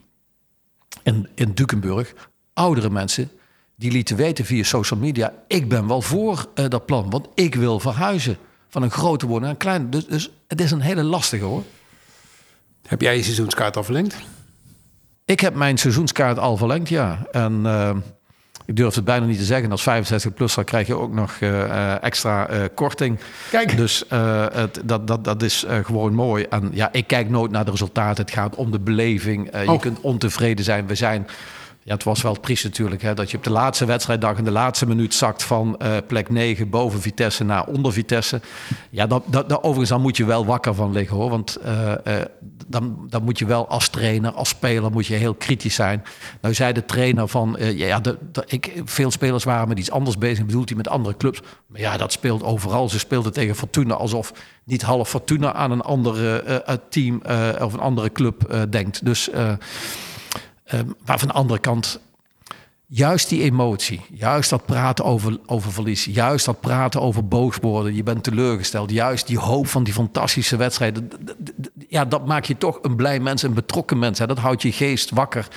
in, 1.03 1.29
in 1.35 1.51
Dukenburg 1.53 2.13
oudere 2.53 2.89
mensen 2.89 3.31
die 3.75 3.91
lieten 3.91 4.15
weten 4.15 4.45
via 4.45 4.63
social 4.63 4.99
media: 4.99 5.33
ik 5.47 5.69
ben 5.69 5.87
wel 5.87 6.01
voor 6.01 6.45
uh, 6.55 6.65
dat 6.67 6.85
plan, 6.85 7.09
want 7.09 7.27
ik 7.33 7.55
wil 7.55 7.79
verhuizen 7.79 8.37
van 8.71 8.83
een 8.83 8.91
grote 8.91 9.25
woning 9.25 9.43
naar 9.43 9.51
een 9.51 9.57
kleine. 9.57 9.89
Dus, 9.89 10.05
dus 10.05 10.31
het 10.47 10.61
is 10.61 10.71
een 10.71 10.81
hele 10.81 11.03
lastige 11.03 11.43
hoor. 11.43 11.63
Heb 12.87 13.01
jij 13.01 13.15
je 13.15 13.23
seizoenskaart 13.23 13.77
al 13.77 13.83
verlengd? 13.83 14.15
Ik 15.25 15.39
heb 15.39 15.55
mijn 15.55 15.77
seizoenskaart 15.77 16.39
al 16.39 16.57
verlengd, 16.57 16.89
ja. 16.89 17.27
En 17.31 17.61
uh, 17.65 17.89
ik 18.65 18.75
durf 18.75 18.95
het 18.95 19.03
bijna 19.03 19.25
niet 19.25 19.37
te 19.37 19.43
zeggen. 19.43 19.71
Als 19.71 19.83
65 19.83 20.33
plus, 20.33 20.55
dan 20.55 20.63
krijg 20.63 20.87
je 20.87 20.95
ook 20.95 21.13
nog 21.13 21.39
uh, 21.39 22.03
extra 22.03 22.51
uh, 22.51 22.63
korting. 22.75 23.19
Kijk. 23.49 23.77
Dus 23.77 24.03
het, 24.53 24.81
dat, 24.85 25.07
dat, 25.07 25.23
dat 25.23 25.41
is 25.41 25.65
gewoon 25.83 26.13
mooi. 26.13 26.43
En 26.43 26.69
ja, 26.73 26.89
ik 26.91 27.07
kijk 27.07 27.29
nooit 27.29 27.51
naar 27.51 27.65
de 27.65 27.71
resultaten. 27.71 28.25
Het 28.25 28.33
gaat 28.33 28.55
om 28.55 28.71
de 28.71 28.79
beleving. 28.79 29.55
Oh. 29.55 29.63
Je 29.63 29.79
kunt 29.79 30.01
ontevreden 30.01 30.65
zijn. 30.65 30.87
We 30.87 30.95
zijn 30.95 31.27
ja, 31.83 31.93
het 31.93 32.03
was 32.03 32.21
wel 32.21 32.39
triest 32.39 32.63
natuurlijk. 32.63 33.01
Hè, 33.01 33.13
dat 33.13 33.31
je 33.31 33.37
op 33.37 33.43
de 33.43 33.49
laatste 33.49 33.85
wedstrijddag 33.85 34.37
in 34.37 34.43
de 34.43 34.51
laatste 34.51 34.87
minuut 34.87 35.13
zakt 35.13 35.43
van 35.43 35.79
uh, 35.81 35.97
plek 36.07 36.29
9 36.29 36.69
boven 36.69 37.01
Vitesse 37.01 37.43
naar 37.43 37.65
onder 37.65 37.93
Vitesse. 37.93 38.41
Ja, 38.89 39.07
dat, 39.07 39.23
dat, 39.25 39.49
dat, 39.49 39.57
overigens 39.57 39.89
dan 39.89 40.01
moet 40.01 40.17
je 40.17 40.25
wel 40.25 40.45
wakker 40.45 40.75
van 40.75 40.91
liggen 40.91 41.17
hoor. 41.17 41.29
Want 41.29 41.57
uh, 41.65 41.91
uh, 42.07 42.15
dan, 42.67 43.05
dan 43.09 43.23
moet 43.23 43.39
je 43.39 43.45
wel 43.45 43.67
als 43.67 43.89
trainer, 43.89 44.31
als 44.31 44.49
speler, 44.49 44.91
moet 44.91 45.05
je 45.05 45.13
heel 45.13 45.33
kritisch 45.33 45.75
zijn. 45.75 46.03
Nou 46.41 46.53
zei 46.53 46.73
de 46.73 46.85
trainer 46.85 47.27
van, 47.27 47.57
ja, 47.59 47.99
de, 47.99 48.17
ik, 48.45 48.81
veel 48.85 49.11
spelers 49.11 49.43
waren 49.43 49.67
met 49.67 49.79
iets 49.79 49.91
anders 49.91 50.17
bezig. 50.17 50.45
Bedoelt 50.45 50.69
hij 50.69 50.77
met 50.77 50.87
andere 50.87 51.17
clubs. 51.17 51.41
Maar 51.67 51.79
ja, 51.79 51.97
dat 51.97 52.11
speelt 52.11 52.43
overal. 52.43 52.89
Ze 52.89 52.99
speelden 52.99 53.33
tegen 53.33 53.55
Fortuna 53.55 53.93
alsof 53.93 54.33
niet 54.63 54.81
half 54.81 55.09
Fortuna 55.09 55.53
aan 55.53 55.71
een 55.71 55.81
andere 55.81 56.63
team 56.89 57.21
of 57.61 57.73
een 57.73 57.79
andere 57.79 58.11
club 58.11 58.67
denkt. 58.69 59.05
Dus... 59.05 59.29
Um, 60.73 60.95
maar 61.05 61.19
van 61.19 61.27
de 61.27 61.33
andere 61.33 61.59
kant, 61.59 61.99
juist 62.85 63.29
die 63.29 63.41
emotie, 63.43 64.01
juist 64.09 64.49
dat 64.49 64.65
praten 64.65 65.05
over, 65.05 65.39
over 65.45 65.71
verlies, 65.71 66.05
juist 66.05 66.45
dat 66.45 66.59
praten 66.59 67.01
over 67.01 67.27
boos 67.27 67.57
worden, 67.61 67.95
je 67.95 68.03
bent 68.03 68.23
teleurgesteld, 68.23 68.91
juist 68.91 69.27
die 69.27 69.39
hoop 69.39 69.67
van 69.67 69.83
die 69.83 69.93
fantastische 69.93 70.55
wedstrijden, 70.55 71.09
ja, 71.87 72.05
dat 72.05 72.25
maakt 72.25 72.47
je 72.47 72.57
toch 72.57 72.79
een 72.81 72.95
blij 72.95 73.19
mens, 73.19 73.43
een 73.43 73.53
betrokken 73.53 73.99
mens. 73.99 74.19
Hè. 74.19 74.27
Dat 74.27 74.37
houdt 74.37 74.61
je 74.61 74.71
geest 74.71 75.09
wakker. 75.09 75.47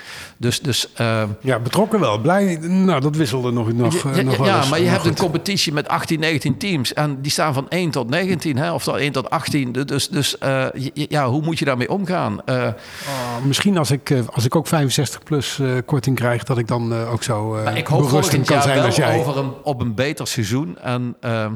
Dus, 0.44 0.60
dus, 0.60 0.88
uh, 1.00 1.22
ja, 1.40 1.58
betrokken 1.58 2.00
wel. 2.00 2.18
Blij, 2.18 2.58
nou, 2.60 3.00
dat 3.00 3.16
wisselde 3.16 3.52
nog, 3.52 3.72
nog, 3.72 4.14
ja, 4.16 4.22
nog 4.22 4.36
wel 4.36 4.46
Ja, 4.46 4.56
eens, 4.56 4.68
maar 4.68 4.80
je 4.80 4.86
hebt 4.86 5.00
goed. 5.00 5.10
een 5.10 5.16
competitie 5.16 5.72
met 5.72 5.88
18, 5.88 6.20
19 6.20 6.56
teams 6.56 6.92
en 6.92 7.20
die 7.20 7.30
staan 7.30 7.54
van 7.54 7.68
1 7.68 7.90
tot 7.90 8.10
19, 8.10 8.56
hè, 8.56 8.72
of 8.72 8.82
van 8.82 8.98
1 8.98 9.12
tot 9.12 9.30
18. 9.30 9.72
Dus, 9.72 10.08
dus 10.08 10.36
uh, 10.42 10.66
ja, 10.94 11.28
hoe 11.28 11.42
moet 11.42 11.58
je 11.58 11.64
daarmee 11.64 11.90
omgaan? 11.90 12.40
Uh, 12.46 12.54
oh, 12.56 13.44
misschien 13.44 13.78
als 13.78 13.90
ik, 13.90 14.14
als 14.32 14.44
ik 14.44 14.56
ook 14.56 14.66
65 14.66 15.22
plus 15.22 15.60
korting 15.84 16.16
krijg, 16.16 16.44
dat 16.44 16.58
ik 16.58 16.66
dan 16.66 16.94
ook 16.94 17.22
zo 17.22 17.48
maar 17.48 17.76
ik 17.76 17.86
hoop 17.86 18.08
volgend 18.08 18.48
jaar 18.48 18.62
zijn 18.62 18.76
wel 18.76 18.84
als 18.84 18.96
jij. 18.96 19.18
Over 19.18 19.38
een, 19.38 19.52
op 19.62 19.80
een 19.80 19.94
beter 19.94 20.26
seizoen. 20.26 20.78
En 20.78 21.16
uh, 21.20 21.46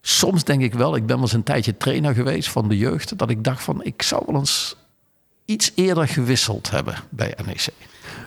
soms 0.00 0.44
denk 0.44 0.62
ik 0.62 0.74
wel, 0.74 0.96
ik 0.96 1.06
ben 1.06 1.14
wel 1.14 1.24
eens 1.24 1.32
een 1.32 1.42
tijdje 1.42 1.76
trainer 1.76 2.14
geweest 2.14 2.48
van 2.48 2.68
de 2.68 2.76
jeugd, 2.76 3.18
dat 3.18 3.30
ik 3.30 3.44
dacht 3.44 3.62
van, 3.62 3.84
ik 3.84 4.02
zou 4.02 4.22
wel 4.26 4.38
eens 4.38 4.76
iets 5.50 5.72
eerder 5.74 6.08
gewisseld 6.08 6.70
hebben 6.70 6.94
bij 7.08 7.34
NEC. 7.46 7.68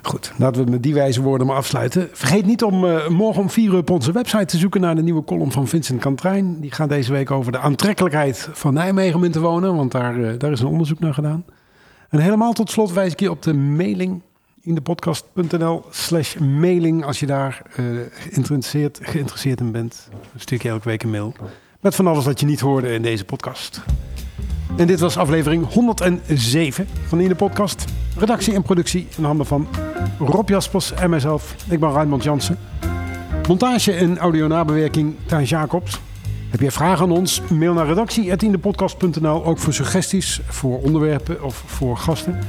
Goed, 0.02 0.32
laten 0.38 0.66
we 0.66 0.72
met 0.72 0.84
die 0.84 0.94
wijze 0.94 1.22
woorden 1.22 1.48
maar 1.48 1.56
afsluiten. 1.56 2.10
Vergeet 2.12 2.46
niet 2.46 2.64
om 2.64 2.84
uh, 2.84 3.08
morgen 3.08 3.42
om 3.42 3.50
4 3.50 3.72
uur 3.72 3.78
op 3.78 3.90
onze 3.90 4.12
website 4.12 4.46
te 4.46 4.58
zoeken 4.58 4.82
naar 4.82 4.96
de 4.96 5.02
nieuwe 5.02 5.24
column 5.24 5.52
van 5.52 5.68
Vincent 5.68 6.02
Kantrijn. 6.02 6.60
Die 6.60 6.72
gaat 6.72 6.90
deze 6.90 7.12
week 7.12 7.32
over 7.32 7.52
de 7.52 7.60
aantrekkelijkheid 7.60 8.50
van 8.52 8.74
Nijmegen 8.74 9.16
om 9.16 9.24
in 9.24 9.32
te 9.32 9.40
wonen, 9.40 9.76
want 9.76 9.92
daar, 9.92 10.18
uh, 10.18 10.32
daar 10.38 10.52
is 10.52 10.60
een 10.60 10.68
onderzoek 10.68 11.00
naar 11.00 11.14
gedaan. 11.14 11.46
En 12.10 12.20
helemaal 12.20 12.54
tot 12.54 12.72
slot 12.72 12.94
wijs 12.94 13.12
ik 13.12 13.20
je 13.20 13.32
op 13.32 13.42
de 13.42 13.54
mailing 13.54 14.22
in 14.62 14.76
de 14.76 14.82
podcast.nl 14.82 15.86
slash 15.90 16.36
mailing 16.36 17.06
als 17.06 17.20
je 17.20 17.26
daar 17.26 17.62
uh, 17.80 18.00
geïnteresseerd, 18.12 19.00
geïnteresseerd 19.02 19.60
in 19.60 19.72
bent. 19.72 20.10
Stuur 20.36 20.58
ik 20.58 20.64
je 20.64 20.70
elke 20.70 20.90
week 20.90 21.04
een 21.04 21.10
mail 21.10 21.34
met 21.80 21.96
van 21.96 22.08
alles 22.08 22.26
wat 22.26 22.40
je 22.40 22.46
niet 22.46 22.60
hoorde 22.60 22.94
in 22.94 23.02
deze 23.02 23.26
podcast. 23.26 23.82
En 24.78 24.88
dit 24.88 25.00
was 25.00 25.18
aflevering 25.18 25.74
107 25.74 26.88
van 27.08 27.18
de 27.18 27.36
Podcast. 27.36 27.86
Redactie 28.18 28.54
en 28.54 28.62
productie 28.62 29.08
in 29.18 29.24
handen 29.24 29.46
van 29.46 29.68
Rob 30.20 30.50
Jaspers 30.50 30.94
en 30.94 31.10
mijzelf. 31.10 31.56
Ik 31.70 31.80
ben 31.80 31.92
Raymond 31.92 32.24
Jansen. 32.24 32.58
Montage 33.48 33.92
en 33.92 34.18
audio-nabewerking 34.18 35.16
Thijs 35.26 35.50
Jacobs. 35.50 36.00
Heb 36.50 36.60
je 36.60 36.72
vragen 36.72 37.06
aan 37.06 37.12
ons? 37.12 37.42
Mail 37.50 37.74
naar 37.74 37.88
redactie.indepodcast.nl. 37.88 39.46
Ook 39.46 39.58
voor 39.58 39.74
suggesties, 39.74 40.40
voor 40.48 40.82
onderwerpen 40.82 41.44
of 41.44 41.64
voor 41.66 41.98
gasten. 41.98 42.40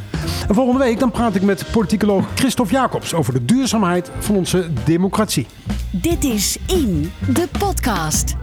En 0.48 0.54
volgende 0.54 0.84
week 0.84 0.98
dan 0.98 1.10
praat 1.10 1.34
ik 1.34 1.42
met 1.42 1.64
politicoloog 1.72 2.26
Christophe 2.34 2.72
Jacobs 2.72 3.14
over 3.14 3.32
de 3.32 3.44
duurzaamheid 3.44 4.10
van 4.18 4.36
onze 4.36 4.70
democratie. 4.84 5.46
Dit 5.90 6.24
is 6.24 6.58
In, 6.66 7.12
de 7.32 7.48
podcast. 7.58 8.36